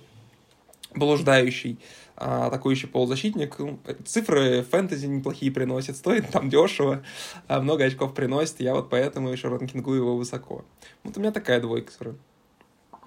блуждающий, 0.94 1.78
а, 2.16 2.46
атакующий 2.48 2.88
полузащитник. 2.88 3.58
Ну, 3.58 3.78
цифры 4.04 4.62
фэнтези 4.62 5.06
неплохие 5.06 5.52
приносит, 5.52 5.96
стоит 5.96 6.28
там 6.30 6.50
дешево, 6.50 7.02
а 7.48 7.60
много 7.60 7.84
очков 7.84 8.14
приносит, 8.14 8.60
я 8.60 8.74
вот 8.74 8.90
поэтому 8.90 9.30
еще 9.30 9.48
ранкингую 9.48 9.98
его 9.98 10.16
высоко. 10.16 10.64
Вот 11.02 11.16
у 11.16 11.20
меня 11.20 11.32
такая 11.32 11.60
двойка 11.60 11.92
сразу. 11.92 12.18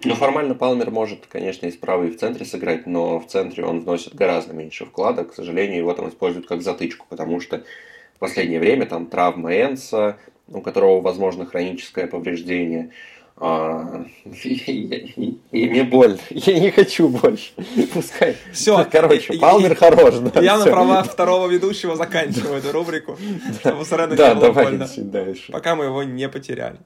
Ну, 0.04 0.16
формально 0.16 0.56
Палмер 0.56 0.92
может, 0.92 1.28
конечно, 1.28 1.66
и 1.66 1.72
справа, 1.72 2.04
и 2.04 2.12
в 2.12 2.18
центре 2.18 2.46
сыграть, 2.46 2.86
но 2.88 3.20
в 3.20 3.28
центре 3.28 3.64
он 3.64 3.82
вносит 3.82 4.16
гораздо 4.16 4.54
меньше 4.54 4.86
вклада. 4.86 5.24
К 5.24 5.34
сожалению, 5.34 5.78
его 5.78 5.94
там 5.94 6.10
используют 6.10 6.48
как 6.48 6.62
затычку, 6.62 7.06
потому 7.10 7.40
что 7.40 7.64
в 8.16 8.20
последнее 8.20 8.60
время 8.60 8.86
там 8.86 9.06
травма 9.06 9.54
Энса, 9.54 10.18
у 10.48 10.62
которого, 10.62 11.02
возможно, 11.02 11.46
хроническое 11.46 12.08
повреждение. 12.08 12.92
А, 13.38 14.06
и, 14.44 15.40
мне 15.52 15.84
больно. 15.84 16.20
Я 16.30 16.60
не 16.60 16.72
хочу 16.72 17.10
больше. 17.10 17.52
Пускай. 17.94 18.36
Все. 18.52 18.86
Короче, 18.92 19.38
Палмер 19.40 19.76
хорош. 19.76 20.16
Да, 20.16 20.42
я 20.42 20.58
на 20.58 20.66
правах 20.66 21.12
второго 21.12 21.48
ведущего 21.48 21.96
заканчиваю 21.96 22.60
эту 22.60 22.72
рубрику, 22.72 23.18
чтобы 23.60 23.86
Сорену 23.86 24.16
не 24.16 24.36
было 24.36 24.52
больно. 24.52 24.88
Пока 25.52 25.76
мы 25.76 25.86
его 25.86 26.04
не 26.04 26.30
потеряли. 26.30 26.78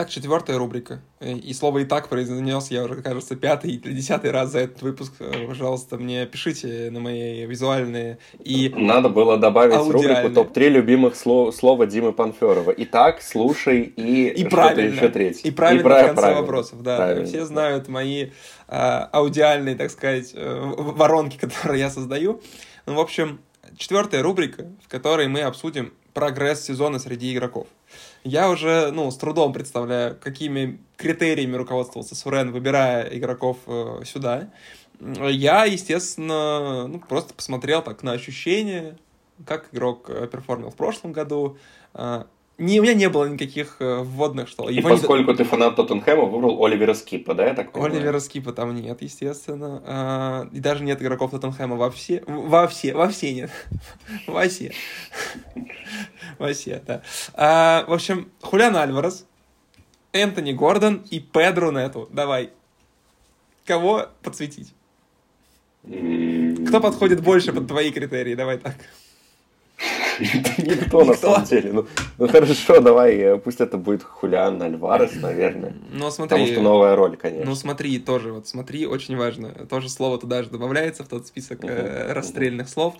Итак, 0.00 0.08
четвертая 0.08 0.56
рубрика. 0.56 1.02
И 1.20 1.52
слово 1.52 1.80
«и 1.80 1.84
так» 1.84 2.08
произнес 2.08 2.70
я 2.70 2.84
уже, 2.84 3.02
кажется, 3.02 3.36
пятый 3.36 3.72
или 3.72 3.92
десятый 3.92 4.30
раз 4.30 4.52
за 4.52 4.60
этот 4.60 4.80
выпуск. 4.80 5.12
Пожалуйста, 5.46 5.98
мне 5.98 6.24
пишите 6.24 6.88
на 6.90 7.00
мои 7.00 7.44
визуальные 7.44 8.16
и 8.42 8.72
Надо 8.74 9.10
было 9.10 9.36
добавить 9.36 9.76
рубрику 9.76 10.30
«Топ-3 10.30 10.68
любимых 10.70 11.16
слов, 11.16 11.54
слова 11.54 11.84
Димы 11.84 12.14
Панферова». 12.14 12.72
Итак, 12.78 13.20
слушай 13.20 13.82
и, 13.82 14.28
и 14.28 14.48
правильно. 14.48 14.94
еще 14.94 15.10
третье. 15.10 15.46
И 15.46 15.50
правильно 15.50 15.80
и 15.80 15.84
прав... 15.84 16.02
в 16.02 16.06
конце 16.06 16.20
правильно. 16.22 16.40
вопросов, 16.40 16.82
да. 16.82 16.96
Правильно. 16.96 17.26
Все 17.26 17.44
знают 17.44 17.88
мои 17.88 18.30
а, 18.68 19.06
аудиальные, 19.12 19.74
так 19.74 19.90
сказать, 19.90 20.32
э, 20.32 20.72
воронки, 20.76 21.36
которые 21.40 21.78
я 21.78 21.90
создаю. 21.90 22.40
Ну, 22.86 22.94
в 22.94 23.00
общем, 23.00 23.38
четвертая 23.76 24.22
рубрика, 24.22 24.64
в 24.82 24.88
которой 24.88 25.28
мы 25.28 25.42
обсудим 25.42 25.92
прогресс 26.14 26.64
сезона 26.64 26.98
среди 26.98 27.34
игроков. 27.34 27.66
Я 28.22 28.50
уже, 28.50 28.90
ну, 28.92 29.10
с 29.10 29.16
трудом 29.16 29.52
представляю, 29.52 30.16
какими 30.16 30.78
критериями 30.96 31.56
руководствовался 31.56 32.14
Сурен, 32.14 32.52
выбирая 32.52 33.08
игроков 33.16 33.58
э, 33.66 34.02
сюда. 34.04 34.50
Я, 35.00 35.64
естественно, 35.64 36.86
ну, 36.86 36.98
просто 37.00 37.32
посмотрел 37.32 37.82
так 37.82 38.02
на 38.02 38.12
ощущения, 38.12 38.98
как 39.46 39.72
игрок 39.72 40.10
э, 40.10 40.28
перформил 40.30 40.70
в 40.70 40.76
прошлом 40.76 41.12
году, 41.12 41.56
э, 41.94 42.24
не, 42.60 42.78
у 42.78 42.82
меня 42.82 42.92
не 42.92 43.08
было 43.08 43.24
никаких 43.24 43.76
э, 43.80 44.02
вводных, 44.02 44.46
что... 44.46 44.68
И 44.68 44.76
его 44.76 44.90
поскольку 44.90 45.30
не... 45.30 45.36
ты 45.38 45.44
фанат 45.44 45.76
Тоттенхэма, 45.76 46.24
выбрал 46.26 46.62
Оливера 46.62 46.92
Скипа, 46.92 47.32
да, 47.32 47.46
я 47.46 47.54
так 47.54 47.72
понимаю? 47.72 47.94
Оливера 47.94 48.20
Скипа 48.20 48.52
там 48.52 48.74
нет, 48.74 49.00
естественно. 49.00 49.82
А, 49.86 50.48
и 50.52 50.60
даже 50.60 50.84
нет 50.84 51.00
игроков 51.00 51.30
Тоттенхэма 51.30 51.76
во 51.76 51.90
все... 51.90 52.22
Во 52.26 52.68
все, 52.68 52.92
во 52.92 53.08
все 53.08 53.32
нет. 53.32 53.50
Во 54.26 54.46
все. 54.46 54.74
Во 56.38 56.52
все, 56.52 56.82
да. 56.86 57.02
А, 57.32 57.86
в 57.88 57.94
общем, 57.94 58.30
Хулиан 58.42 58.76
Альварес, 58.76 59.26
Энтони 60.12 60.52
Гордон 60.52 61.02
и 61.10 61.18
Педро 61.18 61.72
Нету. 61.72 62.10
Давай. 62.12 62.50
Кого 63.64 64.08
подсветить? 64.22 64.74
Кто 65.82 66.80
подходит 66.80 67.22
больше 67.22 67.54
под 67.54 67.68
твои 67.68 67.90
критерии? 67.90 68.34
Давай 68.34 68.58
так. 68.58 68.76
Никто, 70.58 71.04
на 71.04 71.14
самом 71.14 71.44
деле. 71.44 71.72
Ну, 71.72 71.86
ну 72.18 72.28
хорошо, 72.28 72.80
давай, 72.80 73.16
э, 73.16 73.38
пусть 73.38 73.60
это 73.60 73.78
будет 73.78 74.02
Хулиан 74.02 74.60
Альварес, 74.62 75.14
наверное. 75.16 75.74
Ну 75.90 76.10
смотри. 76.10 76.38
Потому 76.38 76.52
что 76.52 76.62
новая 76.62 76.96
роль, 76.96 77.16
конечно. 77.16 77.46
Ну 77.46 77.54
смотри, 77.54 77.98
тоже, 77.98 78.32
вот 78.32 78.46
смотри, 78.46 78.86
очень 78.86 79.16
важно. 79.16 79.50
Тоже 79.66 79.88
слово 79.88 80.18
туда 80.18 80.42
же 80.42 80.50
добавляется 80.50 81.04
в 81.04 81.08
тот 81.08 81.26
список 81.26 81.64
э, 81.64 82.12
расстрельных 82.12 82.68
слов. 82.68 82.94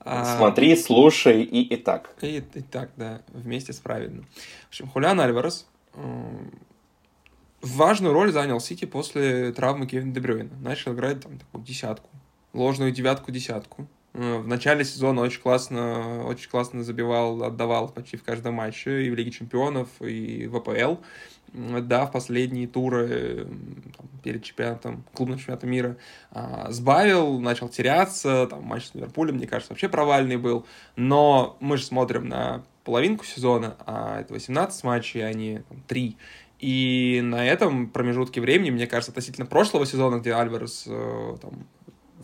А, 0.00 0.36
смотри, 0.36 0.76
слушай 0.76 1.42
и 1.42 1.62
и 1.62 1.76
так. 1.76 2.10
И, 2.22 2.42
и 2.54 2.60
так, 2.60 2.90
да, 2.96 3.22
вместе 3.28 3.72
с 3.72 3.76
правильным. 3.76 4.26
В 4.66 4.68
общем, 4.68 4.88
Хулиан 4.88 5.20
Альварес 5.20 5.66
важную 7.62 8.14
роль 8.14 8.32
занял 8.32 8.60
Сити 8.60 8.84
после 8.84 9.52
травмы 9.52 9.86
Кевина 9.86 10.12
Дебрюина. 10.12 10.50
Начал 10.60 10.94
играть 10.94 11.20
там 11.20 11.38
такую 11.38 11.64
десятку, 11.64 12.08
ложную 12.52 12.92
девятку-десятку. 12.92 13.86
Э, 14.12 14.38
в 14.38 14.46
начале 14.48 14.84
сезона 14.84 15.22
очень 15.22 15.40
классно, 15.40 16.24
очень 16.26 16.50
классно 16.50 16.82
забивал, 16.82 17.42
отдавал 17.42 17.88
почти 17.88 18.16
в 18.16 18.24
каждом 18.24 18.54
матче, 18.54 19.04
и 19.04 19.10
в 19.10 19.14
Лиге 19.14 19.30
Чемпионов, 19.30 19.88
и 20.00 20.46
в 20.46 20.56
АПЛ. 20.56 20.96
Да, 21.52 22.06
в 22.06 22.12
последние 22.12 22.68
туры 22.68 23.44
там, 23.96 24.08
перед 24.22 24.44
чемпионатом, 24.44 25.02
клубным 25.12 25.36
чемпионатом 25.36 25.70
мира 25.70 25.96
а, 26.30 26.70
сбавил, 26.70 27.40
начал 27.40 27.68
теряться, 27.68 28.46
там 28.48 28.62
матч 28.62 28.86
с 28.86 28.94
Ливерпулем, 28.94 29.34
мне 29.34 29.48
кажется, 29.48 29.72
вообще 29.72 29.88
провальный 29.88 30.36
был, 30.36 30.64
но 30.94 31.56
мы 31.58 31.76
же 31.76 31.84
смотрим 31.84 32.28
на 32.28 32.62
половинку 32.84 33.24
сезона, 33.24 33.76
а 33.84 34.20
это 34.20 34.32
18 34.32 34.84
матчей, 34.84 35.26
а 35.26 35.32
не 35.32 35.64
там, 35.68 35.82
3, 35.88 36.16
и 36.60 37.20
на 37.24 37.44
этом 37.44 37.88
промежутке 37.88 38.40
времени, 38.40 38.70
мне 38.70 38.86
кажется, 38.86 39.10
относительно 39.10 39.46
прошлого 39.46 39.86
сезона, 39.86 40.20
где 40.20 40.34
Альварес 40.34 40.84
э, 40.86 41.36
там, 41.40 41.66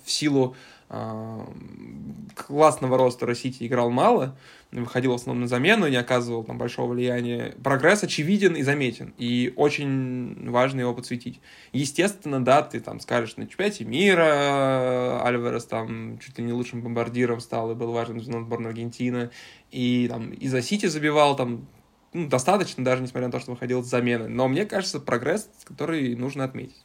в 0.04 0.10
силу 0.10 0.54
классного 0.88 2.96
роста 2.96 3.34
Сити 3.34 3.66
играл 3.66 3.90
мало, 3.90 4.36
выходил 4.70 5.12
в 5.12 5.14
основном 5.16 5.42
на 5.42 5.48
замену, 5.48 5.88
не 5.88 5.96
оказывал 5.96 6.44
там 6.44 6.58
большого 6.58 6.92
влияния. 6.92 7.54
Прогресс 7.62 8.04
очевиден 8.04 8.54
и 8.54 8.62
заметен, 8.62 9.12
и 9.18 9.52
очень 9.56 10.48
важно 10.48 10.80
его 10.80 10.94
подсветить. 10.94 11.40
Естественно, 11.72 12.44
да, 12.44 12.62
ты 12.62 12.80
там 12.80 13.00
скажешь 13.00 13.36
на 13.36 13.46
чемпионате 13.46 13.84
мира, 13.84 15.22
Альварес 15.24 15.64
там 15.64 16.18
чуть 16.18 16.38
ли 16.38 16.44
не 16.44 16.52
лучшим 16.52 16.82
бомбардиром 16.82 17.40
стал 17.40 17.72
и 17.72 17.74
был 17.74 17.92
важным 17.92 18.20
звеном 18.20 18.44
сборной 18.44 18.70
Аргентины, 18.70 19.30
и 19.70 20.06
там 20.08 20.30
и 20.30 20.46
за 20.46 20.62
Сити 20.62 20.86
забивал 20.86 21.36
там 21.36 21.66
ну, 22.12 22.28
достаточно, 22.28 22.84
даже 22.84 23.02
несмотря 23.02 23.26
на 23.26 23.32
то, 23.32 23.40
что 23.40 23.50
выходил 23.50 23.82
с 23.82 23.88
замены. 23.88 24.28
Но 24.28 24.46
мне 24.48 24.66
кажется, 24.66 25.00
прогресс, 25.00 25.48
который 25.64 26.14
нужно 26.14 26.44
отметить. 26.44 26.84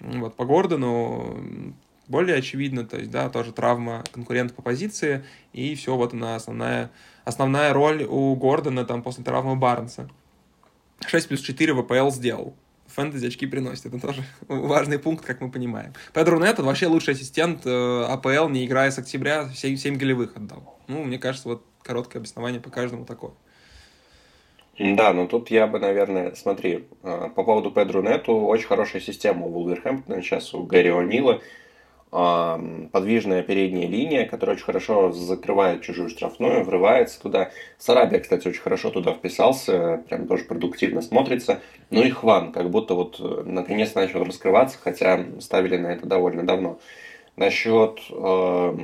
Вот, 0.00 0.36
по 0.36 0.44
Гордону 0.44 1.74
более 2.08 2.36
очевидно, 2.36 2.84
то 2.84 2.96
есть, 2.96 3.10
да, 3.10 3.28
тоже 3.28 3.52
травма 3.52 4.04
конкурента 4.12 4.54
по 4.54 4.62
позиции, 4.62 5.24
и 5.52 5.74
все, 5.74 5.96
вот 5.96 6.12
она 6.12 6.36
основная, 6.36 6.90
основная 7.24 7.72
роль 7.72 8.04
у 8.04 8.34
Гордона 8.36 8.84
там 8.84 9.02
после 9.02 9.24
травмы 9.24 9.56
Барнса. 9.56 10.08
6 11.06 11.28
плюс 11.28 11.40
4 11.40 11.74
ВПЛ 11.74 12.10
сделал. 12.10 12.54
Фэнтези 12.86 13.26
очки 13.26 13.46
приносит. 13.46 13.86
Это 13.86 14.00
тоже 14.00 14.22
важный 14.48 14.98
пункт, 14.98 15.24
как 15.24 15.40
мы 15.40 15.50
понимаем. 15.50 15.92
Педро 16.14 16.38
Нет 16.38 16.58
вообще 16.58 16.86
лучший 16.86 17.14
ассистент 17.14 17.66
э, 17.66 18.04
АПЛ, 18.08 18.48
не 18.48 18.64
играя 18.64 18.90
с 18.90 18.98
октября, 18.98 19.50
7, 19.54 19.76
7 19.76 19.96
голевых 19.96 20.36
отдал. 20.36 20.78
Ну, 20.88 21.04
мне 21.04 21.18
кажется, 21.18 21.48
вот 21.48 21.64
короткое 21.82 22.20
обоснование 22.20 22.60
по 22.60 22.70
каждому 22.70 23.04
такое. 23.04 23.32
Да, 24.78 25.12
но 25.12 25.26
тут 25.26 25.50
я 25.50 25.66
бы, 25.66 25.78
наверное, 25.78 26.34
смотри, 26.34 26.86
э, 27.02 27.30
по 27.34 27.44
поводу 27.44 27.70
Педро 27.70 28.02
Нету, 28.02 28.34
очень 28.34 28.66
хорошая 28.66 29.00
система 29.00 29.46
у 29.46 29.50
Вулверхэмптона 29.50 30.22
сейчас, 30.22 30.52
у 30.52 30.64
Гэри 30.64 30.90
О'Нила 30.90 31.40
подвижная 32.10 33.42
передняя 33.42 33.88
линия, 33.88 34.26
которая 34.26 34.56
очень 34.56 34.64
хорошо 34.64 35.12
закрывает 35.12 35.82
чужую 35.82 36.08
штрафную, 36.08 36.64
врывается 36.64 37.20
туда. 37.20 37.50
Сарабия, 37.78 38.20
кстати, 38.20 38.48
очень 38.48 38.60
хорошо 38.60 38.90
туда 38.90 39.12
вписался, 39.12 40.02
прям 40.08 40.26
тоже 40.26 40.44
продуктивно 40.44 41.02
смотрится. 41.02 41.60
Ну 41.90 42.02
и 42.02 42.10
Хван, 42.10 42.52
как 42.52 42.70
будто 42.70 42.94
вот 42.94 43.16
э, 43.20 43.42
наконец 43.44 43.94
начал 43.94 44.24
раскрываться, 44.24 44.78
хотя 44.82 45.24
ставили 45.40 45.76
на 45.76 45.88
это 45.88 46.06
довольно 46.06 46.44
давно. 46.44 46.78
Насчет... 47.36 48.00
Э, 48.10 48.76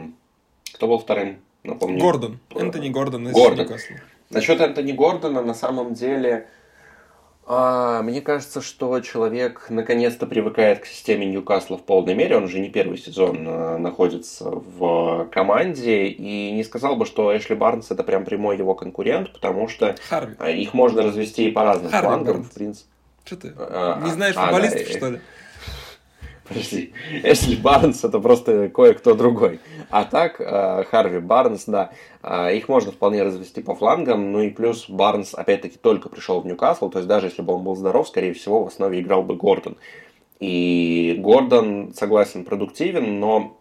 кто 0.74 0.88
был 0.88 0.98
вторым? 0.98 1.38
Напомню. 1.64 2.00
Гордон. 2.00 2.38
Энтони 2.54 2.88
Гордон 2.88 3.30
Гордон. 3.30 3.68
Насчет 4.30 4.60
Энтони 4.60 4.92
Гордона, 4.92 5.42
на 5.42 5.54
самом 5.54 5.94
деле, 5.94 6.34
а, 6.34 6.61
мне 7.46 8.20
кажется, 8.20 8.62
что 8.62 9.00
человек 9.00 9.66
наконец-то 9.68 10.26
привыкает 10.26 10.80
к 10.80 10.86
системе 10.86 11.26
Ньюкасла 11.26 11.76
в 11.76 11.82
полной 11.82 12.14
мере. 12.14 12.36
Он 12.36 12.44
уже 12.44 12.60
не 12.60 12.70
первый 12.70 12.98
сезон 12.98 13.44
а, 13.48 13.78
находится 13.78 14.48
в 14.50 15.28
команде. 15.32 16.06
И 16.06 16.52
не 16.52 16.62
сказал 16.62 16.96
бы, 16.96 17.04
что 17.04 17.36
Эшли 17.36 17.56
Барнс 17.56 17.90
это 17.90 18.04
прям 18.04 18.24
прямой 18.24 18.56
его 18.58 18.74
конкурент, 18.74 19.32
потому 19.32 19.68
что 19.68 19.96
Харви. 20.08 20.36
А, 20.38 20.50
их 20.50 20.72
можно 20.72 21.02
развести 21.02 21.48
и 21.48 21.50
по 21.50 21.64
разным 21.64 21.90
Харви 21.90 22.06
флангам, 22.06 22.34
Барнс. 22.34 22.48
в 22.48 22.54
принципе. 22.54 22.90
Что 23.24 23.36
ты? 23.36 23.52
А, 23.56 24.00
не 24.04 24.10
знаешь 24.10 24.34
футболистов, 24.34 24.80
а, 24.80 24.84
да, 24.84 24.96
что 24.96 25.08
ли? 25.10 25.20
Подожди, 26.48 26.92
Эшли 27.22 27.56
Барнс 27.56 28.04
это 28.04 28.18
просто 28.18 28.68
кое-кто 28.68 29.14
другой. 29.14 29.60
А 29.90 30.04
так, 30.04 30.40
э, 30.40 30.84
Харви 30.90 31.20
Барнс, 31.20 31.64
да, 31.66 31.92
э, 32.22 32.56
их 32.56 32.68
можно 32.68 32.90
вполне 32.90 33.22
развести 33.22 33.62
по 33.62 33.74
флангам, 33.76 34.32
ну 34.32 34.40
и 34.40 34.50
плюс 34.50 34.88
Барнс, 34.88 35.34
опять-таки, 35.34 35.78
только 35.78 36.08
пришел 36.08 36.40
в 36.40 36.46
Ньюкасл, 36.46 36.90
то 36.90 36.98
есть 36.98 37.08
даже 37.08 37.26
если 37.26 37.42
бы 37.42 37.54
он 37.54 37.62
был 37.62 37.76
здоров, 37.76 38.08
скорее 38.08 38.34
всего, 38.34 38.64
в 38.64 38.68
основе 38.68 39.00
играл 39.00 39.22
бы 39.22 39.36
Гордон. 39.36 39.76
И 40.40 41.14
Гордон, 41.18 41.92
согласен, 41.94 42.44
продуктивен, 42.44 43.20
но 43.20 43.56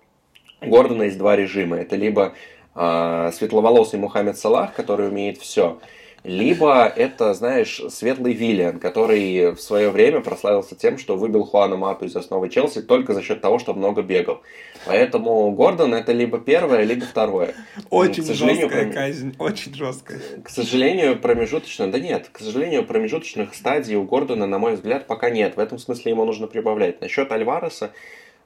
у 0.62 0.70
Гордона 0.70 1.04
есть 1.04 1.20
два 1.20 1.36
режима. 1.36 1.78
Это 1.78 1.96
либо 1.96 2.34
э, 2.74 3.32
светловолосый 3.34 4.00
Мухаммед 4.00 4.38
Салах, 4.38 4.74
который 4.74 5.10
умеет 5.10 5.38
все, 5.38 5.80
либо 6.23 6.86
это, 6.86 7.34
знаешь, 7.34 7.81
светлый 7.89 8.34
Виллиан, 8.34 8.79
который 8.79 9.51
в 9.51 9.60
свое 9.60 9.89
время 9.89 10.21
прославился 10.21 10.75
тем, 10.75 10.99
что 10.99 11.15
выбил 11.15 11.43
Хуана 11.43 11.77
Мату 11.77 12.05
из 12.05 12.15
основы 12.15 12.49
Челси 12.49 12.84
только 12.84 13.13
за 13.13 13.23
счет 13.23 13.41
того, 13.41 13.57
что 13.57 13.73
много 13.73 14.03
бегал. 14.03 14.41
Поэтому 14.86 15.51
Гордон 15.51 15.95
это 15.95 16.12
либо 16.12 16.39
первое, 16.39 16.84
либо 16.84 17.05
второе. 17.05 17.55
Очень 17.89 18.23
жесткая 18.23 18.67
пром... 18.67 18.93
казнь, 18.93 19.36
очень 19.39 19.73
жесткая. 19.73 20.19
К 20.43 20.49
сожалению, 20.49 21.19
промежуточно, 21.19 21.91
да 21.91 21.99
нет, 21.99 22.29
к 22.31 22.39
сожалению, 22.39 22.86
промежуточных 22.86 23.55
стадий 23.55 23.95
у 23.95 24.03
Гордона, 24.03 24.45
на 24.45 24.60
мой 24.60 24.75
взгляд, 24.75 25.07
пока 25.07 25.31
нет. 25.31 25.55
В 25.55 25.60
этом 25.60 25.79
смысле 25.79 26.12
ему 26.12 26.25
нужно 26.25 26.45
прибавлять. 26.47 27.01
Насчет 27.01 27.31
Альвареса, 27.31 27.91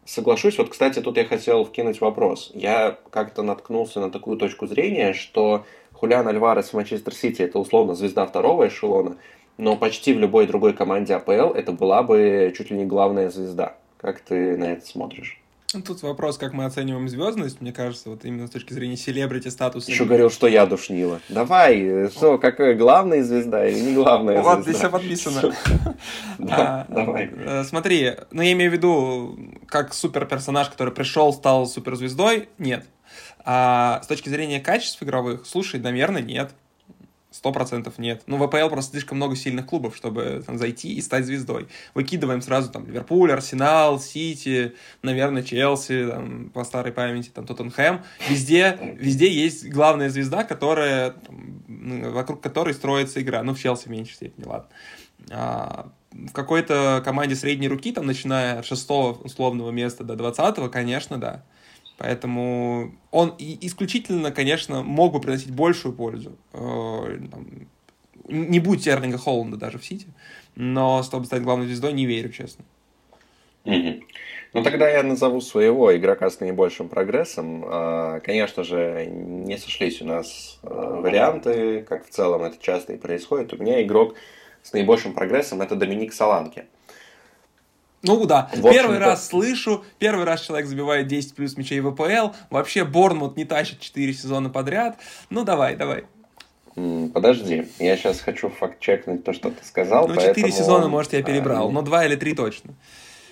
Соглашусь. 0.05 0.59
Вот, 0.59 0.69
кстати, 0.69 1.01
тут 1.01 1.17
я 1.17 1.25
хотел 1.25 1.65
вкинуть 1.65 1.99
вопрос. 1.99 2.51
Я 2.53 2.99
как-то 3.09 3.41
наткнулся 3.41 3.99
на 3.99 4.11
такую 4.11 4.37
точку 4.37 4.67
зрения, 4.67 5.13
что 5.13 5.65
Хулиан 6.05 6.27
Альварес 6.27 6.69
в 6.69 6.73
Манчестер 6.75 7.15
Сити 7.15 7.41
это 7.41 7.57
условно 7.57 7.95
звезда 7.95 8.27
второго 8.27 8.67
эшелона, 8.67 9.15
но 9.57 9.75
почти 9.75 10.13
в 10.13 10.19
любой 10.19 10.45
другой 10.45 10.73
команде 10.73 11.15
АПЛ 11.15 11.53
это 11.55 11.71
была 11.71 12.03
бы 12.03 12.53
чуть 12.55 12.69
ли 12.69 12.77
не 12.77 12.85
главная 12.85 13.31
звезда. 13.31 13.75
Как 13.97 14.19
ты 14.19 14.55
на 14.55 14.65
это 14.65 14.85
смотришь? 14.85 15.41
Тут 15.83 16.03
вопрос, 16.03 16.37
как 16.37 16.53
мы 16.53 16.65
оцениваем 16.65 17.09
звездность, 17.09 17.59
мне 17.59 17.73
кажется, 17.73 18.11
вот 18.11 18.23
именно 18.23 18.45
с 18.45 18.51
точки 18.51 18.71
зрения 18.71 18.95
селебрити 18.95 19.47
статуса. 19.47 19.89
Еще 19.89 20.05
говорил, 20.05 20.29
что 20.29 20.45
я 20.45 20.67
душнила. 20.67 21.19
Давай, 21.27 22.07
что, 22.11 22.37
какая 22.37 22.75
главная 22.75 23.23
звезда 23.23 23.67
или 23.67 23.79
не 23.79 23.95
главная 23.95 24.35
звезда? 24.35 24.55
Вот, 24.55 24.63
здесь 24.63 24.75
все 24.77 24.89
подписано. 24.91 25.55
Да, 26.37 26.85
давай. 26.87 27.31
Э, 27.33 27.63
смотри, 27.63 28.11
ну 28.31 28.43
я 28.43 28.51
имею 28.51 28.69
в 28.69 28.73
виду, 28.75 29.39
как 29.65 29.95
суперперсонаж, 29.95 30.69
который 30.69 30.93
пришел, 30.93 31.33
стал 31.33 31.65
суперзвездой, 31.65 32.47
нет. 32.59 32.85
А 33.45 34.01
с 34.03 34.07
точки 34.07 34.29
зрения 34.29 34.59
качеств 34.59 35.01
игровых, 35.03 35.45
слушай, 35.45 35.79
наверное, 35.79 36.21
нет. 36.21 36.51
Сто 37.29 37.51
процентов 37.51 37.97
нет. 37.97 38.23
Ну, 38.27 38.37
в 38.37 38.43
АПЛ 38.43 38.69
просто 38.69 38.91
слишком 38.91 39.17
много 39.17 39.35
сильных 39.35 39.65
клубов, 39.65 39.95
чтобы 39.97 40.41
там 40.45 40.57
зайти 40.57 40.93
и 40.93 41.01
стать 41.01 41.25
звездой. 41.25 41.67
Выкидываем 41.93 42.41
сразу 42.41 42.71
там 42.71 42.87
Ливерпуль, 42.87 43.33
Арсенал, 43.33 43.99
Сити, 43.99 44.73
наверное, 45.01 45.43
Челси, 45.43 46.07
там, 46.11 46.49
по 46.51 46.63
старой 46.63 46.93
памяти, 46.93 47.29
там, 47.29 47.45
Тоттенхэм. 47.45 48.03
Везде, 48.29 48.95
везде 48.97 49.29
есть 49.29 49.69
главная 49.69 50.09
звезда, 50.09 50.45
которая, 50.45 51.11
там, 51.11 52.13
вокруг 52.13 52.41
которой 52.41 52.73
строится 52.73 53.21
игра. 53.21 53.43
Ну, 53.43 53.53
в 53.53 53.59
Челси 53.59 53.89
в 53.89 53.91
меньшей 53.91 54.13
степени, 54.13 54.45
ладно. 54.45 54.69
А, 55.29 55.91
в 56.11 56.31
какой-то 56.31 57.01
команде 57.03 57.35
средней 57.35 57.67
руки, 57.67 57.91
там, 57.91 58.05
начиная 58.05 58.59
от 58.59 58.65
шестого 58.65 59.11
условного 59.11 59.71
места 59.71 60.05
до 60.05 60.15
двадцатого, 60.15 60.69
конечно, 60.69 61.17
да. 61.17 61.43
Поэтому 61.97 62.93
он 63.11 63.35
исключительно, 63.39 64.31
конечно, 64.31 64.83
мог 64.83 65.13
бы 65.13 65.21
приносить 65.21 65.51
большую 65.51 65.93
пользу. 65.93 66.37
Э, 66.53 67.17
не 68.27 68.59
будь 68.59 68.87
Эрлинга 68.87 69.17
Холланда 69.17 69.57
даже 69.57 69.77
в 69.77 69.85
Сити, 69.85 70.07
но 70.55 71.03
чтобы 71.03 71.25
стать 71.25 71.43
главной 71.43 71.67
звездой, 71.67 71.93
не 71.93 72.05
верю, 72.05 72.31
честно. 72.31 72.65
Ну, 74.53 74.63
тогда 74.63 74.89
я 74.89 75.03
назову 75.03 75.41
своего 75.41 75.95
игрока 75.97 76.29
с 76.29 76.39
наибольшим 76.39 76.87
прогрессом. 76.87 77.65
А, 77.67 78.19
конечно 78.21 78.63
же, 78.63 79.05
не 79.05 79.57
сошлись 79.57 80.01
у 80.01 80.05
нас 80.05 80.59
э, 80.63 80.67
варианты, 80.69 81.81
как 81.81 82.07
в 82.07 82.09
целом 82.09 82.43
это 82.43 82.55
часто 82.61 82.93
и 82.93 82.97
происходит. 82.97 83.53
У 83.53 83.57
меня 83.57 83.83
игрок 83.83 84.15
с 84.63 84.71
наибольшим 84.71 85.13
прогрессом– 85.13 85.61
это 85.61 85.75
Доминик 85.75 86.13
Саланки. 86.13 86.65
Ну 88.05 88.25
да, 88.25 88.49
первый 88.53 88.99
раз 88.99 89.27
слышу, 89.27 89.83
первый 89.99 90.25
раз 90.25 90.41
человек 90.41 90.67
забивает 90.67 91.07
10 91.07 91.35
плюс 91.35 91.57
мячей 91.57 91.79
в 91.79 91.91
ВПЛ, 91.91 92.35
вообще 92.49 92.85
Борнмут 92.85 93.35
не 93.37 93.45
тащит 93.45 93.79
4 93.79 94.13
сезона 94.13 94.49
подряд. 94.49 94.97
Ну 95.29 95.43
давай, 95.43 95.75
давай. 95.75 96.05
Подожди, 96.75 97.67
я 97.79 97.95
сейчас 97.95 98.19
хочу 98.19 98.49
факт-чекнуть 98.49 99.23
то, 99.23 99.31
что 99.33 99.49
ты 99.49 99.63
сказал. 99.65 100.07
Ну, 100.07 100.15
4 100.15 100.33
поэтому... 100.33 100.53
сезона, 100.53 100.87
может, 100.89 101.13
я 101.13 101.23
перебрал, 101.23 101.69
а, 101.69 101.71
но 101.71 101.81
2 101.81 102.05
или 102.05 102.15
3 102.15 102.35
точно. 102.35 102.73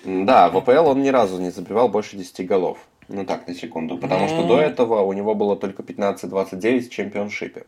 Да, 0.04 0.48
в 0.48 0.60
ВПЛ 0.60 0.88
он 0.88 1.02
ни 1.02 1.08
разу 1.08 1.38
не 1.38 1.50
забивал 1.50 1.88
больше 1.88 2.16
10 2.16 2.46
голов. 2.46 2.78
Ну 3.08 3.26
так, 3.26 3.46
на 3.46 3.54
секунду. 3.54 3.98
Потому 3.98 4.26
ну... 4.26 4.28
что 4.28 4.48
до 4.48 4.60
этого 4.60 5.02
у 5.02 5.12
него 5.12 5.34
было 5.34 5.56
только 5.56 5.82
15-29 5.82 6.80
в 6.80 6.90
чемпионшипе. 6.90 7.66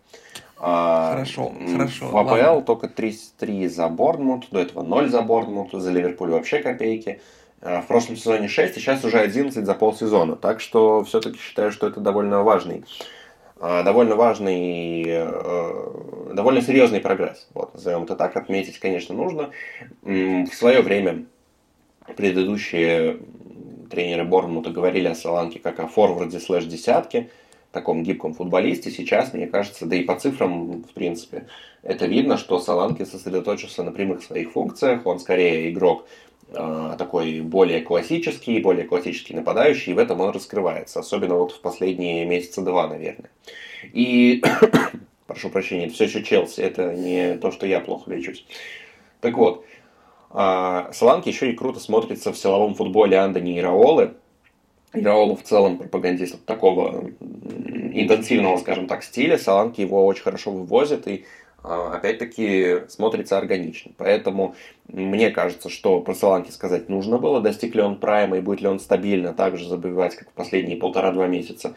А, 0.59 1.13
хорошо, 1.13 1.53
хорошо. 1.73 2.09
В 2.09 2.17
АПЛ 2.17 2.31
ладно. 2.31 2.63
только 2.63 2.89
3 2.89 3.69
за 3.69 3.89
Борнмут, 3.89 4.47
до 4.51 4.61
этого 4.61 4.83
0 4.83 5.09
за 5.09 5.23
Борнмут, 5.23 5.73
за 5.73 5.91
Ливерпуль 5.91 6.31
вообще 6.31 6.61
копейки. 6.61 7.21
А, 7.61 7.83
в 7.83 7.87
прошлом 7.87 8.17
сезоне 8.17 8.49
6, 8.49 8.77
и 8.77 8.81
сейчас 8.81 9.05
уже 9.05 9.19
11 9.19 9.65
за 9.65 9.75
полсезона. 9.75 10.37
Так 10.37 10.61
что 10.61 11.05
все-таки 11.05 11.39
считаю, 11.39 11.73
что 11.73 11.87
это 11.87 12.01
довольно 12.01 12.43
важный, 12.43 12.85
а, 13.61 13.83
довольно 13.83 14.17
важный, 14.17 15.05
э, 15.07 16.33
довольно 16.33 16.63
серьезный 16.63 17.01
прогресс. 17.01 17.49
Вот, 17.53 17.75
назовем 17.75 18.05
это 18.05 18.17
так. 18.17 18.37
Отметить, 18.37 18.79
конечно, 18.79 19.15
нужно. 19.15 19.51
В 20.03 20.49
свое 20.53 20.81
время 20.81 21.25
предыдущие 22.17 23.19
тренеры 23.91 24.25
Борнмута 24.25 24.71
говорили 24.71 25.09
о 25.09 25.15
Саланке 25.15 25.59
как 25.59 25.81
о 25.81 25.87
форварде 25.87 26.41
слэш 26.41 26.65
десятке 26.65 27.31
таком 27.77 28.03
гибком 28.03 28.33
футболисте. 28.33 28.91
Сейчас, 28.91 29.35
мне 29.35 29.47
кажется, 29.47 29.85
да 29.87 29.97
и 29.97 30.03
по 30.03 30.19
цифрам, 30.19 30.83
в 30.83 30.93
принципе, 30.95 31.47
это 31.83 32.07
видно, 32.07 32.39
что 32.39 32.59
Саланки 32.59 33.05
сосредоточился 33.05 33.83
на 33.83 33.93
прямых 33.93 34.23
своих 34.23 34.53
функциях. 34.53 35.07
Он 35.07 35.21
скорее 35.21 35.71
игрок 35.71 36.07
э, 36.49 36.95
такой 36.99 37.41
более 37.43 37.83
классический, 37.83 38.61
более 38.61 38.87
классический 38.87 39.35
нападающий, 39.35 39.93
и 39.93 39.95
в 39.95 39.99
этом 39.99 40.21
он 40.21 40.31
раскрывается. 40.31 41.01
Особенно 41.01 41.35
вот 41.35 41.53
в 41.53 41.61
последние 41.61 42.25
месяца 42.25 42.63
два, 42.63 42.89
наверное. 42.89 43.31
И, 43.93 44.43
прошу 45.27 45.51
прощения, 45.51 45.91
все 45.91 46.05
еще 46.05 46.23
Челси, 46.23 46.63
это 46.63 46.95
не 46.95 47.37
то, 47.37 47.53
что 47.53 47.67
я 47.67 47.81
плохо 47.81 48.11
лечусь. 48.11 48.47
Так 49.21 49.37
вот, 49.37 49.67
э, 50.33 50.89
Саланки 50.93 51.29
еще 51.29 51.53
и 51.53 51.55
круто 51.55 51.79
смотрится 51.79 52.33
в 52.33 52.39
силовом 52.39 52.75
футболе 52.75 53.19
Андони 53.19 53.59
и 53.59 53.61
Раолы, 53.61 54.15
Ираолу 54.97 55.37
в 55.37 55.43
целом 55.43 55.79
пропагандист 55.79 56.45
такого 56.45 57.11
интенсивного, 57.21 58.57
скажем 58.59 58.87
так, 58.87 59.03
стиля. 59.03 59.39
Саланки 59.39 59.81
его 59.81 60.05
очень 60.07 60.23
хорошо 60.23 60.51
вывозят 60.51 61.07
и 61.07 61.25
опять-таки 61.67 62.89
смотрится 62.89 63.39
органично. 63.39 63.93
Поэтому 63.97 64.55
мне 64.89 65.31
кажется, 65.31 65.69
что 65.69 66.01
про 66.01 66.15
Саланки 66.15 66.51
сказать 66.51 66.89
нужно 66.89 67.19
было, 67.19 67.41
достиг 67.41 67.75
ли 67.75 67.83
он 67.83 67.97
прайма 67.97 68.39
и 68.39 68.41
будет 68.41 68.61
ли 68.61 68.69
он 68.69 68.81
стабильно 68.81 69.33
так 69.33 69.57
же 69.57 69.69
забивать, 69.69 70.15
как 70.17 70.31
в 70.31 70.33
последние 70.33 70.77
полтора-два 70.77 71.27
месяца. 71.27 71.75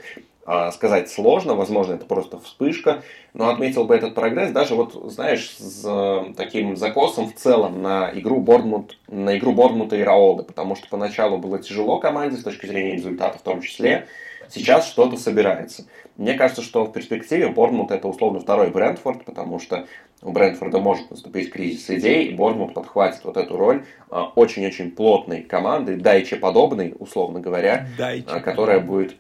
А, 0.51 0.71
сказать 0.71 1.11
сложно, 1.11 1.53
возможно, 1.53 1.93
это 1.93 2.05
просто 2.05 2.39
вспышка, 2.39 3.03
но 3.35 3.49
отметил 3.49 3.85
бы 3.85 3.93
этот 3.93 4.15
прогресс 4.15 4.51
даже 4.51 4.73
вот, 4.73 4.93
знаешь, 5.11 5.55
с 5.57 5.85
э, 5.85 6.33
таким 6.35 6.75
закосом 6.75 7.29
в 7.29 7.35
целом 7.35 7.83
на 7.83 8.09
игру 8.15 8.39
Борнмут, 8.39 8.97
на 9.07 9.37
игру 9.37 9.51
Борнмута 9.51 9.95
и 9.95 10.01
Раолда, 10.01 10.41
потому 10.41 10.75
что 10.75 10.87
поначалу 10.89 11.37
было 11.37 11.59
тяжело 11.59 11.99
команде 11.99 12.37
с 12.37 12.43
точки 12.43 12.65
зрения 12.65 12.93
результата 12.93 13.37
в 13.37 13.43
том 13.43 13.61
числе, 13.61 14.07
сейчас 14.49 14.87
что-то 14.87 15.17
собирается. 15.17 15.85
Мне 16.17 16.33
кажется, 16.33 16.61
что 16.61 16.85
в 16.85 16.91
перспективе 16.91 17.49
Борнмут 17.49 17.91
это 17.91 18.07
условно 18.07 18.39
второй 18.39 18.71
Брентфорд, 18.71 19.23
потому 19.23 19.59
что 19.59 19.87
у 20.21 20.31
Брентфорда 20.31 20.79
может 20.79 21.09
наступить 21.09 21.51
кризис 21.51 21.89
идей, 21.89 22.27
и 22.27 22.35
Борнмут 22.35 22.73
подхватит 22.73 23.23
вот 23.23 23.37
эту 23.37 23.55
роль 23.55 23.85
а, 24.09 24.25
очень-очень 24.35 24.91
плотной 24.91 25.43
команды, 25.43 25.95
дайче 25.95 26.35
подобной, 26.35 26.93
условно 26.99 27.39
говоря, 27.39 27.87
Дайче. 27.97 28.39
которая 28.41 28.79
будет 28.79 29.15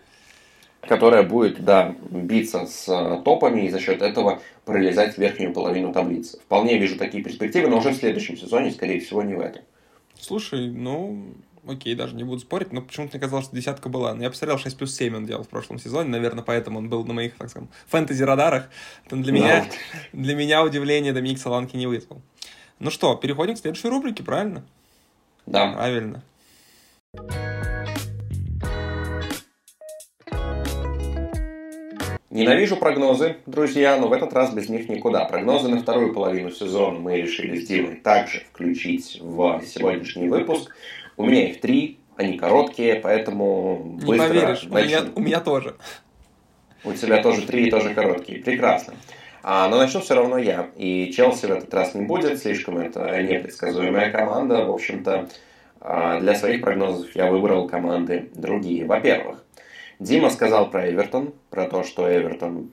которая 0.81 1.23
будет, 1.23 1.63
да, 1.63 1.95
биться 2.09 2.65
с 2.65 2.87
э, 2.87 3.21
топами 3.23 3.65
и 3.65 3.69
за 3.69 3.79
счет 3.79 4.01
этого 4.01 4.41
пролезать 4.65 5.15
в 5.15 5.17
верхнюю 5.17 5.53
половину 5.53 5.91
таблицы. 5.93 6.39
Вполне 6.39 6.77
вижу 6.77 6.97
такие 6.97 7.23
перспективы, 7.23 7.67
но 7.67 7.79
уже 7.79 7.89
в 7.89 7.95
следующем 7.95 8.37
сезоне, 8.37 8.71
скорее 8.71 8.99
всего, 9.01 9.21
не 9.21 9.35
в 9.35 9.41
этом. 9.41 9.61
Слушай, 10.19 10.69
ну, 10.69 11.33
окей, 11.69 11.95
даже 11.95 12.15
не 12.15 12.23
буду 12.23 12.39
спорить, 12.39 12.73
но 12.73 12.81
почему-то 12.81 13.17
мне 13.17 13.21
казалось, 13.21 13.45
что 13.45 13.55
десятка 13.55 13.89
была. 13.89 14.13
Но 14.13 14.23
я 14.23 14.29
посмотрел 14.29 14.57
6 14.57 14.77
плюс 14.77 14.95
7 14.95 15.15
он 15.15 15.25
делал 15.25 15.43
в 15.43 15.49
прошлом 15.49 15.79
сезоне, 15.79 16.09
наверное, 16.09 16.43
поэтому 16.43 16.79
он 16.79 16.89
был 16.89 17.05
на 17.05 17.13
моих, 17.13 17.35
так 17.35 17.49
скажем, 17.49 17.69
фэнтези-радарах. 17.87 18.69
Для, 19.09 19.31
меня, 19.31 19.65
для 20.13 20.35
меня 20.35 20.63
удивление 20.63 21.13
Доминик 21.13 21.39
Саланки 21.39 21.75
не 21.75 21.87
вызвал. 21.87 22.21
Ну 22.79 22.91
что, 22.91 23.15
переходим 23.15 23.55
к 23.55 23.59
следующей 23.59 23.89
рубрике, 23.89 24.23
правильно? 24.23 24.63
Да. 25.45 25.73
Правильно. 25.73 26.23
Ненавижу 32.29 32.77
прогнозы, 32.77 33.37
друзья, 33.47 33.97
но 33.97 34.07
в 34.07 34.13
этот 34.13 34.31
раз 34.33 34.53
без 34.53 34.69
них 34.69 34.87
никуда. 34.87 35.25
Прогнозы 35.25 35.67
на 35.67 35.81
вторую 35.81 36.13
половину 36.13 36.51
сезона 36.51 36.99
мы 36.99 37.17
решили 37.19 37.59
с 37.59 37.67
Димой 37.67 37.95
также 37.95 38.43
включить 38.53 39.17
в 39.19 39.61
сегодняшний 39.65 40.29
выпуск. 40.29 40.73
У 41.19 41.25
меня 41.25 41.49
их 41.49 41.59
три, 41.59 41.99
они 42.15 42.37
короткие, 42.37 42.95
поэтому 42.95 43.97
Не 43.99 44.05
быстро 44.05 44.27
поверишь, 44.29 44.63
у 44.63 44.73
меня, 44.73 45.01
у 45.13 45.19
меня 45.19 45.41
тоже. 45.41 45.75
У 46.85 46.93
тебя 46.93 47.21
тоже 47.21 47.45
три 47.45 47.67
и 47.67 47.69
тоже 47.69 47.93
короткие. 47.93 48.41
Прекрасно. 48.41 48.93
А, 49.43 49.67
но 49.67 49.77
начну 49.77 49.99
все 49.99 50.15
равно 50.15 50.37
я. 50.37 50.69
И 50.77 51.11
Челси 51.11 51.47
в 51.47 51.51
этот 51.51 51.73
раз 51.73 51.93
не 51.93 52.05
будет, 52.05 52.39
слишком 52.39 52.77
это 52.77 53.21
непредсказуемая 53.21 54.11
команда. 54.11 54.63
В 54.63 54.71
общем-то, 54.71 55.27
а, 55.81 56.21
для 56.21 56.35
своих 56.35 56.61
прогнозов 56.61 57.13
я 57.13 57.29
выбрал 57.29 57.67
команды 57.67 58.29
другие. 58.33 58.85
Во-первых, 58.85 59.43
Дима 59.99 60.29
сказал 60.29 60.69
про 60.69 60.89
Эвертон, 60.89 61.33
про 61.49 61.65
то, 61.65 61.83
что 61.83 62.09
Эвертон 62.09 62.71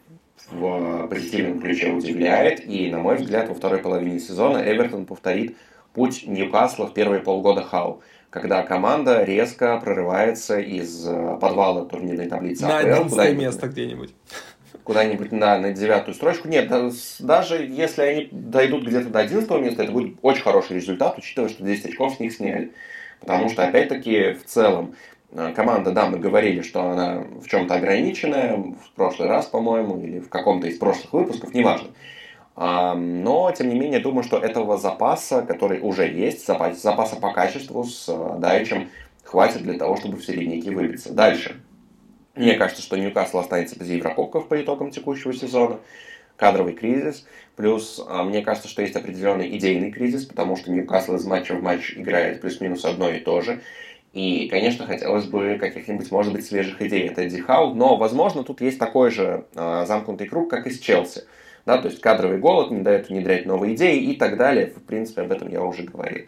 в 0.52 1.08
позитивном 1.08 1.60
ключе 1.60 1.90
удивляет. 1.90 2.64
И, 2.64 2.92
на 2.92 3.00
мой 3.00 3.16
взгляд, 3.16 3.48
во 3.48 3.56
второй 3.56 3.80
половине 3.80 4.20
сезона 4.20 4.58
Эвертон 4.58 5.04
повторит 5.04 5.56
путь 5.96 6.24
Ньюкасла 6.26 6.86
в 6.86 6.94
первые 6.94 7.20
полгода 7.20 7.62
Хау, 7.62 8.02
когда 8.30 8.62
команда 8.62 9.24
резко 9.24 9.78
прорывается 9.82 10.58
из 10.58 11.06
э, 11.06 11.38
подвала 11.40 11.84
турнирной 11.84 12.26
таблицы 12.26 12.64
На 12.64 12.78
одиннадцатое 12.78 13.34
место 13.34 13.68
где-нибудь. 13.68 14.14
Куда-нибудь 14.84 15.32
на, 15.32 15.58
на 15.58 15.72
девятую 15.72 16.14
строчку. 16.14 16.48
Нет, 16.48 16.70
даже 17.18 17.64
если 17.64 18.02
они 18.02 18.28
дойдут 18.30 18.86
где-то 18.86 19.08
до 19.08 19.20
одиннадцатого 19.20 19.58
места, 19.58 19.82
это 19.82 19.92
будет 19.92 20.18
очень 20.22 20.42
хороший 20.42 20.76
результат, 20.76 21.18
учитывая, 21.18 21.48
что 21.48 21.64
10 21.64 21.86
очков 21.86 22.14
с 22.14 22.20
них 22.20 22.32
сняли. 22.32 22.72
Потому 23.20 23.48
что, 23.48 23.64
опять-таки, 23.64 24.34
в 24.34 24.44
целом, 24.44 24.94
Э, 25.32 25.52
команда, 25.54 25.92
да, 25.92 26.06
мы 26.06 26.18
говорили, 26.18 26.62
что 26.62 26.82
она 26.82 27.24
в 27.40 27.46
чем-то 27.48 27.74
ограниченная, 27.74 28.56
в 28.56 28.90
прошлый 28.94 29.28
раз, 29.28 29.46
по-моему, 29.46 30.00
или 30.00 30.20
в 30.20 30.28
каком-то 30.28 30.66
из 30.66 30.78
прошлых 30.78 31.12
выпусков, 31.12 31.52
неважно. 31.52 31.88
Но, 32.56 33.52
тем 33.56 33.68
не 33.68 33.78
менее, 33.78 34.00
думаю, 34.00 34.24
что 34.24 34.38
этого 34.38 34.78
запаса, 34.78 35.42
который 35.42 35.80
уже 35.80 36.08
есть, 36.08 36.46
запаса 36.46 37.16
по 37.16 37.30
качеству 37.32 37.84
с 37.84 38.08
э, 38.08 38.38
Дайчем, 38.38 38.88
хватит 39.24 39.62
для 39.62 39.74
того, 39.74 39.96
чтобы 39.96 40.16
в 40.16 40.24
середняки 40.24 40.70
выбиться. 40.70 41.12
Дальше. 41.12 41.60
Мне 42.34 42.54
кажется, 42.54 42.82
что 42.82 42.96
Ньюкасл 42.96 43.38
останется 43.38 43.78
без 43.78 43.88
Еврокубков 43.88 44.48
по 44.48 44.60
итогам 44.60 44.90
текущего 44.90 45.34
сезона. 45.34 45.78
Кадровый 46.36 46.74
кризис. 46.74 47.26
Плюс, 47.56 48.04
а, 48.06 48.22
мне 48.22 48.42
кажется, 48.42 48.68
что 48.68 48.82
есть 48.82 48.94
определенный 48.94 49.56
идейный 49.56 49.90
кризис, 49.90 50.26
потому 50.26 50.56
что 50.56 50.70
Ньюкасл 50.70 51.14
из 51.16 51.24
матча 51.24 51.54
в 51.54 51.62
матч 51.62 51.94
играет 51.96 52.42
плюс-минус 52.42 52.84
одно 52.84 53.10
и 53.10 53.20
то 53.20 53.40
же. 53.40 53.62
И, 54.12 54.48
конечно, 54.48 54.86
хотелось 54.86 55.24
бы 55.24 55.56
каких-нибудь, 55.58 56.10
может 56.10 56.32
быть, 56.32 56.46
свежих 56.46 56.80
идей 56.82 57.08
от 57.08 57.18
Эдди 57.18 57.40
Хау, 57.40 57.74
но, 57.74 57.96
возможно, 57.96 58.44
тут 58.44 58.60
есть 58.60 58.78
такой 58.78 59.10
же 59.10 59.44
э, 59.54 59.84
замкнутый 59.86 60.26
круг, 60.26 60.50
как 60.50 60.66
и 60.66 60.70
с 60.70 60.78
Челси. 60.78 61.24
Да, 61.66 61.78
то 61.78 61.88
есть 61.88 62.00
кадровый 62.00 62.38
голод 62.38 62.70
не 62.70 62.80
дает 62.80 63.08
внедрять 63.08 63.44
новые 63.44 63.74
идеи 63.74 63.98
и 63.98 64.16
так 64.16 64.36
далее. 64.36 64.68
В 64.68 64.82
принципе, 64.84 65.22
об 65.22 65.32
этом 65.32 65.48
я 65.50 65.62
уже 65.62 65.82
говорил. 65.82 66.26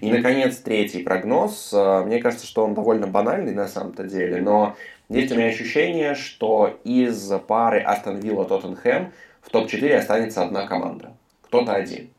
И, 0.00 0.10
наконец, 0.10 0.56
третий 0.56 1.02
прогноз. 1.02 1.70
Э, 1.74 2.02
мне 2.04 2.18
кажется, 2.18 2.46
что 2.46 2.64
он 2.64 2.72
довольно 2.72 3.06
банальный 3.06 3.52
на 3.52 3.68
самом-то 3.68 4.04
деле, 4.04 4.40
но 4.40 4.76
есть 5.10 5.30
у 5.32 5.34
меня 5.36 5.48
ощущение, 5.48 6.14
что 6.14 6.80
из 6.84 7.30
пары 7.46 7.80
Астон 7.80 8.20
Вилла 8.20 8.46
Тоттенхэм 8.46 9.12
в 9.42 9.50
топ-4 9.50 9.96
останется 9.96 10.42
одна 10.42 10.66
команда. 10.66 11.12
Кто-то 11.42 11.74
один. 11.74 12.10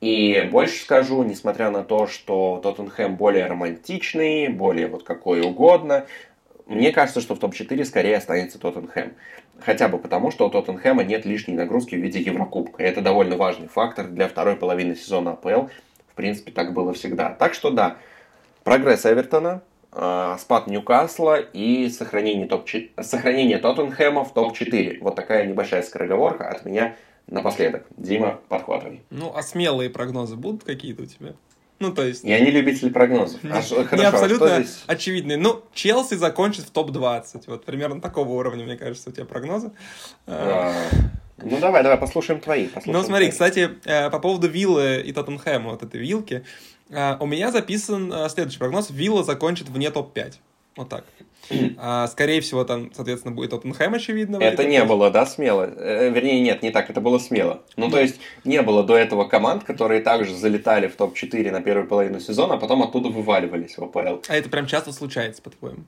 И 0.00 0.48
больше 0.52 0.82
скажу, 0.82 1.24
несмотря 1.24 1.70
на 1.70 1.82
то, 1.82 2.06
что 2.06 2.60
Тоттенхэм 2.62 3.16
более 3.16 3.46
романтичный, 3.46 4.48
более 4.48 4.86
вот 4.86 5.02
какой 5.02 5.40
угодно, 5.40 6.06
мне 6.66 6.92
кажется, 6.92 7.20
что 7.20 7.34
в 7.34 7.38
топ-4 7.38 7.84
скорее 7.84 8.16
останется 8.16 8.58
Тоттенхэм. 8.58 9.14
Хотя 9.60 9.88
бы 9.88 9.98
потому, 9.98 10.30
что 10.30 10.46
у 10.46 10.50
Тоттенхэма 10.50 11.04
нет 11.04 11.24
лишней 11.24 11.54
нагрузки 11.54 11.94
в 11.94 11.98
виде 11.98 12.20
Еврокубка. 12.20 12.82
И 12.82 12.86
это 12.86 13.00
довольно 13.00 13.36
важный 13.36 13.68
фактор 13.68 14.06
для 14.06 14.28
второй 14.28 14.56
половины 14.56 14.94
сезона 14.94 15.32
АПЛ. 15.32 15.68
В 16.08 16.14
принципе, 16.14 16.52
так 16.52 16.72
было 16.72 16.92
всегда. 16.92 17.30
Так 17.30 17.54
что 17.54 17.70
да, 17.70 17.96
прогресс 18.64 19.06
Эвертона, 19.06 19.62
Э, 19.98 20.36
спад 20.38 20.66
Ньюкасла 20.66 21.40
и 21.40 21.88
сохранение, 21.88 22.46
топ 22.46 22.68
сохранение 23.00 23.56
Тоттенхэма 23.56 24.24
в 24.24 24.34
топ-4. 24.34 24.98
Вот 25.00 25.16
такая 25.16 25.46
небольшая 25.46 25.82
скороговорка 25.82 26.50
от 26.50 26.66
меня 26.66 26.96
напоследок. 27.26 27.86
Дима, 27.96 28.38
подхватывай. 28.50 29.00
Ну, 29.08 29.32
а 29.34 29.42
смелые 29.42 29.88
прогнозы 29.88 30.36
будут 30.36 30.64
какие-то 30.64 31.04
у 31.04 31.06
тебя? 31.06 31.32
Ну, 31.78 31.92
то 31.92 32.02
есть... 32.02 32.24
Я 32.24 32.40
не 32.40 32.50
любитель 32.50 32.90
прогнозов. 32.90 33.42
Не, 33.44 33.50
а, 33.52 33.96
не 33.96 34.04
абсолютно 34.04 34.56
а 34.56 34.62
здесь... 34.62 34.84
очевидные. 34.86 35.36
Ну, 35.36 35.62
Челси 35.74 36.14
закончит 36.14 36.64
в 36.64 36.70
топ-20. 36.70 37.44
Вот 37.48 37.64
примерно 37.64 38.00
такого 38.00 38.30
уровня, 38.30 38.64
мне 38.64 38.76
кажется, 38.76 39.10
у 39.10 39.12
тебя 39.12 39.26
прогнозы. 39.26 39.72
А, 40.26 40.72
ну, 41.36 41.58
давай, 41.60 41.82
давай, 41.82 41.98
послушаем 41.98 42.40
твои. 42.40 42.66
Послушаем 42.66 42.96
ну, 42.96 43.04
смотри, 43.06 43.26
твои. 43.26 43.32
кстати, 43.32 43.70
э, 43.84 44.10
по 44.10 44.18
поводу 44.20 44.48
Виллы 44.48 45.02
и 45.04 45.12
Тоттенхэма, 45.12 45.72
вот 45.72 45.82
этой 45.82 46.00
вилки, 46.00 46.44
а, 46.90 47.18
у 47.20 47.26
меня 47.26 47.50
записан 47.50 48.10
а, 48.12 48.28
следующий 48.30 48.58
прогноз. 48.58 48.90
Вилла 48.90 49.22
закончит 49.22 49.68
вне 49.68 49.90
топ-5. 49.90 50.34
Вот 50.76 50.88
так. 50.88 51.04
А, 51.78 52.06
скорее 52.08 52.40
всего, 52.40 52.64
там, 52.64 52.92
соответственно, 52.94 53.34
будет 53.34 53.50
Тоттенхэм, 53.50 53.94
очевидно. 53.94 54.36
Это 54.36 54.64
не 54.64 54.82
было, 54.84 55.10
да, 55.10 55.26
смело? 55.26 55.62
Э, 55.76 56.10
вернее, 56.10 56.40
нет, 56.40 56.62
не 56.62 56.70
так, 56.70 56.90
это 56.90 57.00
было 57.00 57.18
смело. 57.18 57.62
Ну, 57.76 57.90
то 57.90 58.00
есть, 58.00 58.16
не 58.44 58.62
было 58.62 58.82
до 58.82 58.96
этого 58.96 59.24
команд, 59.24 59.64
которые 59.64 60.00
также 60.00 60.34
залетали 60.34 60.88
в 60.88 60.96
топ-4 60.96 61.50
на 61.50 61.60
первую 61.60 61.86
половину 61.86 62.20
сезона, 62.20 62.54
а 62.54 62.56
потом 62.58 62.82
оттуда 62.82 63.08
вываливались 63.08 63.78
в 63.78 63.84
АПЛ. 63.84 64.22
А 64.28 64.36
это 64.36 64.48
прям 64.48 64.66
часто 64.66 64.92
случается, 64.92 65.42
по-твоему? 65.42 65.84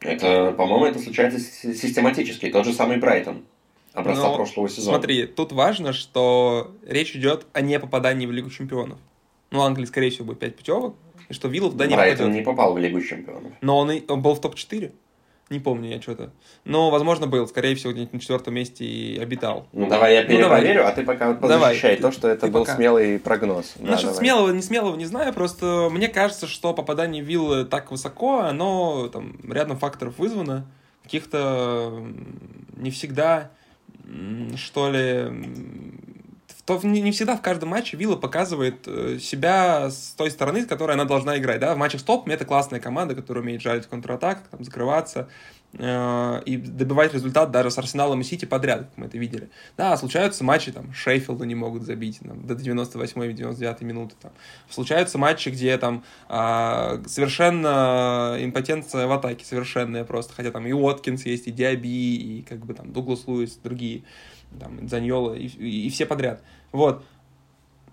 Это, 0.00 0.52
по-моему, 0.52 0.86
это 0.86 0.98
случается 0.98 1.40
систематически. 1.40 2.50
Тот 2.50 2.66
же 2.66 2.72
самый 2.72 2.98
Брайтон 2.98 3.44
образца 3.96 4.28
Но, 4.28 4.36
прошлого 4.36 4.68
сезона. 4.68 4.98
Смотри, 4.98 5.26
тут 5.26 5.52
важно, 5.52 5.92
что 5.92 6.72
речь 6.86 7.16
идет 7.16 7.46
о 7.52 7.62
непопадании 7.62 8.26
в 8.26 8.32
Лигу 8.32 8.50
Чемпионов. 8.50 8.98
Ну, 9.50 9.62
Англии, 9.62 9.86
скорее 9.86 10.10
всего, 10.10 10.26
будет 10.26 10.38
5 10.40 10.56
путевок. 10.56 10.96
И 11.28 11.32
что 11.32 11.48
Виллов 11.48 11.72
туда 11.72 11.86
не 11.86 11.94
Брайтон 11.94 12.32
не 12.32 12.42
попал 12.42 12.72
в 12.72 12.78
Лигу 12.78 13.00
Чемпионов. 13.00 13.52
Но 13.60 13.78
он, 13.78 13.90
и, 13.90 14.02
он 14.08 14.22
был 14.22 14.34
в 14.34 14.40
топ-4. 14.40 14.92
Не 15.48 15.60
помню 15.60 15.90
я 15.90 16.02
что-то. 16.02 16.32
Но, 16.64 16.90
возможно, 16.90 17.28
был. 17.28 17.46
Скорее 17.46 17.76
всего, 17.76 17.92
где-нибудь 17.92 18.14
на 18.14 18.20
четвертом 18.20 18.54
месте 18.54 18.84
и 18.84 19.16
обитал. 19.18 19.68
Ну, 19.72 19.88
давай 19.88 20.14
я 20.14 20.24
перепроверю, 20.24 20.68
ну, 20.68 20.74
давай. 20.80 20.92
а 20.92 20.94
ты 20.94 21.04
пока 21.04 21.28
вот 21.28 21.40
позащищай 21.40 21.96
давай. 21.96 22.10
то, 22.10 22.18
что 22.18 22.28
это 22.28 22.46
ты 22.46 22.52
был 22.52 22.62
пока. 22.62 22.74
смелый 22.74 23.20
прогноз. 23.20 23.74
Ну, 23.78 23.86
да, 23.86 23.96
смелого, 23.96 24.50
не 24.50 24.62
смелого, 24.62 24.96
не 24.96 25.04
знаю. 25.04 25.32
Просто 25.32 25.88
мне 25.92 26.08
кажется, 26.08 26.48
что 26.48 26.74
попадание 26.74 27.22
Виллы 27.22 27.64
так 27.64 27.92
высоко, 27.92 28.40
оно 28.40 29.08
там 29.08 29.38
рядом 29.48 29.78
факторов 29.78 30.18
вызвано. 30.18 30.66
Каких-то 31.04 32.02
не 32.76 32.90
всегда, 32.90 33.52
что 34.56 34.90
ли, 34.90 35.30
то 36.66 36.80
не 36.82 37.12
всегда 37.12 37.36
в 37.36 37.42
каждом 37.42 37.68
матче 37.68 37.96
Вилла 37.96 38.16
показывает 38.16 38.88
э, 38.88 39.18
себя 39.20 39.88
с 39.88 40.14
той 40.16 40.32
стороны, 40.32 40.62
с 40.62 40.66
которой 40.66 40.92
она 40.92 41.04
должна 41.04 41.38
играть. 41.38 41.60
Да? 41.60 41.72
В 41.74 41.78
матчах 41.78 42.00
с 42.00 42.04
топом 42.04 42.32
это 42.32 42.44
классная 42.44 42.80
команда, 42.80 43.14
которая 43.14 43.44
умеет 43.44 43.62
жарить 43.62 43.84
в 43.84 43.88
там, 43.88 44.64
закрываться 44.64 45.28
э, 45.74 46.42
и 46.44 46.56
добивать 46.56 47.14
результат 47.14 47.52
даже 47.52 47.70
с 47.70 47.78
Арсеналом 47.78 48.20
и 48.20 48.24
Сити 48.24 48.46
подряд, 48.46 48.80
как 48.80 48.90
мы 48.96 49.06
это 49.06 49.16
видели. 49.16 49.48
Да, 49.76 49.96
случаются 49.96 50.42
матчи, 50.42 50.72
там, 50.72 50.92
Шейфилда 50.92 51.46
не 51.46 51.54
могут 51.54 51.84
забить 51.84 52.18
там, 52.18 52.44
до 52.44 52.54
98-99 52.54 53.84
минуты. 53.84 54.16
Там. 54.20 54.32
Случаются 54.68 55.18
матчи, 55.18 55.50
где 55.50 55.78
там 55.78 56.02
э, 56.28 57.04
совершенно 57.06 58.38
импотенция 58.40 59.06
в 59.06 59.12
атаке, 59.12 59.44
совершенная 59.44 60.02
просто, 60.02 60.34
хотя 60.34 60.50
там 60.50 60.66
и 60.66 60.72
Уоткинс 60.72 61.26
есть, 61.26 61.46
и 61.46 61.52
Диаби, 61.52 62.16
и 62.16 62.42
как 62.42 62.66
бы 62.66 62.74
там 62.74 62.92
Дуглас 62.92 63.28
Луис, 63.28 63.56
другие 63.62 64.02
там, 64.58 64.88
Заньола 64.88 65.34
и, 65.34 65.46
и, 65.46 65.86
и 65.86 65.90
все 65.90 66.06
подряд. 66.06 66.42
Вот. 66.72 67.04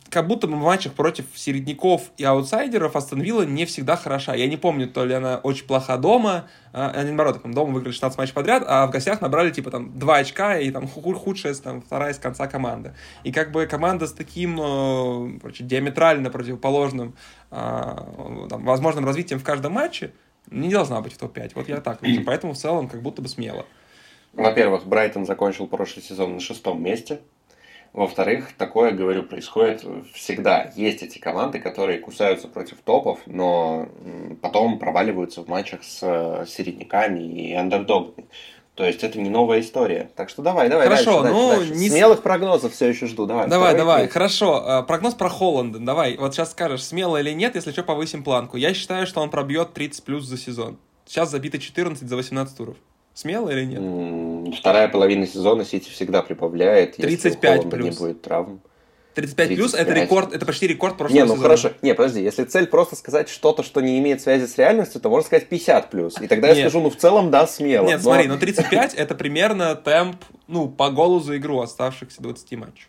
Как 0.09 0.27
будто 0.27 0.45
бы 0.45 0.53
в 0.53 0.61
матчах 0.61 0.93
против 0.93 1.25
середняков 1.33 2.11
и 2.17 2.23
аутсайдеров 2.23 2.95
Астон 2.95 3.21
не 3.21 3.65
всегда 3.65 3.95
хороша. 3.95 4.35
Я 4.35 4.47
не 4.47 4.57
помню, 4.57 4.87
то 4.87 5.05
ли 5.05 5.15
она 5.15 5.37
очень 5.37 5.65
плоха 5.65 5.97
дома, 5.97 6.47
а, 6.71 6.91
а 6.93 7.03
наоборот, 7.03 7.41
там, 7.41 7.51
дома 7.53 7.73
выиграли 7.73 7.93
16 7.93 8.15
матчей 8.19 8.33
подряд, 8.33 8.63
а 8.67 8.85
в 8.85 8.91
гостях 8.91 9.21
набрали, 9.21 9.49
типа, 9.49 9.71
там, 9.71 9.97
2 9.97 10.15
очка 10.17 10.59
и 10.59 10.69
там 10.69 10.87
худшая, 10.87 11.55
там, 11.55 11.81
вторая 11.81 12.13
с 12.13 12.19
конца 12.19 12.45
команда. 12.45 12.93
И 13.23 13.31
как 13.31 13.51
бы 13.51 13.65
команда 13.65 14.05
с 14.05 14.13
таким, 14.13 14.59
э, 14.61 15.39
короче, 15.39 15.63
диаметрально 15.63 16.29
противоположным, 16.29 17.15
э, 17.49 17.55
там, 18.49 18.65
возможным 18.65 19.05
развитием 19.05 19.39
в 19.39 19.43
каждом 19.43 19.73
матче 19.73 20.11
не 20.51 20.69
должна 20.69 21.01
быть 21.01 21.13
в 21.13 21.17
топ-5. 21.17 21.51
Вот 21.55 21.67
я 21.69 21.81
так. 21.81 21.99
Поэтому 22.25 22.53
в 22.53 22.57
целом 22.57 22.87
как 22.87 23.01
будто 23.01 23.21
бы 23.21 23.27
смело. 23.27 23.65
Во-первых, 24.33 24.85
Брайтон 24.85 25.25
закончил 25.25 25.67
прошлый 25.67 26.03
сезон 26.03 26.33
на 26.33 26.39
шестом 26.39 26.83
месте. 26.83 27.21
Во-вторых, 27.93 28.53
такое, 28.57 28.91
говорю, 28.91 29.21
происходит 29.21 29.85
всегда. 30.15 30.71
Есть 30.75 31.03
эти 31.03 31.19
команды, 31.19 31.59
которые 31.59 31.99
кусаются 31.99 32.47
против 32.47 32.77
топов, 32.81 33.19
но 33.27 33.87
потом 34.41 34.79
проваливаются 34.79 35.43
в 35.43 35.47
матчах 35.47 35.83
с 35.83 35.99
э, 36.01 36.45
середняками 36.47 37.21
и 37.21 37.53
андердогами. 37.53 38.27
То 38.73 38.83
есть 38.83 39.03
это 39.03 39.19
не 39.19 39.29
новая 39.29 39.59
история. 39.59 40.09
Так 40.15 40.29
что 40.29 40.41
давай, 40.41 40.67
давай. 40.69 40.87
Хорошо, 40.87 41.21
дальше, 41.21 41.37
ну 41.37 41.49
дальше. 41.49 41.75
Не... 41.75 41.89
смелых 41.89 42.23
прогнозов 42.23 42.73
все 42.73 42.87
еще 42.87 43.05
жду. 43.05 43.27
Давай. 43.27 43.47
Давай, 43.47 43.77
давай. 43.77 44.07
Хорошо. 44.07 44.81
Э, 44.81 44.83
прогноз 44.83 45.13
про 45.13 45.29
Холланда. 45.29 45.77
Давай. 45.77 46.17
Вот 46.17 46.33
сейчас 46.33 46.49
скажешь, 46.49 46.83
смело 46.83 47.17
или 47.17 47.29
нет, 47.29 47.53
если 47.53 47.71
что, 47.71 47.83
повысим 47.83 48.23
планку. 48.23 48.57
Я 48.57 48.73
считаю, 48.73 49.05
что 49.05 49.21
он 49.21 49.29
пробьет 49.29 49.73
30 49.73 50.03
плюс 50.03 50.25
за 50.25 50.39
сезон. 50.39 50.79
Сейчас 51.05 51.29
забито 51.29 51.59
14 51.59 52.09
за 52.09 52.15
18 52.15 52.57
туров. 52.57 52.77
Смело 53.13 53.49
или 53.49 53.65
нет? 53.65 54.55
Вторая 54.57 54.87
половина 54.87 55.27
сезона 55.27 55.65
Сити 55.65 55.89
всегда 55.89 56.23
прибавляет. 56.23 56.95
35 56.95 57.69
плюс. 57.69 57.83
не 57.83 58.05
будет 58.05 58.21
травм. 58.21 58.61
35 59.13 59.55
плюс 59.55 59.73
это 59.75 59.93
рекорд, 59.93 60.33
это 60.33 60.43
почти 60.45 60.65
рекорд 60.67 60.97
прошлого 60.97 61.15
Не, 61.15 61.25
ну 61.25 61.35
сезона. 61.35 61.43
хорошо. 61.43 61.71
Не, 61.83 61.93
подожди, 61.93 62.23
если 62.23 62.45
цель 62.45 62.65
просто 62.65 62.95
сказать 62.95 63.29
что-то, 63.29 63.61
что 63.61 63.79
не 63.79 63.99
имеет 63.99 64.21
связи 64.21 64.47
с 64.47 64.57
реальностью, 64.57 64.99
то 65.01 65.09
можно 65.09 65.27
сказать 65.27 65.47
50 65.47 65.89
плюс. 65.91 66.19
И 66.19 66.27
тогда 66.27 66.47
Нет. 66.47 66.57
я 66.57 66.63
скажу, 66.63 66.81
ну 66.81 66.89
в 66.89 66.95
целом 66.95 67.29
да, 67.29 67.45
смело. 67.45 67.85
Нет, 67.85 67.97
но... 67.97 68.03
смотри, 68.03 68.27
ну 68.27 68.39
35 68.39 68.95
это 68.95 69.13
примерно 69.13 69.75
темп, 69.75 70.17
ну, 70.47 70.67
по 70.67 70.89
голу 70.89 71.19
за 71.19 71.37
игру 71.37 71.59
оставшихся 71.61 72.23
20 72.23 72.51
матчей. 72.53 72.87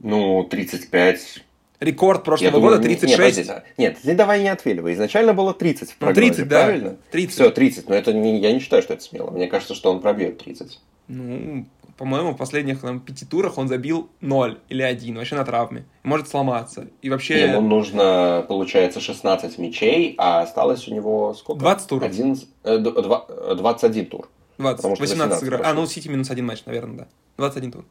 Ну, 0.00 0.42
35 0.42 1.44
Рекорд 1.82 2.22
прошлого 2.22 2.60
года 2.60 2.78
36. 2.78 3.38
Нет, 3.38 3.64
нет, 3.76 3.98
ты 4.02 4.14
давай 4.14 4.40
не 4.40 4.48
отвеливай. 4.48 4.94
Изначально 4.94 5.34
было 5.34 5.52
30 5.52 5.90
в 5.90 5.96
прогнозе, 5.96 6.28
ну, 6.28 6.34
30, 6.34 6.48
правильно? 6.48 6.90
Да, 6.90 6.96
30. 7.10 7.32
Все, 7.32 7.50
30. 7.50 7.88
Но 7.88 7.94
это 7.96 8.12
не, 8.12 8.38
я 8.38 8.52
не 8.52 8.60
считаю, 8.60 8.82
что 8.82 8.94
это 8.94 9.02
смело. 9.02 9.30
Мне 9.30 9.48
кажется, 9.48 9.74
что 9.74 9.90
он 9.90 10.00
пробьет 10.00 10.38
30. 10.38 10.80
Ну, 11.08 11.66
по-моему, 11.98 12.32
в 12.32 12.36
последних 12.36 12.80
там, 12.80 13.00
пяти 13.00 13.26
турах 13.26 13.58
он 13.58 13.66
забил 13.66 14.08
0 14.20 14.60
или 14.68 14.82
1, 14.82 15.16
вообще 15.16 15.34
на 15.34 15.44
травме. 15.44 15.84
Может 16.04 16.28
сломаться. 16.28 16.86
И 17.02 17.10
вообще... 17.10 17.48
Ему 17.48 17.60
нужно, 17.60 18.44
получается, 18.48 19.00
16 19.00 19.58
мячей, 19.58 20.14
а 20.18 20.42
осталось 20.42 20.86
у 20.86 20.94
него 20.94 21.34
сколько? 21.34 21.60
20 21.60 21.88
туров. 21.88 22.08
11, 22.08 22.48
э, 22.62 22.78
21 22.78 24.06
тур. 24.06 24.30
20, 24.58 24.84
18, 24.84 25.00
18 25.00 25.42
игр. 25.42 25.60
А, 25.64 25.74
ну, 25.74 25.86
Сити 25.86 26.06
минус 26.06 26.30
один 26.30 26.46
матч, 26.46 26.64
наверное, 26.64 26.96
да. 26.96 27.06
21 27.38 27.72
тур. 27.72 27.84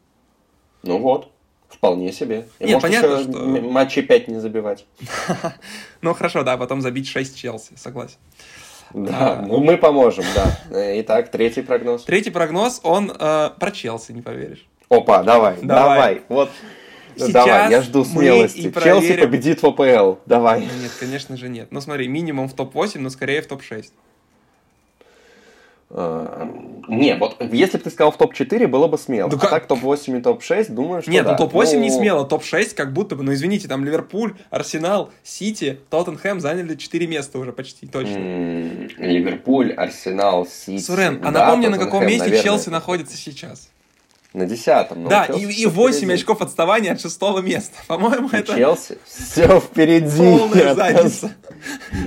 Ну 0.84 0.98
вот. 1.00 1.30
Вполне 1.72 2.12
себе. 2.12 2.48
И 2.60 2.66
Нет, 2.66 2.82
понятно, 2.82 3.24
что... 3.24 3.32
матчи 3.40 4.02
5 4.02 4.28
не 4.28 4.40
забивать. 4.40 4.86
ну, 6.02 6.14
хорошо, 6.14 6.44
да, 6.44 6.58
потом 6.58 6.82
забить 6.82 7.08
6 7.08 7.38
Челси, 7.38 7.74
согласен. 7.76 8.18
Да, 8.94 9.40
а... 9.40 9.46
ну 9.48 9.60
мы 9.60 9.78
поможем, 9.78 10.26
да. 10.36 10.60
Итак, 11.00 11.32
третий 11.32 11.62
прогноз. 11.62 12.04
Третий 12.04 12.30
прогноз, 12.30 12.82
он 12.84 13.12
э, 13.18 13.50
про 13.58 13.72
Челси, 13.72 14.12
не 14.12 14.22
поверишь. 14.22 14.68
Опа, 14.90 15.24
давай, 15.24 15.56
давай. 15.62 15.98
давай. 15.98 16.22
Вот 16.28 16.50
Сейчас 17.16 17.32
Давай, 17.34 17.72
я 17.72 17.82
жду 17.82 18.06
смелости. 18.06 18.58
и 18.58 18.64
Челси 18.64 18.72
проверим. 18.72 19.22
победит 19.22 19.62
в 19.62 19.66
АПЛ. 19.68 20.20
Давай. 20.26 20.62
Нет, 20.62 20.92
конечно 21.00 21.38
же 21.38 21.50
нет. 21.50 21.68
Ну 21.72 21.82
смотри, 21.82 22.08
минимум 22.08 22.48
в 22.48 22.54
топ-8, 22.54 23.00
но 23.00 23.10
скорее 23.10 23.42
в 23.42 23.48
топ-6. 23.48 23.88
А, 25.94 26.50
Не, 26.88 27.16
вот 27.16 27.36
если 27.52 27.78
бы 27.78 27.84
ты 27.84 27.90
сказал 27.90 28.12
в 28.12 28.18
топ-4, 28.18 28.68
было 28.68 28.88
бы 28.88 28.98
смело. 28.98 29.30
Ну 29.30 29.36
а 29.36 29.40
как? 29.40 29.50
так 29.50 29.68
топ-8 29.68 30.20
и 30.20 30.22
топ-6, 30.22 30.72
думаю, 30.72 31.02
что 31.02 31.12
Нет, 31.12 31.26
да. 31.26 31.32
ну 31.32 31.38
топ-8 31.38 31.78
не 31.78 31.90
Ну, 31.90 31.98
смело, 31.98 32.26
топ-6 32.26 32.76
как 32.76 32.94
будто 32.94 33.16
бы, 33.16 33.24
ну 33.24 33.34
извините, 33.34 33.68
там 33.68 33.84
Ливерпуль, 33.84 34.36
Арсенал, 34.50 35.10
Сити, 35.24 35.80
Тоттенхэм 35.90 36.40
заняли 36.40 36.76
4 36.76 37.08
места 37.08 37.40
уже 37.40 37.52
почти, 37.52 37.88
точно. 37.88 38.18
Ливерпуль, 38.98 39.74
Арсенал, 39.74 40.48
Сити. 40.48 40.82
Сурен, 40.82 41.20
а 41.24 41.32
напомни, 41.32 41.68
на 41.68 41.78
каком 41.78 42.02
Тоттенхэм, 42.02 42.08
месте 42.08 42.24
наверное, 42.26 42.44
Челси 42.44 42.70
находится 42.70 43.18
сейчас. 43.18 43.70
На 44.34 44.46
десятом. 44.46 45.10
да, 45.10 45.26
и, 45.26 45.42
и 45.42 45.48
всё 45.50 45.70
8 45.70 45.98
впереди. 45.98 46.14
очков 46.14 46.42
отставания 46.42 46.94
от 46.94 47.02
шестого 47.02 47.40
места. 47.40 47.78
По-моему, 47.88 48.30
это 48.32 48.56
Челси 48.56 48.98
все 49.04 49.60
впереди. 49.60 50.18
полная 50.18 50.74
задница. 50.74 51.36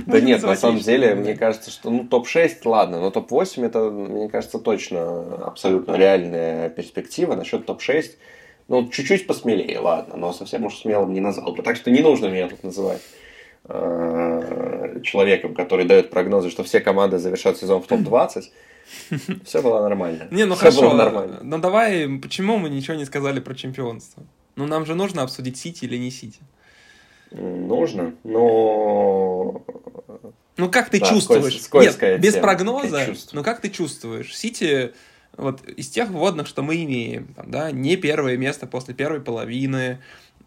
Да 0.05 0.17
Ну, 0.17 0.19
не 0.19 0.25
нет, 0.25 0.43
на 0.43 0.55
самом 0.55 0.79
деле, 0.79 1.15
мне 1.15 1.35
кажется, 1.35 1.71
что 1.71 1.89
ну 1.89 2.03
топ-6, 2.03 2.57
ладно, 2.65 2.99
но 2.99 3.09
топ-8 3.09 3.65
это, 3.65 3.89
мне 3.89 4.27
кажется, 4.27 4.59
точно 4.59 5.45
абсолютно 5.45 5.95
реальная 5.95 6.69
перспектива. 6.69 7.35
Насчет 7.35 7.65
топ-6, 7.65 8.05
ну, 8.67 8.89
чуть-чуть 8.89 9.27
посмелее, 9.27 9.79
ладно, 9.79 10.17
но 10.17 10.33
совсем 10.33 10.65
уж 10.65 10.75
смелым 10.79 11.13
не 11.13 11.21
назвал 11.21 11.53
бы. 11.53 11.63
Так 11.63 11.77
что 11.77 11.89
не 11.89 12.01
нужно 12.01 12.25
меня 12.25 12.49
тут 12.49 12.63
называть 12.63 13.01
э, 13.69 14.99
человеком, 15.03 15.53
который 15.53 15.85
дает 15.85 16.09
прогнозы, 16.09 16.49
что 16.49 16.63
все 16.63 16.81
команды 16.81 17.17
завершат 17.17 17.57
сезон 17.57 17.81
в 17.81 17.87
топ-20. 17.87 18.43
Все 19.45 19.61
было 19.61 19.81
нормально. 19.81 20.27
Не, 20.31 20.45
ну 20.45 20.55
хорошо, 20.55 20.81
было 20.81 20.93
нормально. 20.93 21.39
ну 21.43 21.57
давай, 21.59 22.07
почему 22.19 22.57
мы 22.57 22.69
ничего 22.69 22.95
не 22.97 23.05
сказали 23.05 23.39
про 23.39 23.53
чемпионство? 23.55 24.23
Ну 24.55 24.65
нам 24.67 24.85
же 24.85 24.95
нужно 24.95 25.21
обсудить 25.23 25.57
Сити 25.57 25.85
или 25.85 25.97
не 25.97 26.11
Сити. 26.11 26.39
Нужно, 27.31 28.15
но 28.23 29.63
Ну 30.57 30.69
как 30.71 30.89
ты 30.89 30.99
Да, 30.99 31.07
чувствуешь? 31.07 31.55
скольз- 31.57 31.97
Нет, 32.01 32.21
без 32.21 32.35
прогноза, 32.35 32.99
я 32.99 33.05
чувствую. 33.07 33.39
ну 33.39 33.43
как 33.43 33.59
ты 33.61 33.69
чувствуешь? 33.69 34.35
Сити, 34.35 34.93
вот 35.35 35.61
из 35.67 35.89
тех 35.89 36.09
вводных, 36.09 36.47
что 36.47 36.61
мы 36.61 36.81
имеем, 36.83 37.33
там, 37.35 37.51
да, 37.51 37.71
не 37.71 37.97
первое 37.97 38.37
место 38.37 38.67
после 38.67 38.93
первой 38.93 39.19
половины, 39.19 39.99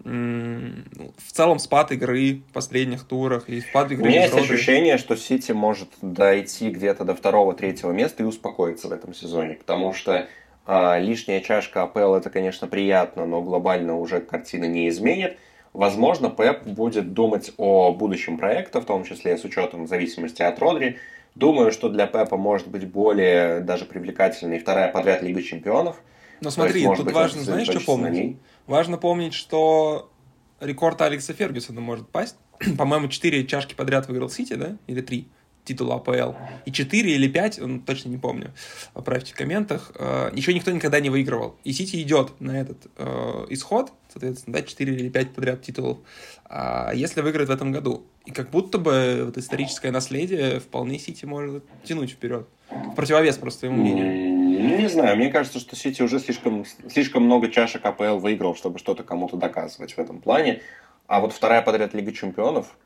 в 0.04 1.32
целом 1.32 1.58
спад 1.58 1.92
игры 1.92 2.42
в 2.48 2.52
последних 2.52 3.04
турах 3.04 3.48
и 3.48 3.60
спад 3.60 3.90
У 3.90 3.94
игры 3.94 4.08
меня 4.08 4.26
без 4.26 4.32
есть 4.32 4.34
Родри. 4.36 4.54
ощущение, 4.54 4.98
что 4.98 5.16
Сити 5.16 5.52
может 5.52 5.88
дойти 6.00 6.70
где-то 6.70 7.04
до 7.04 7.14
второго-третьего 7.14 7.92
места 7.92 8.22
и 8.22 8.26
успокоиться 8.26 8.88
в 8.88 8.92
этом 8.92 9.12
сезоне, 9.12 9.54
потому 9.54 9.92
что 9.92 10.28
а, 10.66 10.98
лишняя 10.98 11.40
чашка 11.40 11.82
АПЛ 11.82 12.14
это, 12.14 12.30
конечно, 12.30 12.68
приятно, 12.68 13.26
но 13.26 13.42
глобально 13.42 13.98
уже 13.98 14.20
картина 14.20 14.66
не 14.66 14.88
изменит. 14.88 15.36
Возможно, 15.72 16.30
Пеп 16.30 16.64
будет 16.64 17.12
думать 17.12 17.52
о 17.56 17.92
будущем 17.92 18.38
проекта, 18.38 18.80
в 18.80 18.84
том 18.84 19.04
числе 19.04 19.36
с 19.36 19.44
учетом 19.44 19.86
зависимости 19.86 20.42
от 20.42 20.58
Родри. 20.58 20.98
Думаю, 21.34 21.72
что 21.72 21.88
для 21.88 22.06
Пепа 22.06 22.36
может 22.36 22.68
быть 22.68 22.86
более 22.86 23.60
даже 23.60 23.84
привлекательной 23.84 24.58
вторая 24.58 24.90
подряд 24.90 25.22
Лига 25.22 25.42
Чемпионов. 25.42 25.96
Но 26.40 26.50
смотри, 26.50 26.82
есть, 26.82 26.96
тут 26.96 27.06
быть, 27.06 27.14
важно, 27.14 27.42
знаешь, 27.42 27.68
что 27.68 27.80
помнить? 27.80 28.36
Важно 28.68 28.98
помнить, 28.98 29.32
что 29.32 30.12
рекорд 30.60 31.00
Алекса 31.00 31.32
Фергюсона 31.32 31.80
может 31.80 32.08
пасть. 32.10 32.36
По-моему, 32.78 33.08
4 33.08 33.46
чашки 33.46 33.74
подряд 33.74 34.06
выиграл 34.08 34.28
Сити, 34.28 34.52
да? 34.52 34.76
Или 34.86 35.00
3 35.00 35.26
титула 35.64 35.96
АПЛ. 35.96 36.34
И 36.66 36.70
4 36.72 37.14
или 37.14 37.28
5, 37.28 37.58
ну, 37.60 37.80
точно 37.80 38.10
не 38.10 38.18
помню, 38.18 38.52
поправьте 38.92 39.32
в 39.32 39.36
комментах, 39.36 39.92
э, 39.94 40.30
еще 40.34 40.54
никто 40.54 40.70
никогда 40.70 41.00
не 41.00 41.10
выигрывал. 41.10 41.56
И 41.64 41.72
Сити 41.72 42.00
идет 42.02 42.40
на 42.40 42.58
этот 42.60 42.86
э, 42.96 43.46
исход, 43.50 43.92
соответственно, 44.12 44.58
да, 44.58 44.62
4 44.62 44.94
или 44.94 45.08
5 45.08 45.34
подряд 45.34 45.62
титулов, 45.62 45.98
а 46.44 46.92
если 46.94 47.20
выиграет 47.20 47.48
в 47.48 47.52
этом 47.52 47.72
году. 47.72 48.06
И 48.24 48.30
как 48.30 48.50
будто 48.50 48.78
бы 48.78 49.24
вот 49.26 49.36
историческое 49.36 49.90
наследие 49.90 50.60
вполне 50.60 50.98
Сити 50.98 51.26
может 51.26 51.64
тянуть 51.84 52.10
вперед. 52.10 52.46
В 52.70 52.94
противовес 52.94 53.36
просто 53.36 53.60
твоему 53.60 53.82
мнению. 53.82 54.37
Ну, 54.58 54.76
не 54.76 54.88
знаю, 54.88 55.16
мне 55.16 55.30
кажется, 55.30 55.58
что 55.58 55.76
Сити 55.76 56.02
уже 56.02 56.18
слишком, 56.18 56.64
слишком 56.90 57.22
много 57.24 57.48
чашек 57.48 57.84
АПЛ 57.84 58.18
выиграл, 58.18 58.54
чтобы 58.54 58.78
что-то 58.78 59.02
кому-то 59.04 59.36
доказывать 59.36 59.92
в 59.94 59.98
этом 59.98 60.20
плане. 60.20 60.60
А 61.06 61.20
вот 61.20 61.32
вторая 61.32 61.62
подряд 61.62 61.94
Лига 61.94 62.12
Чемпионов. 62.12 62.76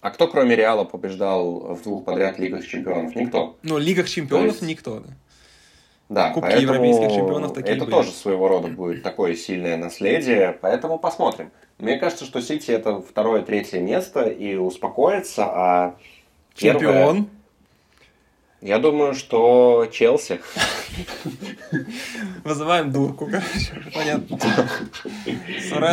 А 0.00 0.10
кто, 0.10 0.28
кроме 0.28 0.54
Реала, 0.54 0.84
побеждал 0.84 1.74
в 1.74 1.82
двух 1.82 2.04
подряд 2.04 2.38
Лигах 2.38 2.66
Чемпионов? 2.66 3.14
Никто. 3.16 3.56
Но 3.62 3.76
в 3.76 3.78
Лигах 3.78 4.08
чемпионов 4.08 4.46
есть- 4.46 4.62
никто, 4.62 5.00
да. 5.00 5.08
Да, 6.10 6.30
Кубки 6.30 6.50
поэтому 6.50 6.74
европейских 6.74 7.16
чемпионов 7.16 7.54
такие 7.54 7.76
это 7.76 7.86
были. 7.86 7.94
тоже 7.94 8.10
своего 8.10 8.46
рода 8.48 8.68
будет 8.68 9.02
такое 9.02 9.34
сильное 9.34 9.78
наследие, 9.78 10.56
поэтому 10.60 10.98
посмотрим. 10.98 11.50
Мне 11.78 11.96
кажется, 11.96 12.26
что 12.26 12.42
Сити 12.42 12.70
это 12.70 13.00
второе, 13.00 13.40
третье 13.40 13.80
место 13.80 14.24
и 14.24 14.54
успокоится, 14.56 15.46
а 15.46 15.96
первое- 16.60 16.80
Чемпион. 16.82 17.28
Я 18.64 18.78
думаю, 18.78 19.12
что 19.12 19.86
Челси. 19.92 20.40
Вызываем 22.44 22.90
дурку, 22.90 23.26
короче. 23.26 23.92
Понятно. 23.92 24.38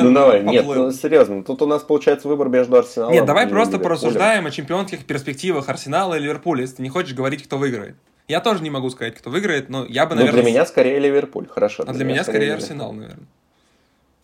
Ну 0.02 0.14
давай, 0.14 0.42
нет, 0.42 0.66
ну 0.66 0.90
серьезно, 0.94 1.44
тут 1.44 1.62
у 1.62 1.66
нас 1.66 1.84
получается 1.84 2.30
выбор 2.30 2.48
между 2.48 2.78
Арсеналом 2.78 3.14
Нет, 3.14 3.26
давай 3.26 3.48
просто 3.48 3.78
порассуждаем 3.78 4.46
о 4.46 4.52
чемпионских 4.52 5.06
перспективах 5.06 5.68
Арсенала 5.68 6.16
и 6.16 6.20
Ливерпуля, 6.22 6.62
если 6.62 6.78
ты 6.78 6.84
не 6.84 6.90
хочешь 6.90 7.14
говорить, 7.14 7.44
кто 7.44 7.58
выиграет. 7.58 7.96
Я 8.30 8.40
тоже 8.40 8.64
не 8.64 8.70
могу 8.70 8.90
сказать, 8.90 9.16
кто 9.16 9.30
выиграет, 9.30 9.68
но 9.68 9.86
я 9.86 10.06
бы, 10.06 10.16
Ну, 10.16 10.22
наверное... 10.22 10.42
для 10.42 10.52
меня 10.52 10.66
скорее 10.66 10.98
Ливерпуль, 10.98 11.48
хорошо. 11.50 11.84
А 11.86 11.92
для 11.92 12.06
меня 12.06 12.24
скорее. 12.24 12.54
Арсенал, 12.54 12.94
наверное. 12.94 13.28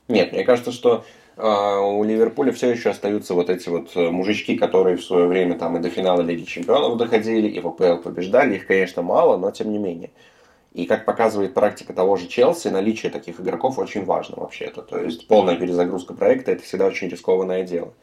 Нет, 0.08 0.32
мне 0.32 0.43
кажется, 0.43 0.72
что 0.72 1.03
а, 1.38 1.80
у 1.82 2.03
Ливерпуля 2.03 2.51
все 2.51 2.72
еще 2.72 2.89
остаются 2.89 3.34
вот 3.34 3.49
эти 3.49 3.70
вот 3.70 3.91
э, 3.95 4.10
мужички, 4.10 4.58
которые 4.58 4.97
в 4.97 5.03
свое 5.03 5.28
время 5.28 5.58
там 5.58 5.78
и 5.78 5.80
до 5.80 5.89
финала 5.89 6.22
Лиги 6.22 6.45
Чемпионов 6.45 6.97
доходили, 6.97 7.47
и 7.47 7.60
в 7.60 7.68
АПЛ 7.68 8.01
побеждали. 8.01 8.55
Их, 8.55 8.66
конечно, 8.66 9.03
мало, 9.03 9.38
но 9.38 9.51
тем 9.51 9.72
не 9.72 9.78
менее. 9.78 10.10
И 10.74 10.86
как 10.86 11.05
показывает 11.05 11.53
практика 11.53 11.93
того 11.93 12.16
же 12.18 12.28
Челси, 12.28 12.70
наличие 12.70 13.12
таких 13.12 13.39
игроков 13.39 13.78
очень 13.78 14.05
важно 14.05 14.36
вообще-то. 14.38 14.82
То 14.82 14.99
есть 14.99 15.28
полная 15.28 15.55
перезагрузка 15.55 16.14
проекта 16.14 16.51
это 16.51 16.64
всегда 16.64 16.86
очень 16.86 17.10
рискованное 17.10 17.64
дело. 17.64 17.93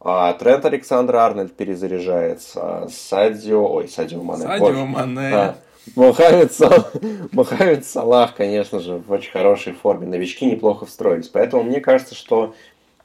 А 0.00 0.32
Трент 0.32 0.64
Александр 0.64 1.16
Арнольд 1.16 1.54
перезаряжается, 1.54 2.88
Садио, 2.90 3.70
ой, 3.70 3.88
Садио 3.88 4.22
Мане, 4.22 4.44
Садио 4.44 4.66
боже. 4.66 4.84
Мане. 4.86 5.34
А, 5.34 5.56
Мохаммед, 5.96 6.52
Сал- 6.52 6.90
Мохаммед 7.32 7.84
Салах, 7.84 8.34
конечно 8.34 8.80
же, 8.80 8.96
в 8.96 9.10
очень 9.10 9.30
хорошей 9.32 9.72
форме. 9.72 10.06
Новички 10.06 10.46
неплохо 10.46 10.86
встроились. 10.86 11.28
Поэтому 11.28 11.62
мне 11.62 11.80
кажется, 11.80 12.14
что 12.14 12.54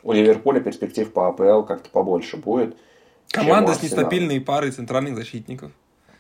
у 0.04 0.12
Ливерпуля 0.12 0.60
перспектив 0.60 1.12
по 1.12 1.28
АПЛ 1.30 1.64
как-то 1.64 1.90
побольше 1.90 2.38
будет. 2.38 2.76
Команда 3.32 3.74
с 3.74 3.82
нестабильной 3.82 4.40
парой 4.40 4.72
центральных 4.72 5.16
защитников. 5.16 5.72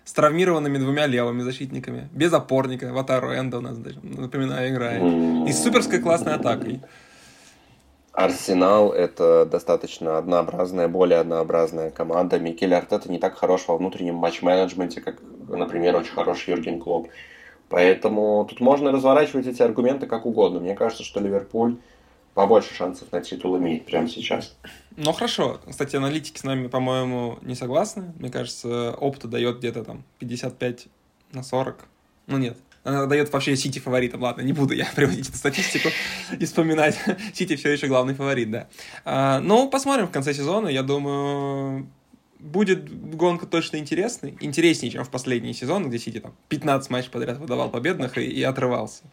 С 0.03 0.13
травмированными 0.13 0.77
двумя 0.77 1.07
левыми 1.07 1.41
защитниками. 1.41 2.09
Без 2.11 2.31
опорника. 2.33 2.91
Ватару 2.93 3.33
Энда 3.33 3.57
у 3.57 3.61
нас, 3.61 3.77
даже, 3.77 3.99
напоминаю, 4.03 4.69
играет. 4.69 5.01
И 5.47 5.51
с 5.51 5.63
суперской 5.63 5.99
классной 5.99 6.33
атакой. 6.35 6.81
Арсенал– 8.15 8.93
это 8.93 9.45
достаточно 9.45 10.17
однообразная, 10.17 10.87
более 10.87 11.19
однообразная 11.19 11.91
команда. 11.91 12.39
Микель 12.39 12.73
Артета 12.73 13.11
не 13.11 13.19
так 13.19 13.35
хорош 13.37 13.67
во 13.67 13.77
внутреннем 13.77 14.15
матч-менеджменте, 14.15 15.01
как, 15.01 15.17
например, 15.49 15.97
очень 15.97 16.13
хороший 16.13 16.51
Юрген 16.51 16.79
Клоп. 16.79 17.09
Поэтому 17.67 18.45
тут 18.49 18.61
можно 18.61 18.91
разворачивать 18.91 19.47
эти 19.47 19.61
аргументы 19.61 20.07
как 20.07 20.25
угодно. 20.25 20.61
Мне 20.61 20.75
кажется, 20.75 21.03
что 21.03 21.19
Ливерпуль 21.19 21.75
побольше 22.33 22.73
шансов 22.73 23.11
на 23.11 23.19
титул 23.19 23.57
имеет 23.57 23.85
прямо 23.85 24.07
сейчас. 24.07 24.55
Ну 24.95 25.11
хорошо. 25.11 25.59
Кстати, 25.67 25.97
аналитики 25.97 26.37
с 26.37 26.43
нами, 26.43 26.67
по-моему, 26.67 27.37
не 27.41 27.55
согласны. 27.55 28.13
Мне 28.17 28.29
кажется, 28.29 28.95
опыта 28.97 29.27
дает 29.27 29.57
где-то 29.57 29.83
там 29.83 30.03
55 30.19 30.87
на 31.33 31.43
40. 31.43 31.85
Ну 32.27 32.37
нет. 32.37 32.57
Она 32.85 33.07
дает 33.07 33.33
вообще 33.33 33.55
Сити 33.57 33.79
фаворитом. 33.79 34.21
Ладно, 34.21 34.41
не 34.41 34.53
буду 34.53 34.73
я 34.73 34.87
приводить 34.95 35.27
эту 35.27 35.37
статистику 35.37 35.89
и 36.39 36.45
вспоминать. 36.45 36.97
Сити 37.33 37.55
все 37.55 37.71
еще 37.71 37.87
главный 37.87 38.13
фаворит, 38.13 38.51
да. 38.51 38.67
А, 39.03 39.39
ну, 39.39 39.69
посмотрим 39.69 40.07
в 40.07 40.11
конце 40.11 40.33
сезона. 40.33 40.67
Я 40.67 40.83
думаю, 40.83 41.89
будет 42.39 43.15
гонка 43.15 43.47
точно 43.47 43.77
интересной. 43.77 44.37
Интереснее, 44.39 44.91
чем 44.91 45.03
в 45.03 45.09
последний 45.09 45.53
сезон, 45.53 45.89
где 45.89 45.97
Сити 45.97 46.19
там 46.19 46.35
15 46.49 46.91
матчей 46.91 47.09
подряд 47.09 47.39
выдавал 47.39 47.71
победных 47.71 48.19
и, 48.19 48.25
и 48.25 48.43
отрывался. 48.43 49.03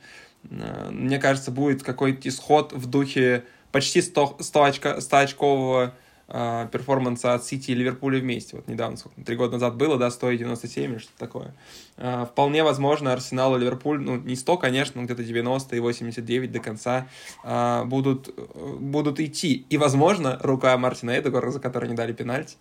А, 0.51 0.91
Мне 0.91 1.19
кажется, 1.19 1.51
будет 1.51 1.83
какой-то 1.83 2.29
исход 2.29 2.75
в 2.75 2.87
духе 2.87 3.45
почти 3.73 4.03
100, 4.03 4.37
100, 4.41 4.65
очка, 4.65 5.01
100 5.01 5.17
очкового 5.17 5.95
а, 6.29 6.67
перформанса 6.67 7.35
от 7.35 7.45
Сити 7.45 7.73
и 7.73 7.75
Ливерпуля 7.75 8.19
вместе. 8.19 8.57
Вот 8.57 8.69
недавно, 8.69 8.97
сколько, 8.97 9.21
три 9.23 9.37
года 9.37 9.55
назад 9.55 9.77
было, 9.77 9.97
да, 9.97 10.11
197 10.11 10.93
или 10.93 10.99
что-то 10.99 11.19
такое. 11.19 11.55
А, 11.99 12.27
вполне 12.27 12.65
возможно, 12.65 13.13
Арсенал 13.13 13.57
и 13.57 13.61
Ливерпуль, 13.61 14.01
ну, 14.01 14.17
не 14.17 14.37
100, 14.37 14.57
конечно, 14.59 15.01
но 15.01 15.05
где-то 15.05 15.25
90 15.25 15.77
и 15.77 15.81
89 15.81 16.53
до 16.53 16.59
конца 16.61 17.07
а, 17.45 17.85
будут, 17.85 18.35
будут 18.55 19.21
идти. 19.21 19.67
И, 19.69 19.77
возможно, 19.77 20.39
рука 20.43 20.77
Мартина 20.79 21.19
Эдегора, 21.19 21.51
за 21.51 21.61
которой 21.61 21.89
не 21.89 21.95
дали 21.95 22.13
пенальти 22.13 22.57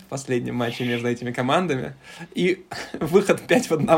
в 0.00 0.04
последнем 0.08 0.56
матче 0.56 0.84
между 0.84 1.08
этими 1.08 1.32
командами, 1.32 1.94
и 2.34 2.64
выход 3.00 3.42
5 3.42 3.70
в 3.70 3.72
1, 3.72 3.88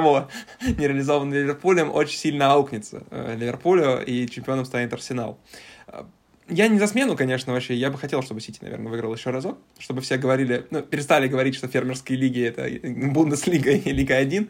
нереализованный 0.77 1.43
Ливерпулем, 1.43 1.95
очень 1.95 2.19
сильно 2.19 2.53
аукнется 2.53 3.05
э, 3.11 3.37
Ливерпулю, 3.37 4.05
и 4.05 4.29
чемпионом 4.29 4.65
станет 4.65 4.93
Арсенал. 4.93 5.39
Я 6.49 6.69
не 6.69 6.79
за 6.79 6.87
смену, 6.87 7.17
конечно, 7.17 7.53
вообще. 7.53 7.75
Я 7.75 7.91
бы 7.91 7.99
хотел, 7.99 8.23
чтобы 8.23 8.41
Сити, 8.41 8.59
наверное, 8.63 8.89
выиграл 8.89 9.13
еще 9.13 9.31
разок, 9.31 9.59
чтобы 9.79 10.01
все 10.01 10.17
говорили, 10.17 10.65
ну, 10.71 10.81
перестали 10.81 11.27
говорить, 11.27 11.57
что 11.57 11.67
фермерские 11.67 12.19
лиги— 12.19 12.41
это 12.45 12.69
Бундеслига 12.89 13.73
и 13.73 13.91
Лига 13.91 14.17
1, 14.17 14.49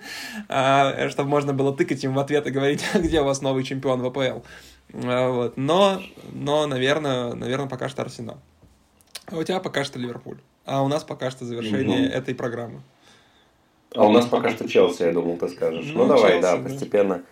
а, 0.48 1.08
чтобы 1.08 1.30
можно 1.30 1.54
было 1.54 1.74
тыкать 1.74 2.04
им 2.04 2.12
в 2.12 2.18
ответ 2.18 2.46
и 2.46 2.50
говорить, 2.50 2.84
где 2.94 3.22
у 3.22 3.24
вас 3.24 3.40
новый 3.40 3.64
чемпион 3.64 4.02
в 4.02 4.06
АПЛ. 4.06 4.42
А, 4.92 5.30
вот. 5.30 5.56
Но, 5.56 6.02
но, 6.32 6.66
наверное, 6.66 7.32
наверное, 7.34 7.68
пока 7.68 7.88
что 7.88 8.02
Арсенал. 8.02 8.38
А 9.26 9.38
у 9.38 9.42
тебя 9.42 9.58
пока 9.60 9.82
что 9.82 9.98
Ливерпуль. 9.98 10.38
А 10.66 10.82
у 10.82 10.88
нас 10.88 11.02
пока 11.02 11.30
что 11.30 11.46
завершение 11.46 12.08
угу. 12.08 12.14
этой 12.14 12.34
программы. 12.34 12.82
А 13.94 14.06
у 14.06 14.12
нас 14.12 14.26
пока 14.26 14.50
что 14.50 14.68
Челси, 14.68 15.04
я 15.04 15.12
думал, 15.12 15.38
ты 15.38 15.48
скажешь. 15.48 15.86
Ну, 15.94 16.04
ну 16.04 16.08
давай, 16.08 16.32
Челси, 16.32 16.42
да, 16.42 16.56
постепенно. 16.58 17.14
Да 17.14 17.22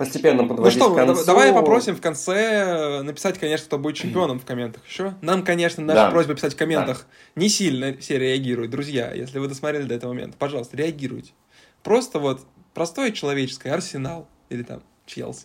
постепенно 0.00 0.46
подводить 0.46 0.78
ну 0.78 0.84
что, 0.86 0.94
к 0.94 0.96
концу. 0.96 1.26
давай 1.26 1.52
попросим 1.52 1.94
в 1.94 2.00
конце 2.00 3.02
написать, 3.02 3.38
конечно, 3.38 3.66
кто 3.66 3.78
будет 3.78 3.96
чемпионом 3.96 4.40
в 4.40 4.46
комментах 4.46 4.82
еще. 4.86 5.12
Нам, 5.20 5.44
конечно, 5.44 5.84
наша 5.84 6.06
да. 6.06 6.10
просьба 6.10 6.34
писать 6.34 6.54
в 6.54 6.56
комментах 6.56 7.04
да. 7.34 7.42
не 7.42 7.50
сильно 7.50 7.94
все 7.98 8.18
реагируют. 8.18 8.70
Друзья, 8.70 9.12
если 9.12 9.38
вы 9.38 9.46
досмотрели 9.46 9.82
до 9.82 9.94
этого 9.94 10.14
момента, 10.14 10.38
пожалуйста, 10.38 10.74
реагируйте. 10.78 11.32
Просто 11.82 12.18
вот 12.18 12.40
простое 12.72 13.10
человеческое, 13.10 13.74
Арсенал 13.74 14.26
или 14.48 14.62
там 14.62 14.82
Челси. 15.04 15.44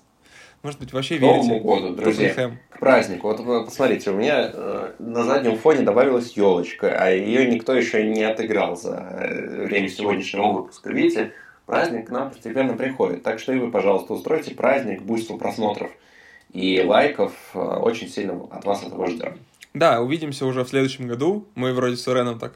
Может 0.63 0.79
быть, 0.79 0.93
вообще 0.93 1.17
верите? 1.17 1.49
Новому 1.49 1.59
году, 1.59 1.93
друзья, 1.93 2.29
Тоттенхэм. 2.29 2.59
к 2.69 2.79
празднику. 2.79 3.27
Вот 3.27 3.65
посмотрите, 3.65 4.09
у 4.11 4.13
меня 4.13 4.51
э, 4.53 4.91
на 4.99 5.25
заднем 5.25 5.57
фоне 5.57 5.81
добавилась 5.81 6.31
елочка, 6.31 6.97
а 6.97 7.09
ее 7.09 7.45
никто 7.45 7.73
еще 7.75 8.05
не 8.05 8.23
отыграл 8.23 8.77
за 8.77 8.95
э, 8.95 9.65
время 9.65 9.89
сегодняшнего 9.89 10.53
выпуска. 10.53 10.91
Видите, 10.93 11.33
праздник 11.65 12.07
к 12.07 12.11
нам 12.11 12.29
постепенно 12.29 12.73
приходит. 12.73 13.23
Так 13.23 13.39
что 13.39 13.53
и 13.53 13.59
вы, 13.59 13.71
пожалуйста, 13.71 14.13
устройте 14.13 14.55
праздник, 14.55 15.01
буйство 15.01 15.37
просмотров 15.37 15.91
и 16.51 16.81
лайков. 16.81 17.33
Э, 17.53 17.59
очень 17.59 18.07
сильно 18.07 18.47
от 18.51 18.65
вас 18.65 18.83
этого 18.83 19.07
ждем. 19.07 19.39
Да, 19.75 20.01
увидимся 20.01 20.45
уже 20.45 20.63
в 20.63 20.69
следующем 20.69 21.07
году. 21.07 21.47
Мы 21.53 21.73
вроде 21.73 21.97
с 21.97 22.07
Уреном 22.07 22.39
так 22.39 22.53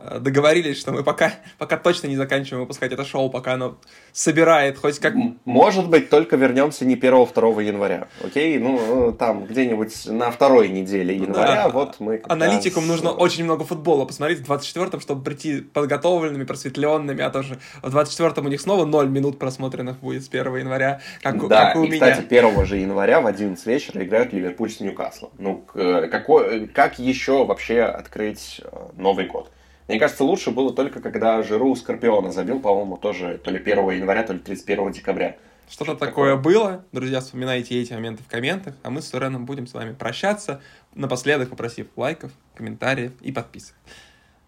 Э, 0.00 0.18
договорились, 0.18 0.78
что 0.78 0.92
мы 0.92 1.02
пока, 1.02 1.32
пока 1.58 1.76
точно 1.76 2.06
не 2.06 2.16
заканчиваем 2.16 2.62
выпускать 2.62 2.92
это 2.92 3.04
шоу, 3.04 3.30
пока 3.30 3.54
оно 3.54 3.76
собирает 4.12 4.78
хоть 4.78 4.98
как... 4.98 5.14
Может 5.44 5.88
быть, 5.88 6.08
только 6.10 6.36
вернемся 6.36 6.84
не 6.84 6.96
1-2 6.96 7.62
января, 7.62 8.08
окей? 8.22 8.58
Ну, 8.58 9.10
э, 9.10 9.12
там 9.12 9.46
где-нибудь 9.46 10.06
на 10.06 10.30
второй 10.30 10.68
неделе 10.68 11.16
января, 11.16 11.64
да. 11.64 11.68
вот 11.68 11.96
мы... 11.98 12.22
Аналитикам 12.28 12.86
нужно 12.86 13.10
очень 13.10 13.44
много 13.44 13.64
футбола 13.64 14.04
посмотреть 14.04 14.40
в 14.40 14.50
24-м, 14.50 15.00
чтобы 15.00 15.22
прийти 15.22 15.60
подготовленными, 15.60 16.44
просветленными, 16.44 17.22
а 17.22 17.30
то 17.30 17.42
же 17.42 17.58
в 17.82 17.94
24-м 17.94 18.46
у 18.46 18.48
них 18.48 18.60
снова 18.60 18.84
0 18.84 19.08
минут 19.08 19.38
просмотренных 19.38 19.98
будет 19.98 20.24
с 20.24 20.28
1 20.28 20.56
января, 20.56 21.00
как, 21.22 21.48
да, 21.48 21.66
как 21.66 21.76
у 21.76 21.84
и, 21.84 21.88
меня. 21.88 22.12
кстати, 22.12 22.26
1 22.26 22.66
же 22.66 22.76
января 22.76 23.20
в 23.20 23.26
11 23.26 23.64
вечера 23.66 24.04
играют 24.04 24.32
Ливерпуль 24.32 24.70
с 24.70 24.80
Ньюкаслом. 24.80 25.30
Ну, 25.38 25.64
какой, 25.72 26.61
как 26.66 26.98
еще 26.98 27.44
вообще 27.44 27.82
открыть 27.82 28.60
э, 28.64 28.88
Новый 28.96 29.26
год? 29.26 29.50
Мне 29.88 29.98
кажется, 29.98 30.24
лучше 30.24 30.50
было 30.50 30.72
только, 30.72 31.00
когда 31.00 31.42
Жиру 31.42 31.74
Скорпиона 31.74 32.32
забил, 32.32 32.60
по-моему, 32.60 32.96
тоже 32.96 33.38
то 33.42 33.50
ли 33.50 33.58
1 33.58 33.90
января, 33.90 34.22
то 34.22 34.32
ли 34.32 34.38
31 34.38 34.92
декабря. 34.92 35.36
Что-то 35.68 35.94
такое, 35.94 36.34
такое 36.34 36.36
было. 36.36 36.84
Друзья, 36.92 37.20
вспоминайте 37.20 37.80
эти 37.80 37.92
моменты 37.92 38.22
в 38.22 38.28
комментах, 38.28 38.74
а 38.82 38.90
мы 38.90 39.00
с 39.02 39.08
Суреном 39.08 39.46
будем 39.46 39.66
с 39.66 39.74
вами 39.74 39.92
прощаться, 39.92 40.60
напоследок 40.94 41.50
попросив 41.50 41.86
лайков, 41.96 42.30
комментариев 42.54 43.12
и 43.20 43.32
подписок. 43.32 43.74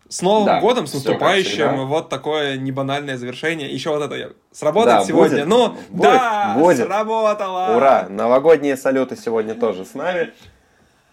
С 0.09 0.21
Новым 0.21 0.47
да, 0.47 0.61
годом, 0.61 0.87
с 0.87 0.95
наступающим, 0.95 1.87
вот 1.87 2.11
такое 2.11 2.59
небанальное 2.59 3.17
завершение. 3.17 3.73
Еще 3.73 3.89
вот 3.91 4.03
это 4.03 4.35
сработает 4.53 4.99
да, 5.01 5.05
сегодня. 5.05 5.45
Будет, 5.45 5.49
ну, 5.49 5.69
будет, 5.89 6.03
да, 6.03 6.55
будет. 6.59 6.87
сработало! 6.87 7.77
Ура! 7.77 8.07
Новогодние 8.11 8.77
салюты 8.77 9.17
сегодня 9.17 9.55
тоже 9.55 9.85
с 9.85 9.95
нами. 9.95 10.33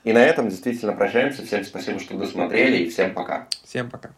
И 0.04 0.14
на 0.14 0.24
этом 0.24 0.50
действительно 0.50 0.94
прощаемся. 0.94 1.46
Всем 1.46 1.64
спасибо, 1.64 2.00
что 2.00 2.18
досмотрели, 2.18 2.78
и 2.78 2.90
всем 2.90 3.14
пока. 3.14 3.48
Всем 3.64 3.90
пока. 3.90 4.12